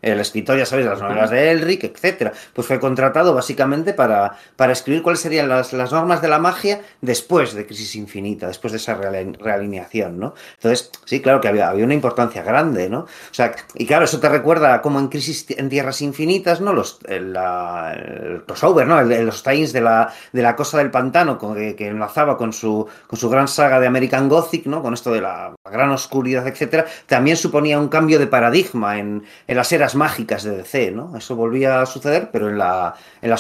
[0.07, 2.33] El escritor, ya sabéis, las novelas de Elric, etcétera.
[2.53, 6.81] Pues fue contratado básicamente para, para escribir cuáles serían las, las normas de la magia
[7.01, 10.35] después de Crisis Infinita, después de esa realineación, ¿no?
[10.55, 13.01] Entonces, sí, claro que había, había una importancia grande, ¿no?
[13.01, 16.73] O sea, y claro, eso te recuerda como en Crisis en Tierras Infinitas, ¿no?
[16.73, 19.01] Los, el, la- el crossover, ¿no?
[19.01, 22.53] El, los times de la, de la cosa del pantano con- que, que enlazaba con
[22.53, 24.83] su, con su gran saga de American Gothic, ¿no?
[24.83, 29.57] Con esto de la, gran oscuridad, etcétera, también suponía un cambio de paradigma en, en
[29.57, 31.17] las eras mágicas de DC, ¿no?
[31.17, 33.31] Eso volvía a suceder, pero en la, en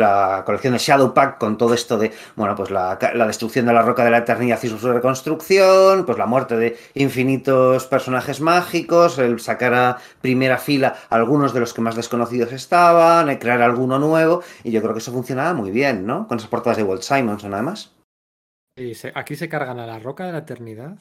[0.00, 4.04] la, colección de Shadowpack con todo esto de, bueno, pues la, destrucción de la roca
[4.04, 9.74] de la eternidad y su reconstrucción, pues la muerte de infinitos personajes mágicos, el sacar
[9.74, 14.70] a primera fila algunos de los que más desconocidos estaban, el crear alguno nuevo, y
[14.72, 16.28] yo creo que eso funcionaba muy bien, ¿no?
[16.28, 17.94] Con esas portadas de Walt Simonson, además.
[18.76, 20.98] Y aquí se cargan a la Roca de la Eternidad,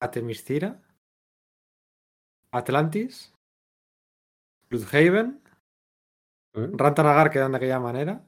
[0.00, 0.10] a
[2.52, 3.35] Atlantis,
[4.68, 5.40] Bloodhaven,
[6.54, 6.68] ¿eh?
[6.72, 8.22] Rantanagar quedan de aquella manera,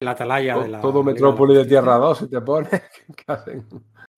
[0.00, 0.80] la Atalaya de la.
[0.80, 2.08] Todo Metrópoli de Tierra Justicia.
[2.08, 2.68] 2 se te pone.
[3.16, 3.66] ¿Qué hacen?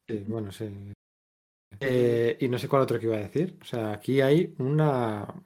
[0.08, 0.92] Sí, bueno, sí.
[1.78, 3.58] Eh, y no sé cuál otro que iba a decir.
[3.62, 5.22] O sea, aquí hay una.
[5.22, 5.42] O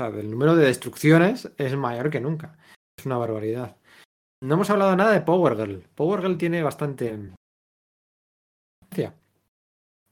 [0.00, 2.56] sea, el número de destrucciones es mayor que nunca.
[2.96, 3.76] Es una barbaridad.
[4.42, 5.82] No hemos hablado nada de Power Girl.
[5.94, 7.06] Power Girl tiene bastante.
[8.90, 9.14] importancia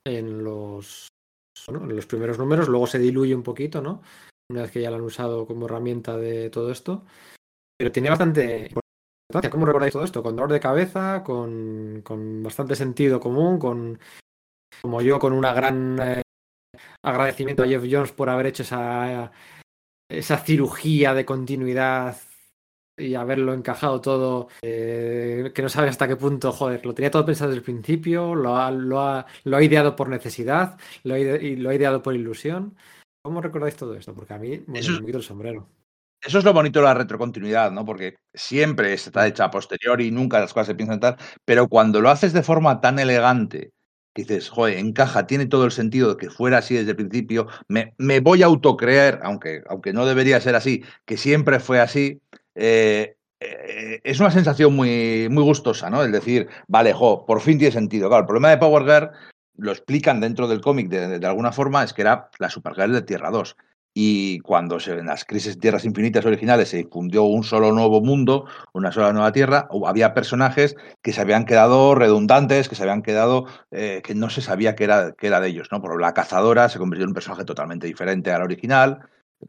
[0.04, 1.08] En los.
[1.68, 4.02] En los primeros números, luego se diluye un poquito, ¿no?
[4.50, 7.04] Una vez que ya la han usado como herramienta de todo esto.
[7.76, 8.70] Pero tiene bastante
[9.28, 9.50] importancia.
[9.50, 10.22] ¿Cómo recordáis todo esto?
[10.22, 13.98] Con dolor de cabeza, con, con bastante sentido común, con
[14.82, 16.22] como yo, con una gran eh,
[17.02, 19.32] agradecimiento a Jeff Jones por haber hecho esa,
[20.08, 22.16] esa cirugía de continuidad
[22.96, 27.26] y haberlo encajado todo, eh, que no sabe hasta qué punto, joder, lo tenía todo
[27.26, 31.18] pensado desde el principio, lo ha, lo ha, lo ha ideado por necesidad, lo ha,
[31.18, 32.76] ide- lo ha ideado por ilusión.
[33.22, 34.14] ¿Cómo recordáis todo esto?
[34.14, 35.68] Porque a mí bueno, Eso es- me quito el sombrero.
[36.22, 37.84] Eso es lo bonito de la retrocontinuidad, ¿no?
[37.84, 42.10] Porque siempre está hecha a posteriori, nunca las cosas se piensan tal, pero cuando lo
[42.10, 43.70] haces de forma tan elegante,
[44.14, 47.94] dices, joder, encaja, tiene todo el sentido de que fuera así desde el principio, me,
[47.98, 52.20] me voy a autocreer, aunque, aunque no debería ser así, que siempre fue así,
[52.56, 56.02] eh, eh, es una sensación muy, muy gustosa, ¿no?
[56.02, 58.16] El decir, vale, jo, por fin tiene sentido.
[58.16, 59.10] El problema de Power Girl,
[59.58, 63.02] lo explican dentro del cómic de, de- alguna forma, es que era la Supergirl de
[63.02, 63.56] Tierra 2.
[63.98, 68.44] Y cuando se, en las crisis Tierras Infinitas originales se difundió un solo nuevo mundo,
[68.74, 73.46] una sola nueva Tierra, había personajes que se habían quedado redundantes, que se habían quedado,
[73.70, 75.68] eh, que no se sabía que era, que era de ellos.
[75.72, 75.80] ¿no?
[75.80, 79.00] Por la cazadora se convirtió en un personaje totalmente diferente al original,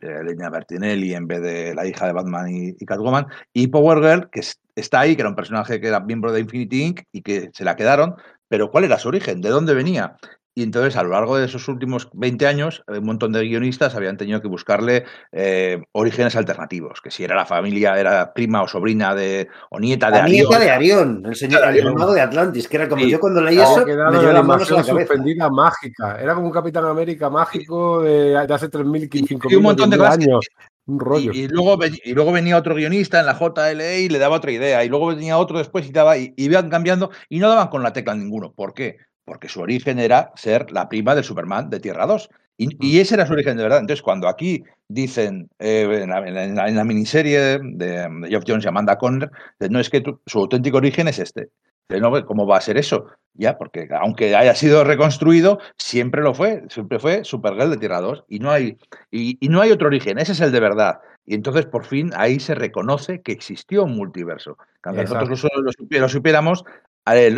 [0.02, 4.00] eh, Elena Bertinelli en vez de la hija de Batman y, y Catwoman, y Power
[4.00, 7.02] Girl, que es- está ahí, que era un personaje que era miembro de Infinity Inc.
[7.12, 8.16] y que se la quedaron,
[8.48, 9.42] pero ¿cuál era su origen?
[9.42, 10.16] ¿De dónde venía?
[10.58, 14.18] Y entonces, a lo largo de esos últimos 20 años, un montón de guionistas habían
[14.18, 19.14] tenido que buscarle eh, orígenes alternativos, que si era la familia, era prima o sobrina
[19.14, 20.48] de, o nieta de La Arión.
[20.50, 23.12] nieta de Arión, el señor, el mago de Atlantis, que era como Sí.
[23.12, 25.06] yo cuando leí eso, me la las manos a la cabeza.
[25.08, 26.20] suspendida mágica.
[26.20, 29.92] Era como un Capitán América mágico de, de hace 3.000, Y- 5.000, y un montón
[29.92, 30.48] de 10.000 cosas que- años.
[30.88, 31.32] Un rollo.
[31.34, 34.52] Y, y luego, y luego venía otro guionista en la JLE y le daba otra
[34.52, 34.84] idea.
[34.84, 37.84] Y luego venía otro después y daba, y, y iban cambiando y no daban con
[37.84, 38.54] la tecla ninguno.
[38.54, 38.98] ¿Por qué?
[39.28, 42.30] Porque su origen era ser la prima del Superman de Tierra 2.
[42.58, 43.80] Y, y ese era su origen de verdad.
[43.82, 48.46] Entonces, cuando aquí dicen eh, en, la, en la- en la miniserie de, de Geoff
[48.48, 49.30] Jones y Amanda Conner,
[49.70, 51.50] no es que tu- su auténtico origen es este.
[51.90, 53.08] no, ¿cómo va a ser eso?
[53.34, 58.24] Ya, porque aunque haya sido reconstruido, siempre lo fue, siempre fue Supergirl de Tierra 2
[58.28, 58.78] y no hay
[59.12, 61.00] y, y, no hay otro origen, ese es el de verdad.
[61.26, 64.58] Y entonces por fin ahí se reconoce que existió un multiverso.
[64.82, 65.74] Cuando nosotros lo, lo, lo,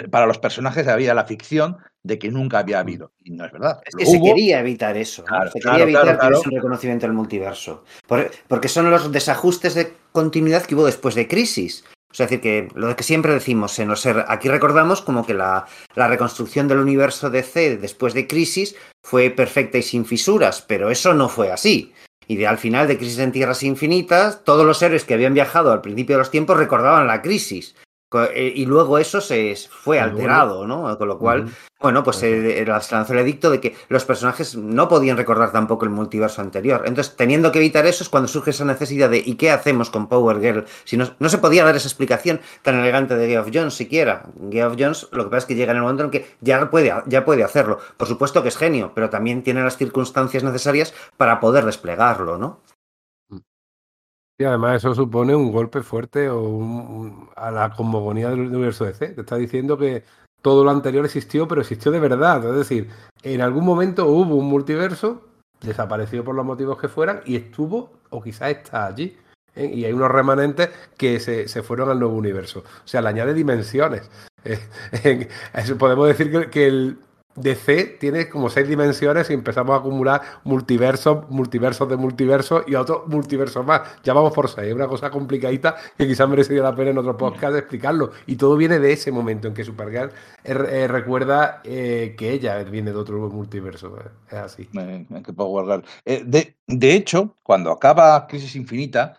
[0.10, 3.12] para los personajes había la ficción de que nunca había habido.
[3.24, 3.82] Y no es verdad.
[3.86, 5.22] Es que se quería evitar eso.
[5.24, 5.28] ¿no?
[5.28, 7.84] Claro, se quería evitar claro, que un reconocimiento del multiverso.
[8.08, 11.84] Por, porque son los desajustes de continuidad que hubo después de Crisis.
[12.12, 15.36] O sea, es decir, que lo que siempre decimos, en ser, aquí recordamos como que
[15.36, 20.90] la, la, reconstrucción del universo DC después de Crisis fue perfecta y sin fisuras, pero
[20.90, 21.94] eso no fue así.
[22.28, 25.72] Y de, al final de Crisis en Tierras Infinitas, todos los héroes que habían viajado
[25.72, 27.76] al principio de los tiempos recordaban la crisis.
[28.34, 30.98] Eh, y luego eso se fue alterado, ¿no?
[30.98, 31.54] Con lo cual, uh -huh.
[31.80, 35.86] bueno, pues se, se lanzó el edicto de que los personajes no podían recordar tampoco
[35.86, 36.82] el multiverso anterior.
[36.86, 40.08] Entonces, teniendo que evitar eso es cuando surge esa necesidad de ¿y qué hacemos con
[40.08, 40.66] Power Girl?
[40.86, 44.24] Si no, no se podía dar esa explicación tan elegante de Geoff Jones siquiera.
[44.50, 46.92] Geoff Jones, lo que pasa es que llega en el momento en que ya puede,
[47.06, 47.78] ya puede hacerlo.
[47.96, 52.60] Por supuesto que es genio, pero también tiene las circunstancias necesarias para poder desplegarlo, ¿no?
[54.40, 59.10] Y además eso supone un golpe fuerte o a la cosmogonía del universo DC.
[59.10, 60.06] Te está diciendo que
[60.42, 62.50] todo lo anterior existió, pero existió de verdad.
[62.50, 62.90] Es decir,
[63.22, 65.28] en algún momento hubo un multiverso,
[65.60, 69.18] desapareció por los motivos que fueran, y estuvo, o quizás está allí.
[69.56, 69.70] ¿eh?
[69.74, 72.60] Y hay unos remanentes que se, se, fueron al nuevo universo.
[72.60, 74.10] O sea, le añade dimensiones.
[75.04, 75.28] Eh,
[75.78, 76.98] podemos decir que, que el,
[77.42, 83.08] DC tiene como seis dimensiones y empezamos a acumular multiversos, multiversos de multiversos y otros
[83.08, 83.82] multiversos más.
[84.04, 87.18] Ya vamos por seis, es una cosa complicadita que quizás merecería la pena en otro
[87.18, 88.12] podcast explicarlo.
[88.26, 90.12] Y todo viene de ese momento en que Supergirl
[90.44, 93.96] eh, eh, recuerda eh, que ella viene de otro multiverso.
[94.28, 94.66] Es así.
[94.68, 96.30] Que Power Girl.
[96.30, 99.18] De, de hecho, cuando acaba Crisis Infinita,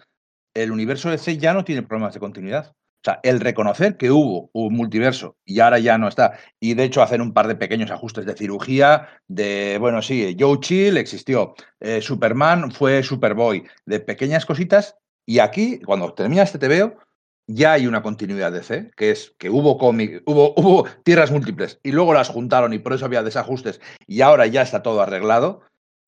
[0.54, 2.74] el universo DC ya no tiene problemas de continuidad.
[3.00, 6.84] O sea, el reconocer que hubo un multiverso y ahora ya no está, y de
[6.84, 11.54] hecho hacer un par de pequeños ajustes de cirugía, de, bueno, sí, Joe Chill existió,
[11.80, 16.98] eh, Superman fue Superboy, de pequeñas cositas, y aquí, cuando termina este TVO,
[17.46, 21.80] ya hay una continuidad de C, que es que hubo cómic, hubo, hubo tierras múltiples,
[21.82, 25.62] y luego las juntaron y por eso había desajustes, y ahora ya está todo arreglado,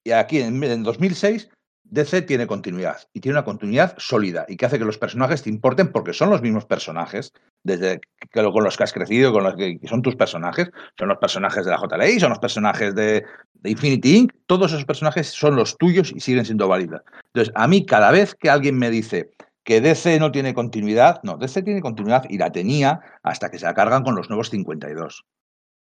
[0.04, 1.48] y aquí en, en 2006
[1.92, 5.50] DC tiene continuidad y tiene una continuidad sólida y que hace que los personajes te
[5.50, 8.00] importen porque son los mismos personajes desde
[8.30, 11.66] que, con los que has crecido, con los que, son tus personajes, son los personajes
[11.66, 13.26] de la JLA, son los personajes de,
[13.64, 17.02] Infinity Inc., todos esos personajes son los tuyos y siguen siendo válidos.
[17.26, 19.30] Entonces, a mí cada vez que alguien me dice
[19.62, 23.66] que DC no tiene continuidad, no, DC tiene continuidad y la tenía hasta que se
[23.66, 25.26] la cargan con los nuevos 52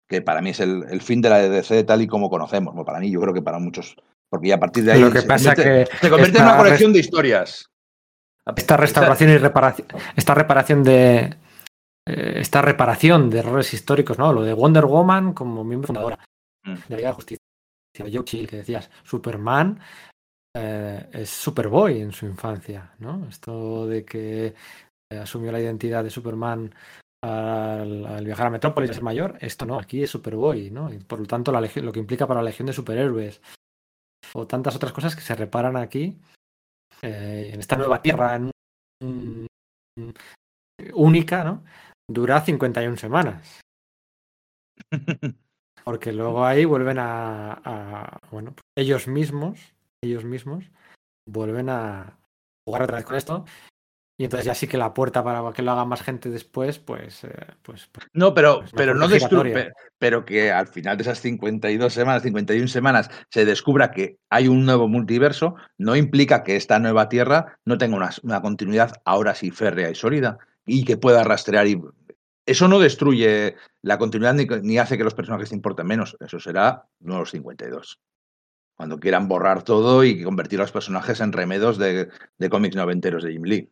[0.09, 2.75] que para mí es el, el fin de la DC tal y como conocemos.
[2.85, 3.97] Para mí, yo creo que para muchos
[4.31, 6.93] porque a partir de ahí Lo que pasa convierte, que se convierte en una colección
[6.93, 7.67] de historias.
[8.57, 11.37] Esta restauración y reparación, esta reparación de
[12.07, 14.33] eh, esta reparación de errores históricos, ¿no?
[14.33, 16.19] Lo de Wonder Woman como miembro fundadora
[16.65, 16.75] mm.
[16.75, 17.45] de la Liga de Justicia.
[18.25, 19.81] Chill, que decías, Superman
[20.57, 23.27] eh, es Superboy en su infancia, ¿no?
[23.29, 24.55] Esto de que
[25.11, 26.73] eh, asumió la identidad de Superman
[27.23, 30.93] al, al, viajar a Metrópolis ser mayor, esto no, aquí es Superboy, ¿no?
[30.93, 33.43] Y por lo tanto, la lo que implica para la Legión de Superhéroes,
[34.35, 36.19] o tantas otras cosas que se reparan aquí
[37.03, 38.51] eh, en esta nueva tierra en,
[39.03, 39.47] en,
[40.95, 41.65] única, ¿no?
[42.09, 43.61] Dura 51 semanas.
[45.85, 50.71] Porque luego ahí vuelven a, a bueno, ellos mismos, ellos mismos
[51.27, 52.19] vuelven a
[52.67, 53.45] jugar otra vez con esto
[54.21, 57.25] y entonces ya sí que la puerta para que lo haga más gente después, pues...
[57.25, 57.31] Eh,
[57.63, 61.91] pues, pues no, pero, pues pero no destruye, pero que al final de esas 52
[61.91, 67.09] semanas, 51 semanas, se descubra que hay un nuevo multiverso, no implica que esta nueva
[67.09, 70.37] Tierra no tenga una, una continuidad ahora sí férrea y sólida
[70.67, 71.81] y que pueda rastrear y...
[72.45, 76.19] Eso no destruye la continuidad ni, ni hace que los personajes te importen menos.
[76.21, 77.99] Eso será nuevos 52
[78.77, 83.23] cuando quieran borrar todo y convertir a los personajes en remedos de, de cómics noventeros
[83.23, 83.71] de Jim Lee.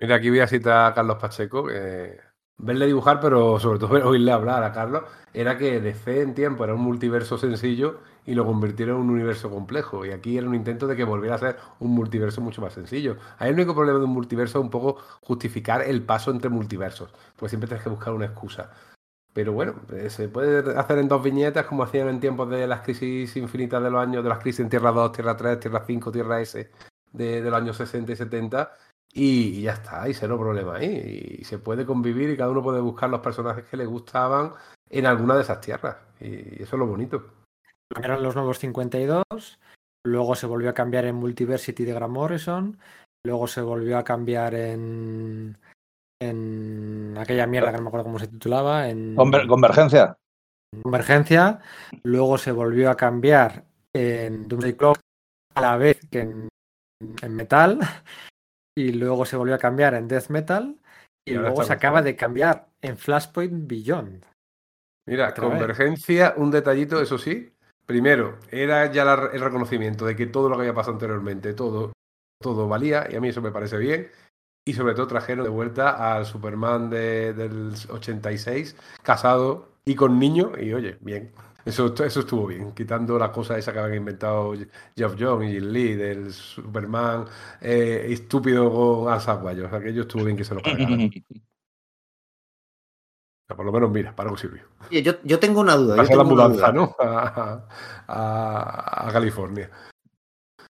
[0.00, 1.68] Mira, aquí voy a citar a Carlos Pacheco.
[1.70, 2.18] Eh,
[2.56, 5.04] verle dibujar, pero sobre todo oírle hablar a Carlos,
[5.34, 9.50] era que DC en tiempo era un multiverso sencillo y lo convirtieron en un universo
[9.50, 10.06] complejo.
[10.06, 13.16] Y aquí era un intento de que volviera a ser un multiverso mucho más sencillo.
[13.38, 17.12] Ahí el único problema de un multiverso es un poco justificar el paso entre multiversos,
[17.36, 18.70] pues siempre tienes que buscar una excusa.
[19.34, 22.80] Pero bueno, eh, se puede hacer en dos viñetas como hacían en tiempos de las
[22.80, 26.10] crisis infinitas de los años, de las crisis en Tierra 2, Tierra 3, Tierra 5,
[26.10, 26.70] Tierra S,
[27.12, 28.72] de, de los años 60 y 70
[29.12, 31.38] y, ya está, y cero problema ahí.
[31.40, 34.52] Y se puede convivir y cada uno puede buscar los personajes que le gustaban
[34.88, 35.96] en alguna de esas tierras.
[36.20, 37.24] Y eso es lo bonito.
[37.96, 39.24] Eran los nuevos 52,
[40.06, 42.78] luego se volvió a cambiar en Multiversity de Grant Morrison,
[43.26, 45.58] luego se volvió a cambiar en,
[46.22, 50.16] en aquella mierda que no me acuerdo cómo se titulaba, en Conver- Convergencia.
[50.82, 51.58] Convergencia,
[52.04, 55.00] luego se volvió a cambiar en Doomsday Clock
[55.56, 56.48] a la vez que en,
[57.22, 57.80] en Metal,
[58.76, 60.76] y luego se volvió a cambiar en Death Metal,
[61.24, 64.24] y, luego se acaba de cambiar en Flashpoint Beyond.
[65.06, 65.58] Mira, Otra vez.
[65.58, 67.52] convergencia, un detallito, eso sí.
[67.86, 71.92] Primero, era ya la- el reconocimiento de que todo lo que había pasado anteriormente, todo,
[72.40, 74.08] todo valía, y a mí eso me parece bien.
[74.64, 80.52] Y sobre todo trajeron de vuelta al Superman de- del 86, casado y con niño,
[80.60, 81.32] y oye, bien.
[81.64, 84.54] Eso, eso estuvo bien, quitando la cosa esa que habían inventado
[84.96, 87.26] Geoff John y Jim Lee del Superman
[87.60, 89.66] eh, estúpido con Al Saguayo.
[89.66, 91.10] O sea, aquello estuvo bien que se lo cargaran.
[93.42, 94.62] O sea, por lo menos, mira, para algo sirvió.
[94.88, 95.96] Oye, yo, yo tengo una duda.
[96.04, 96.70] yo la mudanza.
[96.70, 96.94] ¿no?
[97.00, 97.64] A,
[98.06, 99.68] a- a California.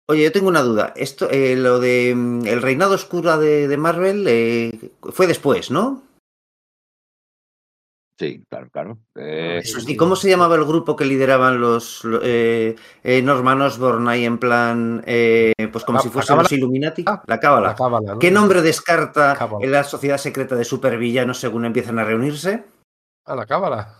[0.08, 0.92] Oye, yo tengo una duda.
[0.96, 6.02] Esto, eh, lo de mm, el reinado oscuro de, de Marvel eh, fue después, ¿no?
[8.20, 8.98] Sí, claro, claro.
[9.14, 13.62] Eh, Sí, ¿Y cómo se llamaba el grupo que lideraban los lo- eh, eh, Norman
[13.62, 17.02] Osborn ahí en plan, eh, pues como La- si fuesen los Illuminati?
[17.06, 17.68] Ah, La Cábala.
[17.68, 18.18] La cábala, ¿no?
[18.18, 19.64] ¿Qué nombre descarta Cábala.
[19.64, 22.62] en la sociedad secreta de supervillanos según empiezan a reunirse?
[23.24, 23.96] A la cábala.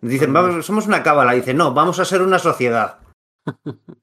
[0.00, 1.32] Dicen, vamos, somos una cábala.
[1.32, 3.00] Dice, no, vamos a ser una sociedad.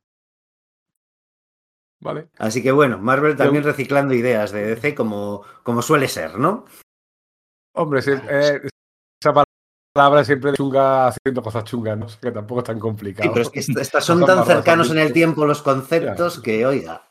[2.01, 2.29] Vale.
[2.37, 6.65] Así que bueno, Marvel también reciclando ideas de DC como, como suele ser, ¿no?
[7.73, 8.61] Hombre, sí, eh,
[9.21, 9.43] esa
[9.93, 12.05] palabra siempre de chunga haciendo cosas chungas, ¿no?
[12.05, 13.31] O sea, que tampoco es tan Sí, complicado.
[13.33, 13.71] pero es que estas
[14.05, 16.41] son Son tan cercanos en el tiempo los conceptos Ya.
[16.43, 17.09] que, oiga.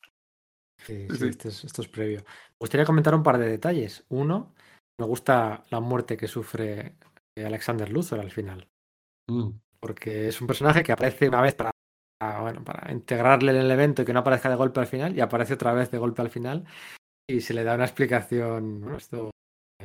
[0.86, 1.26] Sí, Sí, sí, sí.
[1.28, 2.20] Esto, es, esto es previo.
[2.20, 4.04] Me gustaría comentar un par de detalles.
[4.08, 4.54] Uno,
[4.98, 6.96] me gusta la muerte que sufre
[7.36, 8.68] eh, Alexander Luthor al final.
[9.30, 9.50] Mm.
[9.80, 11.70] porque es un personaje que aparece una vez para,
[12.18, 15.14] para, bueno, para integrarle en el evento y que no aparezca de golpe al final,
[15.14, 16.64] y aparece otra vez de golpe al final,
[17.28, 18.80] y se le da una explicación.
[18.80, 19.30] Bueno, esto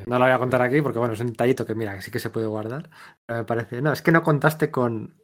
[0.06, 2.11] no lo voy a contar aquí porque bueno, es un detallito que mira, que sí
[2.11, 2.90] que se puede guardar.
[3.26, 5.15] Pero me parece, no, es que no contaste con.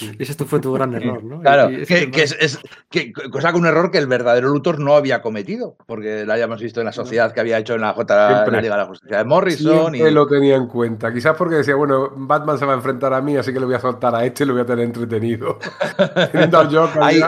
[0.00, 1.40] Y ese fue tu gran error, ¿no?
[1.40, 2.58] Claro, Y- y es que, que- es, es-
[2.90, 6.60] que- cosa que un error que el verdadero Luthor no había cometido, porque lo hayamos
[6.60, 8.86] visto en la sociedad que había hecho en la J en la Liga de la
[8.86, 9.90] Justicia de Morrison.
[9.92, 11.12] Siempre Y, lo tenía en cuenta.
[11.12, 13.74] Quizás porque decía, bueno, Batman se va a enfrentar a mí, así que le voy
[13.76, 15.58] a soltar a este y lo voy a tener entretenido.
[17.00, 17.22] Hay-.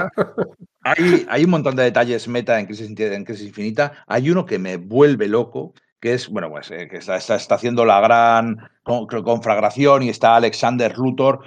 [0.83, 3.93] Hay, hay un montón de detalles meta en Crisis, en Crisis Infinita.
[4.07, 7.55] Hay uno que me vuelve loco, que es, bueno, pues eh, que está, está- está
[7.57, 11.41] haciendo la gran con- conflagración y está Alexander Luthor,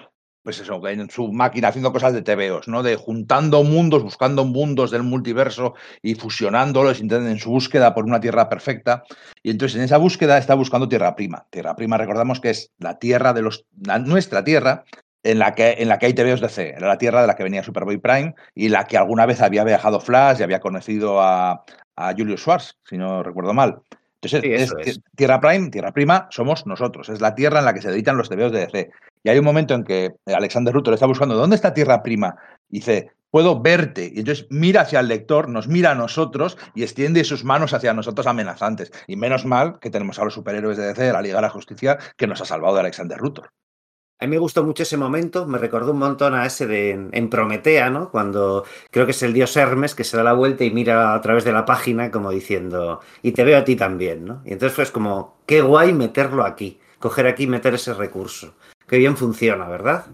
[0.43, 2.83] pues eso, en su máquina haciendo cosas de TVOs, ¿no?
[2.83, 8.49] De juntando mundos, buscando mundos del multiverso y fusionándolos en su búsqueda por una tierra
[8.49, 9.03] perfecta.
[9.41, 11.47] Y entonces en esa búsqueda está buscando Tierra Prima.
[11.49, 13.65] Tierra Prima, recordamos que es la tierra de los,
[14.05, 14.83] nuestra tierra,
[15.23, 16.69] en la que, en la que hay TVOs de C.
[16.75, 19.63] Era la tierra de la que venía Superboy Prime y la que alguna vez había
[19.63, 21.63] viajado Flash y había conocido a,
[21.95, 23.79] a Julius Schwartz, si no recuerdo mal.
[24.23, 25.01] Entonces, Sí, es- es.
[25.15, 27.09] Tierra Prime, Tierra Prima, somos nosotros.
[27.09, 28.89] Es la tierra en la que se editan los TVOs de DC.
[29.23, 32.35] Y hay un momento en que Alexander Luthor está buscando dónde está Tierra Prima.
[32.69, 34.11] Y dice, puedo verte.
[34.13, 37.93] Y entonces mira hacia el lector, nos mira a nosotros y extiende sus manos hacia
[37.93, 38.91] nosotros amenazantes.
[39.07, 41.49] Y menos mal que tenemos a los superhéroes de DC, de la Liga de la
[41.49, 43.49] Justicia, que nos ha salvado de Alexander Luthor.
[44.19, 47.09] A mí me gustó mucho ese momento, me recordó un montón a ese de en,
[47.11, 48.09] en Prometea, ¿no?
[48.09, 51.21] Cuando creo que es el dios Hermes que se da la vuelta y mira a
[51.21, 54.41] través de la página como diciendo, y te veo a ti también, ¿no?
[54.45, 58.53] Y entonces fue como, qué guay meterlo aquí, coger aquí y meter ese recurso.
[58.87, 60.05] Qué bien funciona, ¿verdad?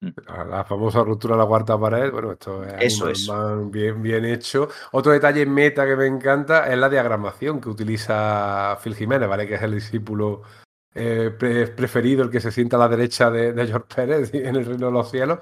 [0.00, 3.28] La, la famosa ruptura de la cuarta pared, bueno, esto es Eso es.
[3.28, 4.68] Man bien, bien hecho.
[4.92, 9.46] Otro detalle meta que me encanta es la diagramación que utiliza Phil Jiménez, ¿vale?
[9.46, 10.42] Que es el discípulo
[10.94, 14.56] eh, pre- preferido, el que se sienta a la derecha de, de George Pérez en
[14.56, 15.38] el Reino de los Cielos.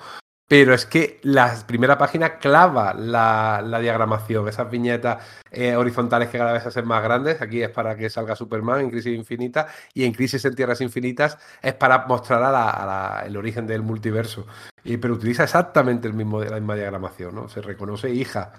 [0.48, 5.18] Pero es que la primera página clava la, la diagramación, esas viñetas
[5.50, 7.42] eh, horizontales que cada vez se hacen más grandes.
[7.42, 11.36] Aquí es para que salga Superman en Crisis Infinita y en Crisis en Tierras Infinitas
[11.60, 14.46] es para mostrar a la- a la- el origen del multiverso.
[14.84, 17.48] Y, pero utiliza exactamente el mismo, la misma diagramación, ¿no?
[17.48, 18.52] Se reconoce hija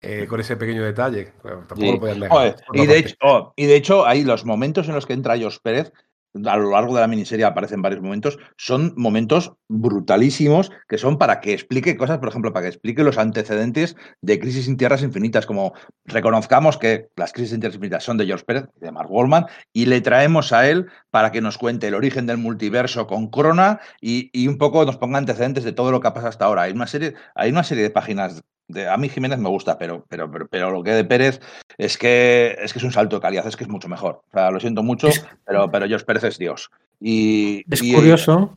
[0.00, 1.32] eh, con ese pequeño detalle.
[1.42, 1.92] Bueno, tampoco Sí.
[1.94, 5.04] lo podían por y, de hecho, oh, y de hecho, hay los momentos en los
[5.04, 5.92] que entra Josh Pérez,
[6.34, 11.40] a lo largo de la miniserie aparecen varios momentos, son momentos brutalísimos que son para
[11.40, 15.46] que explique cosas, por ejemplo, para que explique los antecedentes de Crisis en Tierras Infinitas,
[15.46, 15.74] como
[16.04, 19.86] reconozcamos que las Crisis en Tierras Infinitas son de George Pérez, de Mark Wallman, y
[19.86, 24.30] le traemos a él para que nos cuente el origen del multiverso con Crona y,
[24.32, 26.62] y un poco nos ponga antecedentes de todo lo que ha pasado hasta ahora.
[26.62, 30.04] Hay una serie, hay una serie de páginas de, a mí Jiménez me gusta, pero,
[30.08, 31.40] pero, pero, pero lo que de Pérez
[31.76, 34.22] es que, es que es un salto de calidad, es que es mucho mejor.
[34.28, 36.70] O sea, lo siento mucho, Es- pero, pero George Pérez es Dios.
[37.00, 38.56] Y, Es y- curioso.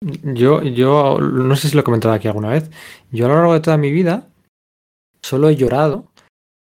[0.00, 2.70] Yo, yo no sé si lo he comentado aquí alguna vez.
[3.10, 4.28] Yo a lo largo de toda mi vida
[5.22, 6.12] solo he llorado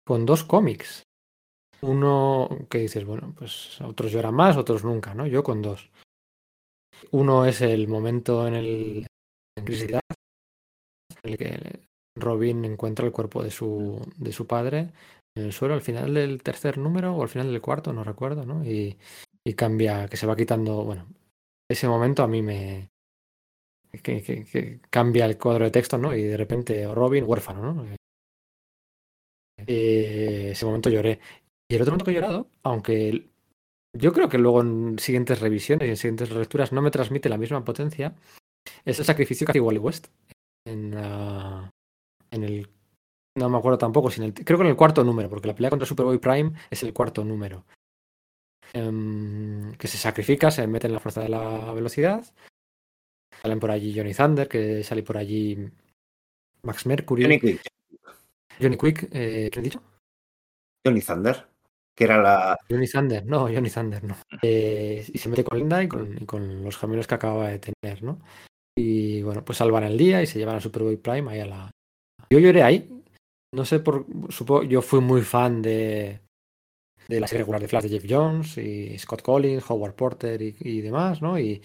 [0.06, 1.04] con dos cómics.
[1.82, 5.26] Uno que dices, bueno, pues otros lloran más, otros nunca, ¿no?
[5.26, 5.90] Yo con dos.
[7.12, 9.08] Uno es el momento en el
[9.58, 10.00] en Crisis en
[11.24, 11.82] el que
[12.16, 14.92] Robin encuentra el cuerpo de su, de su padre
[15.36, 18.46] en el suelo al final del tercer número o al final del cuarto, no recuerdo,
[18.46, 18.64] ¿no?
[18.64, 18.98] Y,
[19.46, 21.08] y cambia, que se va quitando, bueno,
[21.70, 22.90] ese momento a mí me...
[24.02, 26.16] Que, cambia el cuadro de texto, ¿no?
[26.16, 27.86] Y de repente Robin huérfano, ¿no?
[29.68, 31.20] Eh, ese momento lloré.
[31.70, 33.30] Y el otro momento que he llorado, aunque
[33.96, 37.38] yo creo que luego en siguientes revisiones y en siguientes lecturas no me transmite la
[37.38, 38.16] misma potencia,
[38.84, 40.08] es el sacrificio que hace Wally West
[40.66, 41.43] en, uh,
[42.34, 42.70] en el
[43.36, 45.56] no me acuerdo tampoco, si en el, creo que en el cuarto número, porque la
[45.56, 47.66] pelea contra Superboy Prime es el cuarto número.
[48.76, 52.26] Um, que se sacrifica, se mete en la fuerza de la velocidad.
[53.42, 55.70] Salen por allí Johnny Thunder, que sale por allí
[56.64, 57.24] Max Mercury.
[57.24, 57.62] Johnny Quick.
[58.60, 59.82] Johnny Quick, eh, ¿qué he dicho?
[60.86, 61.48] Johnny Thunder,
[61.96, 62.58] que era la...
[62.70, 64.16] Johnny Thunder, no, Johnny Thunder, no.
[64.42, 67.60] Eh, y se mete con Linda y con, y con, los gemelos que acaba de
[67.60, 68.20] tener, ¿no?
[68.78, 71.72] Y bueno, pues salvan el día y se llevan a Superboy Prime ahí a la...
[72.34, 72.90] Yo lloré ahí,
[73.54, 74.08] no sé por...
[74.30, 76.20] Supongo, yo fui muy fan de,
[77.08, 80.56] de la serie regular de Flash de Jeff Jones y Scott Collins, Howard Porter y,
[80.60, 81.38] y demás, ¿no?
[81.38, 81.62] Y,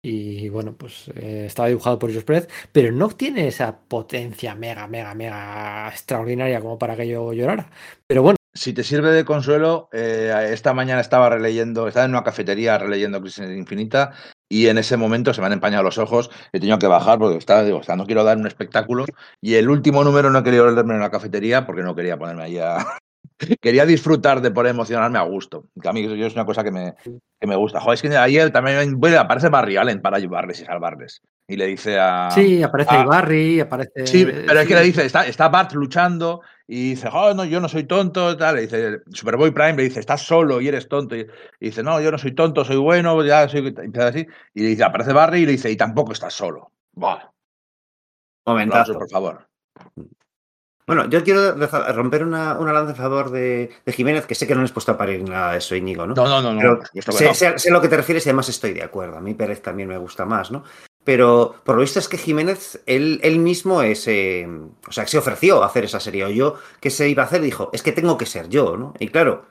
[0.00, 4.86] y bueno, pues eh, estaba dibujado por Josh Perez, pero no tiene esa potencia mega,
[4.86, 7.68] mega, mega extraordinaria como para que yo llorara.
[8.06, 8.36] Pero bueno.
[8.54, 13.20] Si te sirve de consuelo, eh, esta mañana estaba releyendo, estaba en una cafetería releyendo
[13.20, 14.12] Crisis Infinita
[14.48, 17.38] y en ese momento se me han empañado los ojos, he tenido que bajar porque
[17.38, 19.04] estaba, digo, no quiero dar un espectáculo
[19.40, 22.44] y el último número no he querido leerme en la cafetería porque no quería ponerme
[22.44, 22.78] ahí a,
[23.60, 25.64] quería disfrutar de poder emocionarme a gusto.
[25.80, 26.94] Que a mí es una cosa que me,
[27.40, 27.80] que me gusta.
[27.80, 31.22] Joder, es que ayer también bueno, aparece Barry Allen para ayudarles y salvarles.
[31.46, 32.30] Y le dice a.
[32.30, 34.06] Sí, aparece a, Barry, aparece.
[34.06, 37.60] Sí, pero es que le dice, está, está Bart luchando y dice, oh, no, yo
[37.60, 38.36] no soy tonto.
[38.36, 38.56] Tal.
[38.56, 41.16] Le dice, Superboy Prime le dice, estás solo y eres tonto.
[41.16, 41.20] Y,
[41.60, 43.74] y dice, no, yo no soy tonto, soy bueno, ya soy.
[43.74, 44.26] Y así.
[44.52, 46.70] Y le dice, aparece Barry y le dice, y tampoco estás solo.
[46.92, 47.20] Buah.
[48.44, 48.92] Momentazo.
[48.92, 49.48] por favor.
[50.86, 51.54] Bueno, yo quiero
[51.92, 54.74] romper una, una lanza a favor de, de, Jiménez, que sé que no les he
[54.74, 56.14] puesto a parir nada de eso, Íñigo, ¿no?
[56.14, 56.52] No, no, no.
[56.52, 56.80] No.
[56.94, 59.16] Sé, sé, sé, a lo que te refieres y además estoy de acuerdo.
[59.16, 60.64] A mí Pérez también me gusta más, ¿no?
[61.08, 64.06] Pero por lo visto es que Jiménez, él, él mismo es.
[64.08, 64.46] Eh,
[64.86, 66.26] o sea, se ofreció a hacer esa serie.
[66.26, 67.40] O yo, que se iba a hacer?
[67.40, 68.92] Dijo, es que tengo que ser yo, ¿no?
[68.98, 69.46] Y claro,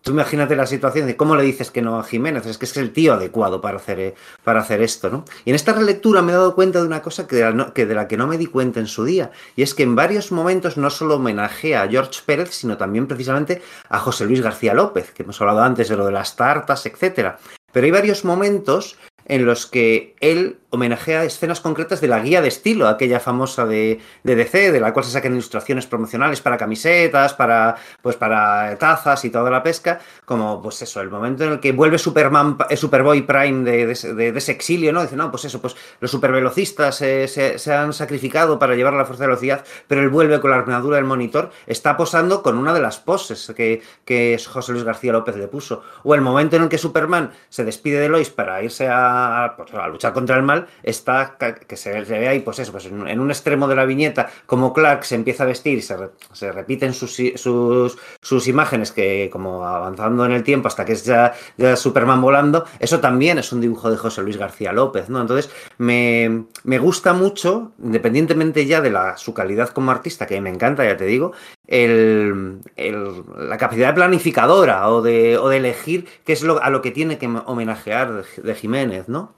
[0.00, 2.76] Tú imagínate la situación de cómo le dices que no a Jiménez, es que es
[2.76, 5.24] el tío adecuado para hacer, eh, para hacer esto, ¿no?
[5.44, 7.94] Y en esta relectura me he dado cuenta de una cosa de, la, que de
[7.94, 10.76] la que no me di cuenta en su día, y es que en varios momentos
[10.76, 15.24] no solo homenajea a George Pérez, sino también precisamente a José Luis García López, que
[15.24, 17.40] hemos hablado antes de lo de las tartas, etcétera.
[17.72, 18.96] Pero hay varios momentos
[19.28, 24.00] en los que él homenajea escenas concretas de la guía de estilo, aquella famosa de,
[24.22, 29.24] de, DC, de la cual se sacan ilustraciones promocionales para camisetas, para, pues, para tazas
[29.24, 32.76] y toda la pesca, como pues eso, el momento en el que vuelve Superman, eh,
[32.76, 35.02] Superboy Prime de, de, de ese exilio, ¿no?
[35.02, 39.04] Dice, no, pues eso, pues los supervelocistas eh, se, se, han sacrificado para llevar la
[39.04, 42.74] fuerza de velocidad, pero él vuelve con la armadura del monitor, está posando con una
[42.74, 45.82] de las poses que, que José Luis García López le puso.
[46.02, 49.72] O el momento en el que Superman se despide de Lois para irse a, pues,
[49.74, 53.30] a luchar contra el mal, está que se, ve ahí, pues eso, pues en, un
[53.30, 55.96] extremo de la viñeta, como Clark se empieza a vestir y se,
[56.32, 61.04] se repiten sus, sus, sus, imágenes que como avanzando en el tiempo hasta que es
[61.04, 65.20] ya, ya, Superman volando, eso también es un dibujo de José Luis García López, ¿no?
[65.20, 70.50] Entonces, me, me gusta mucho, independientemente ya de la, su calidad como artista, que me
[70.50, 71.32] encanta, ya te digo,
[71.66, 76.82] el, el, la capacidad planificadora o de, o de elegir qué es lo, a lo
[76.82, 79.34] que tiene que homenajear de Jiménez, ¿no?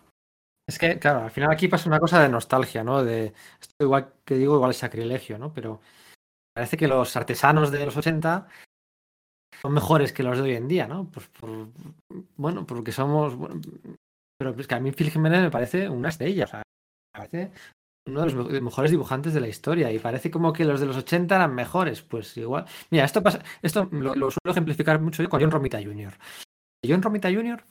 [0.70, 3.02] Es que, claro, al final aquí pasa una cosa de nostalgia, ¿no?
[3.02, 5.52] De esto igual que digo, igual es sacrilegio, ¿no?
[5.52, 5.80] Pero
[6.54, 8.46] parece que los artesanos de los 80
[9.60, 11.10] son mejores que los de hoy en día, ¿no?
[11.10, 11.70] Pues por,
[12.36, 13.36] bueno, porque somos.
[14.38, 17.50] Pero es que a mí Phil Jiménez me parece una estrella, o sea, me parece
[18.06, 20.96] uno de los mejores dibujantes de la historia y parece como que los de los
[20.98, 22.64] 80 eran mejores, pues igual.
[22.90, 26.16] Mira, esto pasa, esto lo, lo suelo ejemplificar mucho yo con John Romita Jr.
[26.86, 27.64] John Romita Jr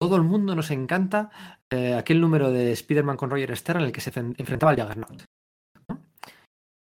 [0.00, 1.30] todo el mundo nos encanta
[1.70, 5.24] eh, aquel número de Spider-Man con Roger Stern en el que se enfrentaba al Juggernaut.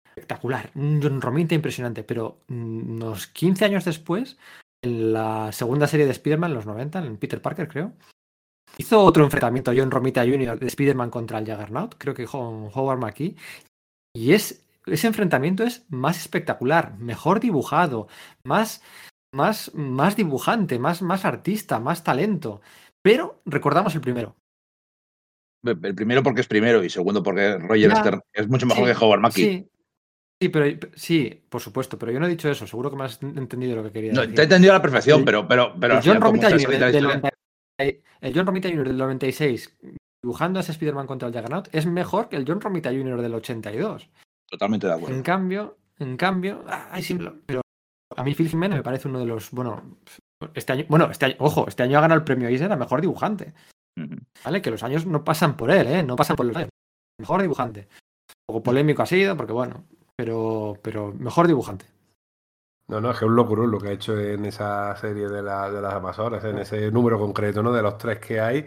[0.09, 4.39] Espectacular, un Romita impresionante, pero mm, unos 15 años después,
[4.82, 7.93] en la segunda serie de Spider-Man, en los 90, en Peter Parker creo,
[8.78, 10.59] hizo otro enfrentamiento John Romita Jr.
[10.59, 13.36] de Spider-Man contra el Juggernaut, creo que con Howard McKee,
[14.14, 18.09] y es, ese enfrentamiento es más espectacular, mejor dibujado,
[18.44, 18.82] más,
[19.32, 22.62] más, más dibujante, más, más artista, más talento.
[23.07, 24.35] Pero recordamos el primero.
[25.65, 28.93] El primero porque es primero y segundo porque Roger ya, Stern es mucho mejor sí,
[28.93, 29.43] que Howard Mackie.
[29.45, 29.70] Sí.
[30.43, 32.66] Sí, pero sí, por supuesto, pero yo no he dicho eso.
[32.66, 34.35] Seguro que me has entendido lo que quería No, decir.
[34.35, 36.59] te he entendido a la perfección, pero, pero, pero el John Romita Jr.
[36.69, 37.28] del, historia- 90
[38.23, 38.89] el John Romita Jr.
[38.89, 39.78] del 96
[40.23, 43.23] dibujando a ese Spider-Man contra el Juggernaut es mejor que el John Romita Jr.
[43.23, 44.11] del 82.
[44.51, 45.15] Totalmente de acuerdo.
[45.15, 47.16] En cambio, en cambio, ay, sí,
[47.47, 47.61] pero
[48.16, 49.97] a mí Phil Jiménez me parece uno de los, bueno,
[50.55, 53.01] este año, bueno, este año, ojo, este año ha ganado el premio Eisner a mejor
[53.01, 53.55] dibujante.
[54.45, 54.61] ¿vale?
[54.61, 56.03] Que los años no pasan por él, ¿eh?
[56.03, 56.69] No pasan por los años.
[57.19, 57.89] Mejor dibujante.
[58.49, 59.85] Un poco polémico ha sido, porque bueno,
[60.17, 61.87] pero, pero mejor dibujante.
[62.89, 65.43] No, no, es que es un locurón lo que ha hecho en esa serie de,
[65.43, 67.73] la- de las Amazonas, en ese número concreto, ¿no?
[67.73, 68.67] De los tres que hay.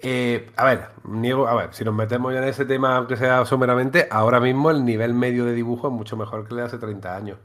[0.00, 3.44] Eh, a ver, niego, a ver, si nos metemos ya en ese tema, aunque sea
[3.44, 6.78] someramente, ahora mismo el nivel medio de dibujo es mucho mejor que el de hace
[6.78, 7.38] 30 años.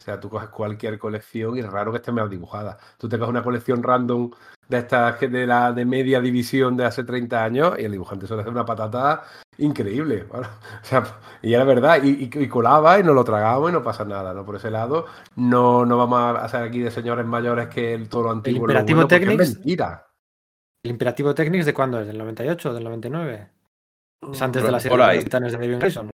[0.00, 2.78] O sea, tú coges cualquier colección y es raro que esté mal dibujada.
[2.96, 4.30] Tú te coges una colección random
[4.66, 8.40] de estas de la de media división de hace 30 años y el dibujante suele
[8.42, 9.24] hacer una patata
[9.58, 10.24] increíble.
[10.32, 10.46] ¿vale?
[10.46, 11.04] O sea,
[11.42, 14.32] y era verdad, y, y- y colaba y nos lo tragamos y no pasa nada,
[14.32, 14.44] ¿no?
[14.46, 15.04] Por ese lado,
[15.36, 18.80] no, no vamos a hacer aquí de señores mayores que el toro antiguo es lo
[18.80, 20.06] Imperativo bueno, porque es mentira.
[20.82, 22.06] ¿El Imperativo Technics de cuándo es?
[22.06, 23.50] ¿Del 98 o del 99?
[24.32, 26.10] Es antes de Por- la serie por de Titanes de David Grayson.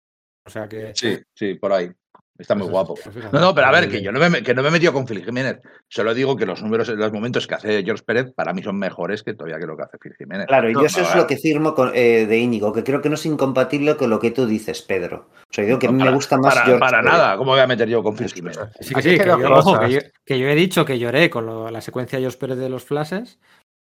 [0.48, 0.92] O sea que...
[0.96, 1.92] Sí, sí, por ahí.
[2.38, 2.96] Está muy guapo.
[3.32, 5.08] No, no, pero a ver, que yo no me, que no me he metido con
[5.08, 5.62] Phil Jiménez.
[5.88, 9.24] Solo digo que los números, los momentos que hace George Pérez para mí son mejores
[9.24, 10.48] que todavía que lo que hace Phil Jiménez.
[10.48, 12.84] Claro, y No, yo eso no, es lo que firmo con- eh, de Íñigo, que
[12.84, 15.30] creo que no es incompatible con lo que tú dices, Pedro.
[15.50, 17.14] O sea, digo que a mí para, me gusta más para, George para Pérez.
[17.14, 17.38] nada.
[17.38, 18.60] ¿Cómo voy a meter yo con Phil Jiménez?
[18.82, 21.46] Sí, que sí, que yo, ojo, que, yo, que yo he dicho que lloré con
[21.46, 23.40] lo- la secuencia de Jos Pérez de los flashes,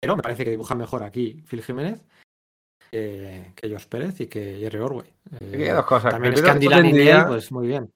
[0.00, 2.00] pero me parece que dibuja mejor aquí Phil Jiménez
[2.90, 5.06] que, que Jos Pérez y que Jerry Orway.
[5.40, 7.92] Eh, también Primero, esto Scandilan y tendría- Niel, pues muy bien.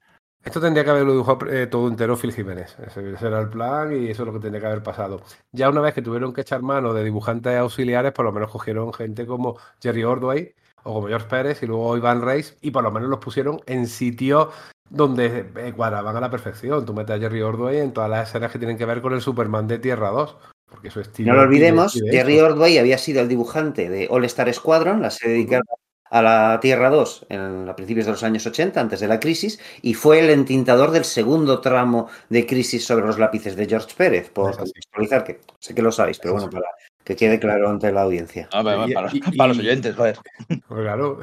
[0.47, 2.73] Esto tendría que haberlo dibujado eh, todo entero Phil Jiménez.
[2.79, 5.21] Ese, ese era el plan y eso es lo que tendría que haber pasado.
[5.51, 8.93] Ya una vez que tuvieron que echar mano de dibujantes auxiliares, por lo menos cogieron
[8.93, 12.91] gente como Jerry Ordway o como George Pérez y luego Ivan Reis y por lo
[12.91, 14.47] menos los pusieron en sitios
[14.89, 16.85] donde eh, cuadraban a la perfección.
[16.85, 19.19] Tú metes a Jerry Ordway en todas las escenas que tienen que ver con el
[19.19, 20.37] Superman de Tierra 2.
[20.69, 21.33] Porque su estilo.
[21.33, 22.39] No lo olvidemos, Jerry.
[22.39, 25.63] Ordway había sido el dibujante de All Star Squadron, la serie dedicada
[26.09, 29.59] a la Tierra 2 en, a principios de los años 80, antes de la crisis,
[29.81, 34.29] y fue el entintador del segundo tramo de Crisis sobre los lápices de George Pérez,
[34.29, 36.65] por contextualizar, que sé que lo sabéis, pero bueno, para
[37.03, 38.49] que quede claro ante la audiencia.
[38.51, 40.17] Ah, para, Y- para- y- para los oyentes, joder.
[40.47, 41.19] Pues claro.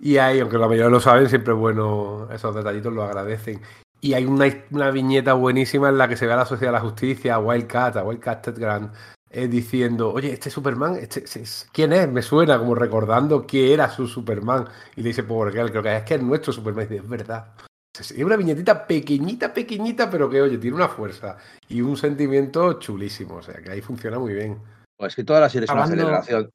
[0.00, 3.60] Y ahí, aunque la mayoría lo saben, siempre es bueno, esos detallitos lo agradecen.
[4.00, 6.78] Y hay una, una viñeta buenísima en la que se ve a la Sociedad de
[6.78, 8.92] la Justicia, a Wildcat, a Wildcat Ted Grant,
[9.30, 12.08] eh, diciendo, oye, este Superman, este, este es- ¿quién es?
[12.08, 14.66] Me suena como recordando que era su Superman.
[14.96, 16.86] Y le dice, por qué creo que es que es nuestro Superman.
[16.86, 17.52] Y dice, es verdad.
[17.98, 21.36] Es una viñetita pequeñita, pequeñita, pero que, oye, tiene una fuerza
[21.68, 23.36] y un sentimiento chulísimo.
[23.36, 24.58] O sea, que ahí funciona muy bien.
[24.96, 26.50] Pues que toda la serie es una celebración.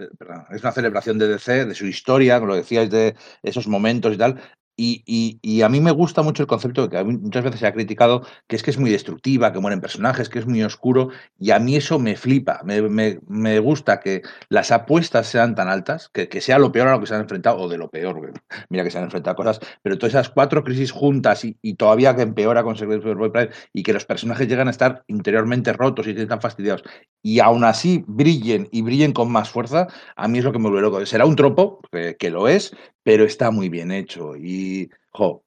[0.00, 3.66] eh, perdón, es una celebración de DC, de su historia, como lo decíais, de esos
[3.66, 4.40] momentos y tal.
[4.80, 8.54] Y, a mí me gusta mucho el concepto que muchas veces se ha criticado, que
[8.54, 11.74] es que es muy destructiva, que mueren personajes, que es muy oscuro, y a mí
[11.74, 12.60] eso me flipa.
[12.62, 17.06] Me, gusta que las apuestas sean tan altas, que, sea lo peor a lo que
[17.06, 18.32] se han enfrentado, o de lo peor,
[18.68, 22.22] mira que se han enfrentado cosas, pero todas esas cuatro crisis juntas y, todavía que
[22.22, 26.40] empeora con Superboy Prime, y que los personajes llegan a estar interiormente rotos y están
[26.40, 26.84] fastidiados,
[27.20, 30.68] y aún así brillen y brillen con más fuerza, a mí es lo que me
[30.68, 31.04] vuelve loco.
[31.04, 32.72] Será un tropo, que lo es,
[33.02, 35.42] pero está muy bien hecho y, jo,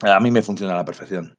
[0.00, 1.36] a mí me funciona a la perfección.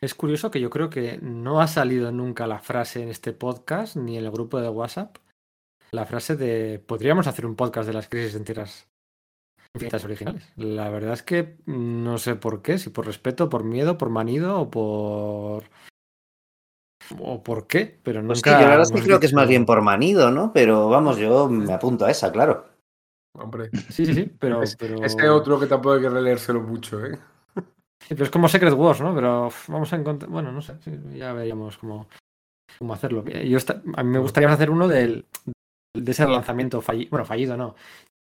[0.00, 3.96] Es curioso que yo creo que no ha salido nunca la frase en este podcast
[3.96, 5.16] ni en el grupo de WhatsApp.
[5.90, 8.88] La frase de podríamos hacer un podcast de las crisis en tierras
[9.74, 10.52] infinitas originales.
[10.56, 14.60] La verdad es que no sé por qué, si por respeto, por miedo, por manido
[14.60, 15.64] o por
[17.18, 18.60] o por qué, pero Pues nunca.
[18.60, 20.52] yo la verdad es que creo que es más bien por manido, ¿no?
[20.52, 22.66] Pero vamos, yo me apunto a esa, claro.
[23.34, 25.34] Hombre, Sí, sí, sí, pero, es- pero...
[25.36, 27.18] otro que tampoco hay que releérselo mucho, ¿eh?
[28.00, 29.14] Sí, pero es como Secret Wars, ¿no?
[29.14, 30.30] Pero vamos a encontrar.
[30.30, 32.08] Bueno, no sé, sí, ya veríamos cómo,
[32.78, 33.24] cómo hacerlo.
[33.24, 35.26] Yo esta- a mí me gustaría hacer uno del,
[35.94, 37.10] de ese relanzamiento fallido.
[37.10, 37.74] Bueno, fallido no.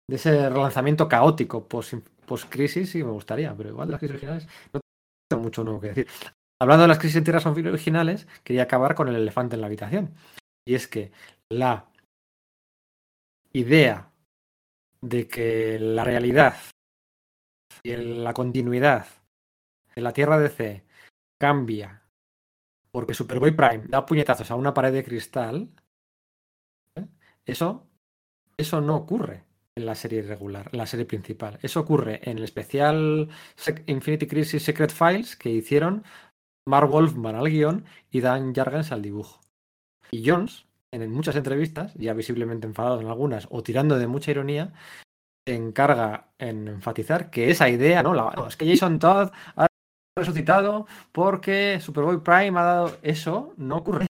[0.09, 4.81] De ese relanzamiento caótico post-crisis, sí me gustaría, pero igual las crisis originales no
[5.29, 6.07] tengo mucho nuevo que decir.
[6.61, 10.15] Hablando de las crisis en tierras originales, quería acabar con el elefante en la habitación.
[10.67, 11.11] Y es que
[11.51, 11.87] la
[13.53, 14.12] idea
[15.03, 16.57] de que la realidad
[17.83, 19.07] y la continuidad
[19.95, 20.85] de la Tierra DC
[21.39, 22.03] cambia
[22.93, 25.71] porque Superboy Prime da puñetazos a una pared de cristal,
[26.97, 27.09] ¿eh?
[27.47, 27.89] eso,
[28.57, 31.59] eso no ocurre en la serie regular, en la serie principal.
[31.63, 33.31] Eso ocurre en el especial
[33.87, 36.05] Infinity Crisis Secret Files que hicieron
[36.69, 39.41] Mark Wolfman al guion y Dan Jargens al dibujo.
[40.11, 44.73] Y Jones, en muchas entrevistas, ya visiblemente enfadado en algunas o tirando de mucha ironía,
[45.47, 48.15] encarga en enfatizar que esa idea, ¿no?
[48.15, 49.67] La, no, es que Jason Todd ha
[50.17, 52.99] resucitado porque Superboy Prime ha dado.
[53.03, 54.07] Eso no ocurre.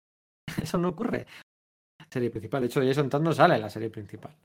[0.61, 1.25] Eso no ocurre.
[2.09, 2.61] Serie principal.
[2.61, 4.35] De hecho, Jason Todd no sale en la serie principal.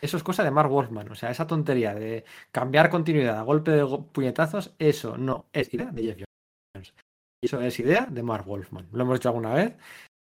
[0.00, 1.10] Eso es cosa de Mark Wolfman.
[1.10, 5.86] O sea, esa tontería de cambiar continuidad a golpe de puñetazos, eso no es idea
[5.86, 6.24] de Jeff
[6.74, 6.92] Jones.
[7.42, 8.88] Eso es idea de Mark Wolfman.
[8.92, 9.74] Lo hemos dicho alguna vez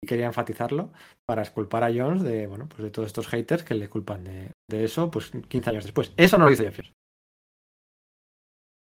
[0.03, 0.93] y quería enfatizarlo
[1.27, 4.51] para esculpar a Jones de, bueno, pues de todos estos haters que le culpan de,
[4.69, 6.13] de eso, pues 15 años después.
[6.17, 6.93] Eso no lo hizo Jeff Jones.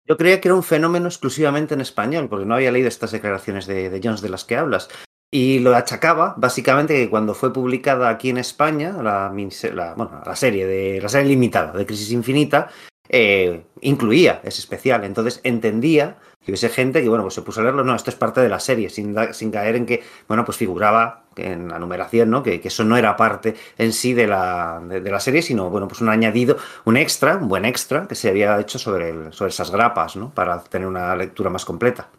[0.09, 3.67] Yo creía que era un fenómeno exclusivamente en español, porque no había leído estas declaraciones
[3.67, 4.89] de, de Jones de las que hablas.
[5.33, 9.33] Y lo achacaba básicamente que cuando fue publicada aquí en España la,
[9.73, 12.69] la, bueno, la serie de la serie limitada de Crisis Infinita
[13.09, 15.05] eh, incluía ese especial.
[15.05, 17.85] Entonces entendía que hubiese gente que bueno pues se puso a leerlo.
[17.85, 21.25] No, esto es parte de la serie, sin, sin caer en que bueno pues figuraba
[21.37, 22.43] en la numeración, ¿no?
[22.43, 25.71] Que, que eso no era parte en sí de la, de, de, la serie, sino
[25.71, 29.33] bueno pues un añadido, un extra, un buen extra que se había hecho sobre, el,
[29.33, 30.31] sobre esas grapas, ¿no?
[30.35, 32.11] Para tener una lectura más completa.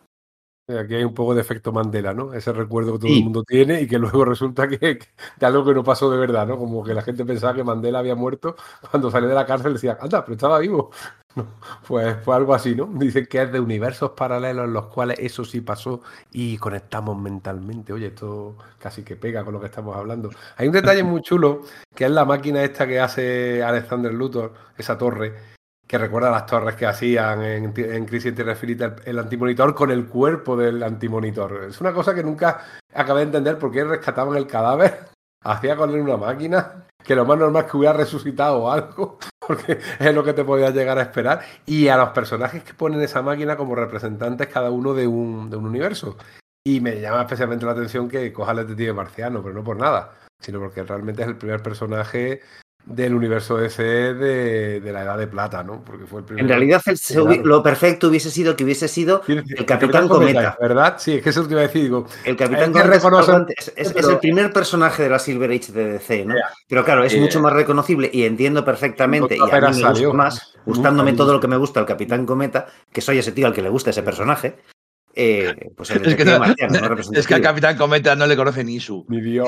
[0.67, 2.33] Aquí hay un poco de efecto Mandela, ¿no?
[2.33, 3.17] Ese recuerdo que todo sí.
[3.17, 6.47] el mundo tiene y que luego resulta que, que, algo que no pasó de verdad,
[6.47, 6.57] ¿no?
[6.57, 8.55] Como que la gente pensaba que Mandela había muerto
[8.89, 10.91] cuando salió de la cárcel decía, anda, pero estaba vivo.
[11.87, 12.85] Pues fue algo así, ¿no?
[12.93, 16.01] Dicen que es de universos paralelos en los cuales eso sí pasó
[16.31, 17.93] y conectamos mentalmente.
[17.93, 20.29] Oye, esto casi que pega con lo que estamos hablando.
[20.57, 21.63] Hay un detalle muy chulo
[21.95, 25.35] que es la máquina esta que hace Alexander Luthor, esa torre,
[25.91, 27.73] que recuerda las torres que hacían en,
[28.05, 28.55] Crisis en Tierra
[29.03, 31.65] el, antimonitor con el cuerpo del antimonitor.
[31.69, 32.61] Es una cosa que nunca
[32.93, 35.09] acabé de entender por qué rescataban el cadáver,
[35.43, 39.17] hacía con él una máquina, que lo más normal es que hubiera resucitado o algo,
[39.39, 43.01] porque es lo que te podías llegar a esperar, y a los personajes que ponen
[43.01, 46.17] esa máquina como representantes cada uno de un, de un universo.
[46.63, 50.13] Y me llama especialmente la atención que coja el detective marciano, pero no por nada,
[50.39, 52.41] sino porque realmente es el primer personaje
[52.85, 55.83] del universo DC de, de, la Edad de Plata, ¿no?
[55.83, 56.43] Porque fue el primer.
[56.43, 60.33] En realidad, el, lo perfecto hubiese sido que hubiese sido el, el Capitán Cometa.
[60.33, 60.57] Cometa.
[60.59, 60.95] ¿Verdad?
[60.97, 61.83] Sí, es que eso te iba a decir.
[61.83, 64.07] Digo, el Capitán Cometa es, es, pero...
[64.07, 66.35] es, el primer personaje de la Silver Age de DC, ¿no?
[66.35, 66.49] Yeah.
[66.67, 67.21] Pero claro, es yeah.
[67.21, 71.39] mucho más reconocible y entiendo perfectamente, y a mí me gusta más, gustándome todo lo
[71.39, 74.03] que me gusta el Capitán Cometa, que soy ese tío al que le gusta ese
[74.03, 74.57] personaje.
[75.13, 78.63] Eh, pues es, que, no, marciano, no es que al Capitán Cometa no le conoce
[78.63, 79.05] ni su.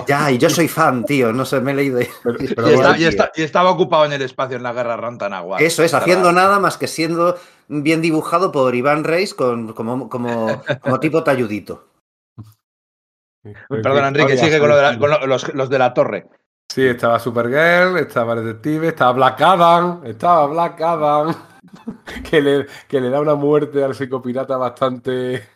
[0.07, 1.31] Ya, y yo soy fan, tío.
[1.31, 1.99] No sé, me he leído.
[2.23, 4.97] Pero, pero y, está, y, está, y, estaba ocupado en el espacio en la guerra
[4.97, 5.59] Rantanagua.
[5.59, 7.37] Eso es, haciendo nada más que siendo
[7.67, 11.87] bien dibujado por Iván Reis con, como, como, como tipo talludito.
[13.69, 16.27] Perdón, Enrique, sigue con, lo de la, con los, los de la torre.
[16.73, 21.35] Sí, estaba Supergirl, estaba detective, estaba Black Adam, estaba Black Adam,
[22.29, 25.52] que le, que le da una muerte al psicopirata bastante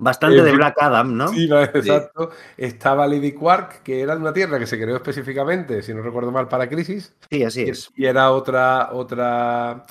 [0.00, 1.28] Bastante eh, de Black Adam, ¿no?
[1.28, 2.30] Sí, no, exacto.
[2.30, 2.36] Sí.
[2.56, 6.30] Estaba Lady Quark, que era de una tierra que se creó específicamente, si no recuerdo
[6.30, 7.16] mal, para Crisis.
[7.28, 7.90] Sí, así es.
[7.96, 9.84] Y era otra, otra,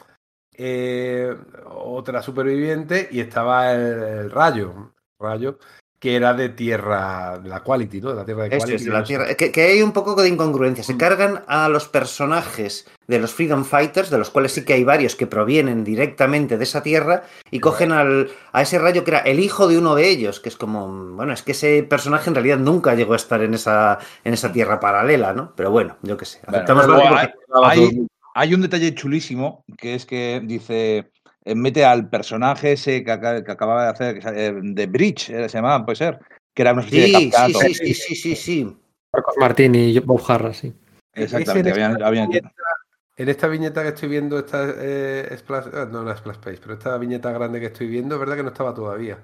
[0.53, 1.35] eh,
[1.65, 5.59] otra superviviente y estaba el, el Rayo, Rayo,
[5.99, 8.09] que era de tierra, de la Quality, ¿no?
[8.09, 8.73] De la tierra de Quality.
[8.75, 9.35] Es, de la tierra.
[9.35, 10.83] Que, que, hay un poco de incongruencia.
[10.83, 10.97] Se mm.
[10.97, 15.15] cargan a los personajes de los Freedom Fighters, de los cuales sí que hay varios
[15.15, 19.39] que provienen directamente de esa tierra, y cogen al, a ese rayo que era el
[19.39, 22.59] hijo de uno de ellos, que es como, bueno, es que ese personaje en realidad
[22.59, 25.53] nunca llegó a estar en esa, en esa tierra paralela, ¿no?
[25.55, 26.41] Pero bueno, yo qué sé.
[26.47, 27.27] Bueno, hay,
[27.63, 31.09] hay, hay un detalle chulísimo, que es que dice
[31.55, 36.19] mete al personaje ese que, que acababa de hacer, de Bridge, se llamaba, puede ser,
[36.53, 37.59] que era una especie sí, de captato.
[37.59, 38.77] Sí, sí, sí, sí, sí.
[39.13, 40.73] Marcos Martín y Bob Harra, sí.
[41.13, 42.29] Exactamente, habían, habían...
[43.19, 46.97] En esta viñeta que estoy viendo, esta eh, Splash, no, no Splash Page, pero esta
[46.99, 49.17] viñeta grande que estoy viendo, es verdad que no estaba todavía.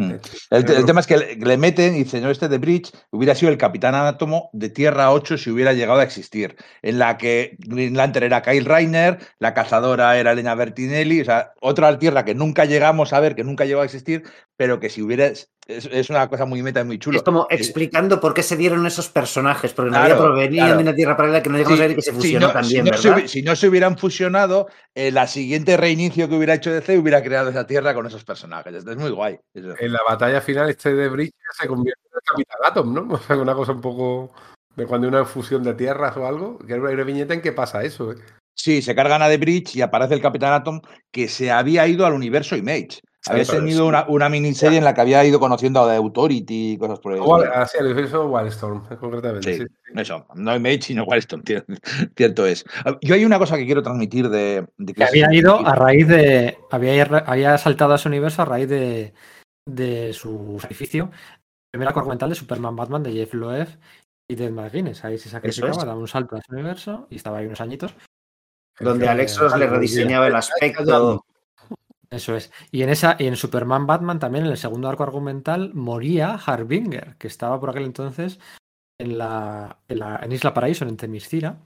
[0.00, 0.18] Hmm.
[0.50, 3.34] El, el, tema es que le, le meten y dicen, no, este de Bridge hubiera
[3.34, 7.56] sido el capitán átomo de Tierra 8 si hubiera llegado a existir, en la que
[7.58, 12.34] Green Lantern era Kyle Reiner, la cazadora era Elena Bertinelli, o sea, otra Tierra que
[12.34, 14.24] nunca llegamos a ver, que nunca llegó a existir,
[14.56, 15.30] pero que si hubiera
[15.76, 17.18] es, es, una cosa muy meta y muy chulo.
[17.18, 20.76] Es como explicando por qué se dieron esos personajes, porque claro, en realidad provenían claro.
[20.78, 22.46] de una tierra paralela que no llegamos sí, a ver y que se fusionó si
[22.46, 23.22] no, también, si no, ¿verdad?
[23.22, 27.22] Se, si no se hubieran fusionado, eh, la siguiente reinicio que hubiera hecho DC hubiera
[27.22, 28.74] creado esa tierra con esos personajes.
[28.74, 29.38] Esto es muy guay.
[29.54, 29.74] Eso.
[29.78, 33.14] En la batalla final, este de Bridge se convierte en el Capitán Atom, ¿no?
[33.14, 34.32] O sea, una cosa un poco
[34.76, 37.52] de cuando hay una fusión de tierras o algo, que hay una viñeta en que
[37.52, 38.16] pasa eso, ¿eh?
[38.54, 42.04] Sí, se cargan a The Bridge y aparece el Capitán Atom que se había ido
[42.04, 43.00] al universo Image.
[43.26, 46.78] Había tenido una, una, miniserie en la que había ido conociendo a The Authority y
[46.78, 47.20] cosas por ahí.
[47.54, 49.58] Así, el universo Wildstorm, concretamente.
[49.58, 50.26] Sí, sí, eso.
[50.34, 51.42] No Image, sino Wildstorm,
[52.16, 52.64] cierto es.
[53.02, 54.66] Yo hay una cosa que quiero transmitir de...
[54.78, 56.56] de que había ido a raíz de...
[56.70, 59.12] Había, había saltado a ese universo a raíz de,
[59.66, 61.10] de su sacrificio.
[61.70, 63.68] Primera documental de Superman Batman de Jeff Loeb
[64.28, 65.04] y de McGuinness.
[65.04, 65.78] Ahí se sacrificaba, es.
[65.78, 67.94] daba un salto a ese universo y estaba ahí unos añitos.
[68.78, 71.24] donde Alex Ross le rediseñaba el aspecto.
[72.10, 72.52] Eso es.
[72.72, 77.16] Y en esa, y en Superman Batman también, en el segundo arco argumental, moría Harbinger,
[77.16, 78.40] que estaba por aquel entonces
[78.98, 81.60] en la, en, la, en Isla Paraíso, en Temiscira.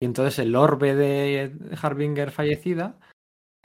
[0.00, 2.98] Y entonces el orbe de Harbinger fallecida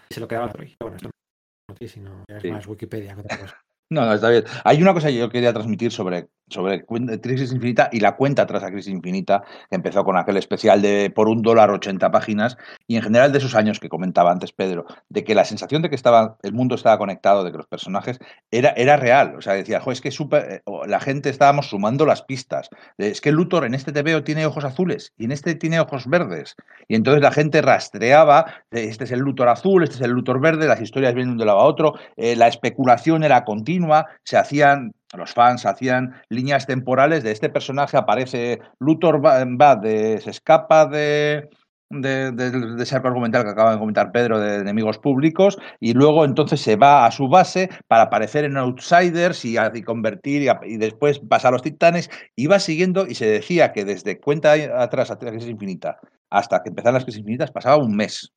[0.09, 0.75] se lo quedaba Troy.
[0.81, 2.51] Bueno, esto no es sino es Sí.
[2.51, 3.57] más Wikipedia que otra cosa.
[3.91, 4.45] No, no, está bien.
[4.63, 8.63] Hay una cosa que yo quería transmitir sobre, sobre Crisis Infinita y la cuenta tras
[8.63, 12.57] a Crisis Infinita, que empezó con aquel especial de por un dólar 80 páginas,
[12.87, 15.89] y en general de esos años que comentaba antes Pedro, de que la sensación de
[15.89, 18.19] que estaba, el mundo estaba conectado, de que los personajes
[18.51, 19.35] era, era real.
[19.37, 22.69] O sea, decía, "Jo, es que súper- eh, la gente estábamos sumando las pistas.
[22.97, 26.55] Es que Luthor en este TVO tiene ojos azules y en este tiene ojos verdes.
[26.87, 30.39] Y entonces la gente rastreaba, eh, este es el Luthor azul, este es el Luthor
[30.41, 34.37] verde, las historias vienen de un lado a otro, eh, la especulación era continua, se
[34.37, 40.29] hacían, los fans hacían líneas temporales de este personaje, aparece Luthor va, va de, se
[40.29, 41.49] escapa de,
[41.89, 46.61] de, de- ese argumental que acaba de comentar Pedro de enemigos públicos y luego entonces
[46.61, 51.19] se va a su base para aparecer en Outsiders y, y convertir y, y después
[51.19, 55.49] pasar a los titanes iba siguiendo y se decía que desde cuenta atrás a Crisis
[55.49, 55.97] Infinita
[56.29, 58.31] hasta que empezaron las Crisis Infinitas pasaba un mes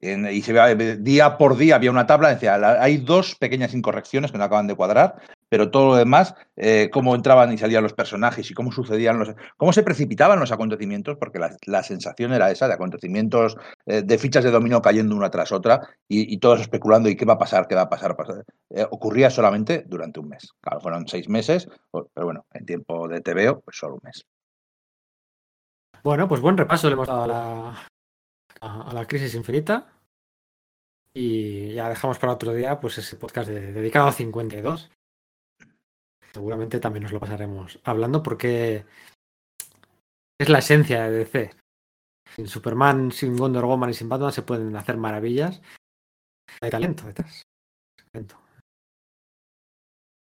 [0.00, 4.30] y se veía, eh, día por día había una tabla, decía, hay dos pequeñas incorrecciones
[4.30, 5.16] que no acaban de cuadrar,
[5.48, 9.34] pero todo lo demás, eh, cómo entraban y salían los personajes y cómo sucedían los,
[9.56, 13.56] cómo se precipitaban los acontecimientos, porque la, la sensación era esa, de acontecimientos,
[13.86, 17.34] eh, de fichas de dominó cayendo una tras otra y, todos especulando y qué va
[17.34, 18.14] a pasar, qué va a pasar.
[18.90, 20.52] ocurría solamente durante un mes.
[20.60, 24.26] Claro, fueron seis meses, pero bueno, en tiempo de TVO, pues solo un mes.
[26.04, 27.88] Bueno, pues buen repaso le hemos dado a la,
[28.66, 29.92] a, la crisis infinita.
[31.14, 34.90] Y ya dejamos para otro día pues ese podcast de- dedicado a 52.
[36.32, 38.84] Seguramente también nos lo pasaremos hablando porque
[40.38, 41.50] es la esencia de DC.
[42.34, 45.62] Sin Superman, sin Wonder Woman y sin Batman se pueden hacer maravillas.
[46.60, 47.46] Hay talento detrás.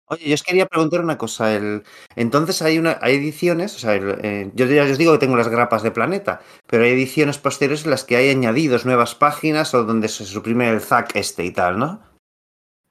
[0.07, 1.55] Oye, yo os quería preguntar una cosa.
[1.55, 1.85] El...
[2.16, 5.37] Entonces hay una, hay ediciones, o sea, el, eh, yo ya os digo que tengo
[5.37, 9.74] las grapas de Planeta, pero hay ediciones posteriores en las que hay añadidos nuevas páginas
[9.74, 12.03] o donde se suprime el ZAC este y tal, ¿no?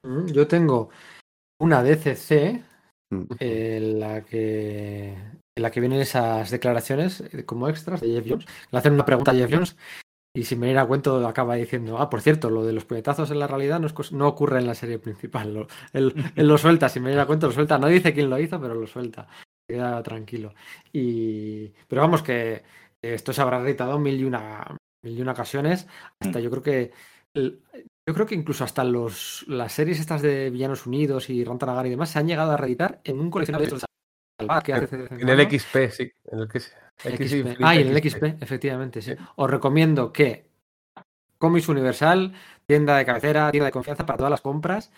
[0.02, 0.90] Mm, Yo tengo
[1.60, 2.62] una DCC
[3.12, 3.24] Mm.
[3.40, 5.08] en la que
[5.54, 8.46] en la que vienen esas declaraciones eh, como extras de Jeff Jones.
[8.70, 9.76] Le hacen una pregunta a Jeff Jones
[10.34, 13.38] y sin venir a cuento acaba diciendo, ah, por cierto, lo de los puñetazos en
[13.38, 15.52] la realidad no, es cos- no ocurre en la serie principal.
[15.54, 17.78] Lo- él, él lo suelta, sin venir a cuento lo suelta.
[17.78, 19.28] No dice quién lo hizo, pero lo suelta.
[19.68, 20.54] Queda tranquilo.
[20.92, 22.62] Y, pero vamos que
[23.02, 25.86] esto se habrá reeditado mil y una, mil y una ocasiones.
[26.20, 26.92] Hasta yo creo que
[27.34, 31.90] yo creo que incluso hasta los las series estas de Villanos Unidos y Rantanagar y
[31.90, 33.70] demás se han llegado a reeditar en un coleccionable de
[34.62, 36.12] que hace En el XP, sí.
[37.04, 37.56] En el que XP.
[37.60, 39.14] Ah, y en el XP, efectivamente, sí.
[39.36, 40.46] Os recomiendo que
[41.38, 42.32] Comics Universal,
[42.66, 44.92] tienda de cabecera, tienda de confianza para todas las compras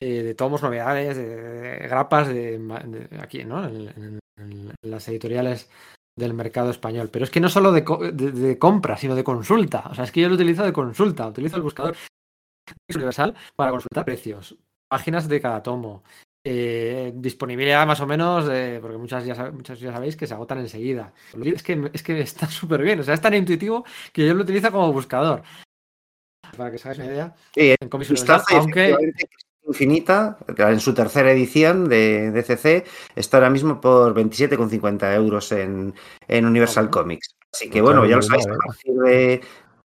[0.00, 3.64] eh, de tomos, novedades, de, de grapas, de, aquí, ¿no?
[3.66, 5.70] En, en- en las editoriales
[6.18, 7.08] del mercado español.
[7.12, 9.84] Pero es que no solo de, de- compra, sino de consulta.
[9.90, 11.96] O sea, es que yo lo utilizo de consulta, utilizo el buscador
[12.92, 14.56] Universal para consultar precios,
[14.88, 16.02] páginas de cada tomo.
[16.44, 20.58] Eh, disponibilidad más o menos, de- porque muchas ya, muchas ya sabéis que se agotan
[20.58, 21.12] enseguida.
[21.42, 24.42] Es que, es que está súper bien, o sea, es tan intuitivo que yo lo
[24.42, 25.42] utilizo como buscador.
[26.56, 27.90] Para que os hagáis una idea, Sí, en
[28.58, 28.96] aunque
[29.66, 32.84] Infinita, en su tercera edición de DCC,
[33.16, 35.94] está ahora mismo por 27,50 euros en,
[36.28, 36.90] en Universal.
[36.90, 37.34] Comics.
[37.50, 38.56] Así que No bueno, ya lo sabéis, a ¿eh?
[38.66, 39.40] partir de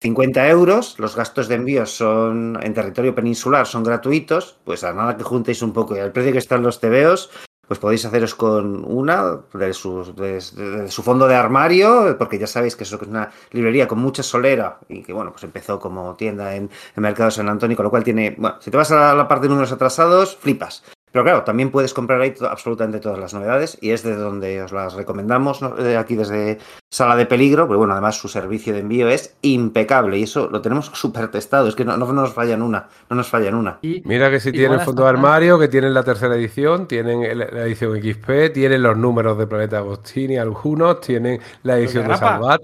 [0.02, 5.16] 50 euros, los gastos de envío son en territorio peninsular, son gratuitos, pues a nada
[5.16, 7.30] que juntéis un poco y al precio que están los TVOs,
[7.68, 10.40] pues podéis haceros con una de, sus, de,
[10.88, 14.80] su fondo de armario, porque ya sabéis que eso es una librería con mucha solera
[14.88, 18.02] y que bueno, pues empezó como tienda en, en Mercado San Antonio, con lo cual
[18.02, 20.82] tiene, bueno, si te vas a la parte de números atrasados, flipas.
[21.12, 24.62] Pero claro, también puedes comprar ahí to- absolutamente todas las novedades y es de donde
[24.62, 25.78] os las recomendamos ¿no?
[25.78, 26.58] Eh, aquí desde
[26.90, 30.62] Sala de Peligro, pero bueno, además su servicio de envío es impecable y eso lo
[30.62, 33.78] tenemos súper testado, es que no, no nos fallan una, no nos fallan una.
[33.82, 37.62] y Mira que si tienen fondo de armario, que tienen la tercera edición, tienen la
[37.64, 42.16] edición XP, tienen los números de Planeta Agostini, algunos, tienen la edición de?
[42.16, 42.60] Salvat.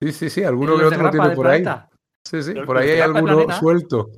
[0.00, 1.64] Sí, sí, sí, alguno que otro lo tiene por ahí.
[2.22, 3.54] Sí, sí, por ahí hay alguno Planeta.
[3.58, 4.10] suelto.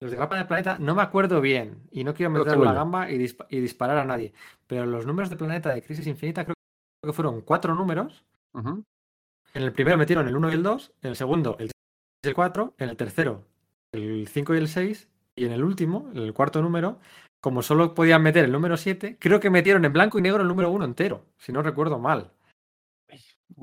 [0.00, 3.10] Los de Grapa del Planeta no me acuerdo bien y no quiero meter la gamba
[3.10, 4.32] y, dispa- y disparar a nadie.
[4.66, 6.54] Pero los números de Planeta de Crisis Infinita creo
[7.02, 8.24] que fueron cuatro números.
[9.54, 11.72] En el primero metieron el 1 y el 2, en el segundo el 3
[12.24, 13.44] y el 4, en el tercero
[13.92, 16.98] el 5 y el 6 y en el último, en el cuarto número,
[17.40, 20.48] como solo podían meter el número 7, creo que metieron en blanco y negro el
[20.48, 22.30] número 1 entero, si no recuerdo mal.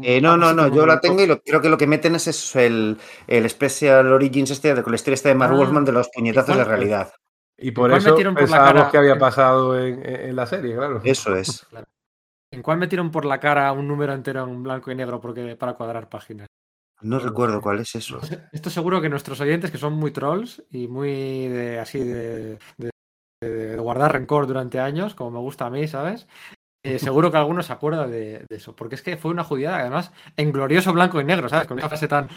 [0.02, 2.16] Eh, no, no, no, yo la lo- tengo y lo- creo que lo que meten
[2.16, 2.98] es eso, el,
[3.28, 6.10] el Special Origins este, de con la historia esta de Mark Ah, Wolfman de los
[6.10, 7.14] puñetazos ¿y de realidad.
[7.58, 8.92] Y por cuál eso metieron por la pensábamos cara?
[8.92, 11.00] que había pasado en, en- en la serie, claro.
[11.04, 11.66] Eso es.
[12.52, 15.74] ¿En cuál metieron por la cara un número entero en blanco y negro porque, para
[15.74, 16.48] cuadrar páginas?
[17.02, 18.20] No recuerdo cuál es eso.
[18.54, 22.90] Esto seguro que nuestros oyentes, que son muy trolls y muy de, así de, de-
[23.42, 26.28] de guardar rencor durante años, como me gusta a mí, ¿sabes?
[26.86, 30.12] Eh, seguro que alguno se acuerda de, eso, porque es que fue una judía, además,
[30.38, 31.68] en glorioso blanco y negro, ¿sabes?
[31.68, 32.30] Con esa frase tan,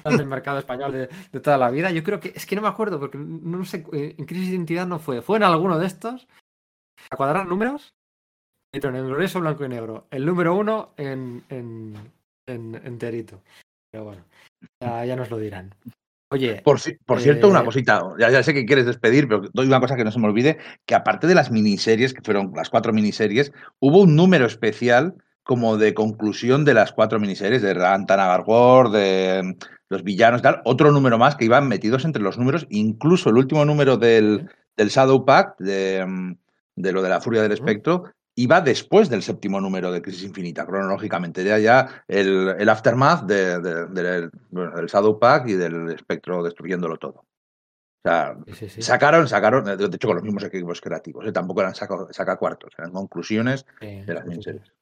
[0.00, 1.90] tan del mercado español de, toda la vida.
[1.90, 4.54] Yo creo que, es que no me acuerdo, porque no sé, eh, en crisis de
[4.54, 5.22] identidad no fue.
[5.22, 6.28] Fue en alguno de estos,
[7.10, 7.94] a cuadrar números,
[8.72, 10.06] en glorioso blanco y negro.
[10.12, 11.96] El número uno en, en,
[12.46, 13.42] en enterito.
[13.90, 14.24] Pero bueno,
[14.80, 15.74] ya, ya nos lo dirán.
[16.30, 19.42] Oye, Por, ci- por cierto, una Eh, cosita, ya, ya sé que quieres despedir, pero
[19.52, 22.52] doy una cosa que no se me olvide, que aparte de las miniseries, que fueron
[22.56, 25.14] las cuatro miniseries, hubo un número especial
[25.44, 29.54] como de conclusión de las cuatro miniseries, de Rantana Gargor, de mm,
[29.90, 33.36] los villanos y tal, otro número más que iban metidos entre los números, incluso el
[33.36, 36.36] último número del, del Shadow Pact, de, mm,
[36.76, 37.64] de lo de la furia del Ujú.
[38.34, 41.44] Espectro, iba después del séptimo número de Crisis Infinita, cronológicamente.
[41.44, 46.42] Ya, ya el, el aftermath de- de- del, bueno, del Shadow Pact y del espectro
[46.42, 47.20] destruyéndolo todo.
[47.20, 48.82] O sea, sí, sí, sí.
[48.82, 51.32] sacaron, sacaron, de hecho con los mismos equipos creativos, ¿eh?
[51.32, 54.72] tampoco eran saca, saca cuartos, eran conclusiones Sí, de las miniseries.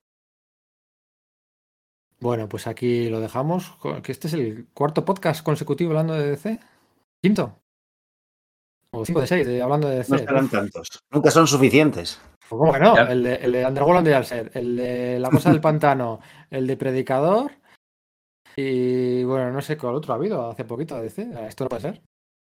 [2.21, 3.77] Bueno, pues aquí lo dejamos.
[4.03, 6.61] Que este es el cuarto podcast consecutivo hablando de DC.
[7.21, 7.62] Quinto.
[8.95, 10.13] O cinco de seis de- hablando de DC.
[10.13, 10.89] No serán tantos.
[11.11, 12.21] Nunca son suficientes.
[12.49, 12.95] pues ¿Cómo que no?
[12.97, 13.03] Ya.
[13.05, 16.21] El de, el de Underworld de Alser, el de La Cosa del Pantano,
[16.51, 17.53] el de Predicador.
[18.57, 21.29] Y bueno, no sé cuál otro ha habido hace poquito de DC.
[21.49, 22.03] Esto no puede ser.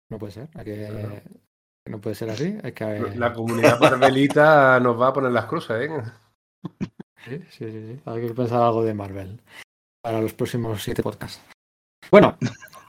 [0.10, 0.50] No puede ser.
[0.56, 1.22] Hay que- Claro.
[1.90, 2.58] No puede ser así.
[2.64, 3.14] Hay que...
[3.16, 6.04] La comunidad marvelita nos va a poner las cruces, ¿eh?
[7.26, 8.02] Sí, sí, sí, sí.
[8.06, 9.42] Hay que pensar algo de Marvel
[10.02, 11.42] para los próximos siete podcasts.
[12.12, 12.38] Bueno,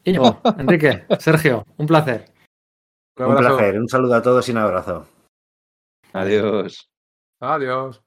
[0.04, 2.24] Íñigo, Enrique, Sergio, un placer.
[3.18, 3.78] Un placer.
[3.78, 5.06] Un saludo a todos y un abrazo.
[6.12, 6.90] Adiós.
[7.40, 8.02] Adiós.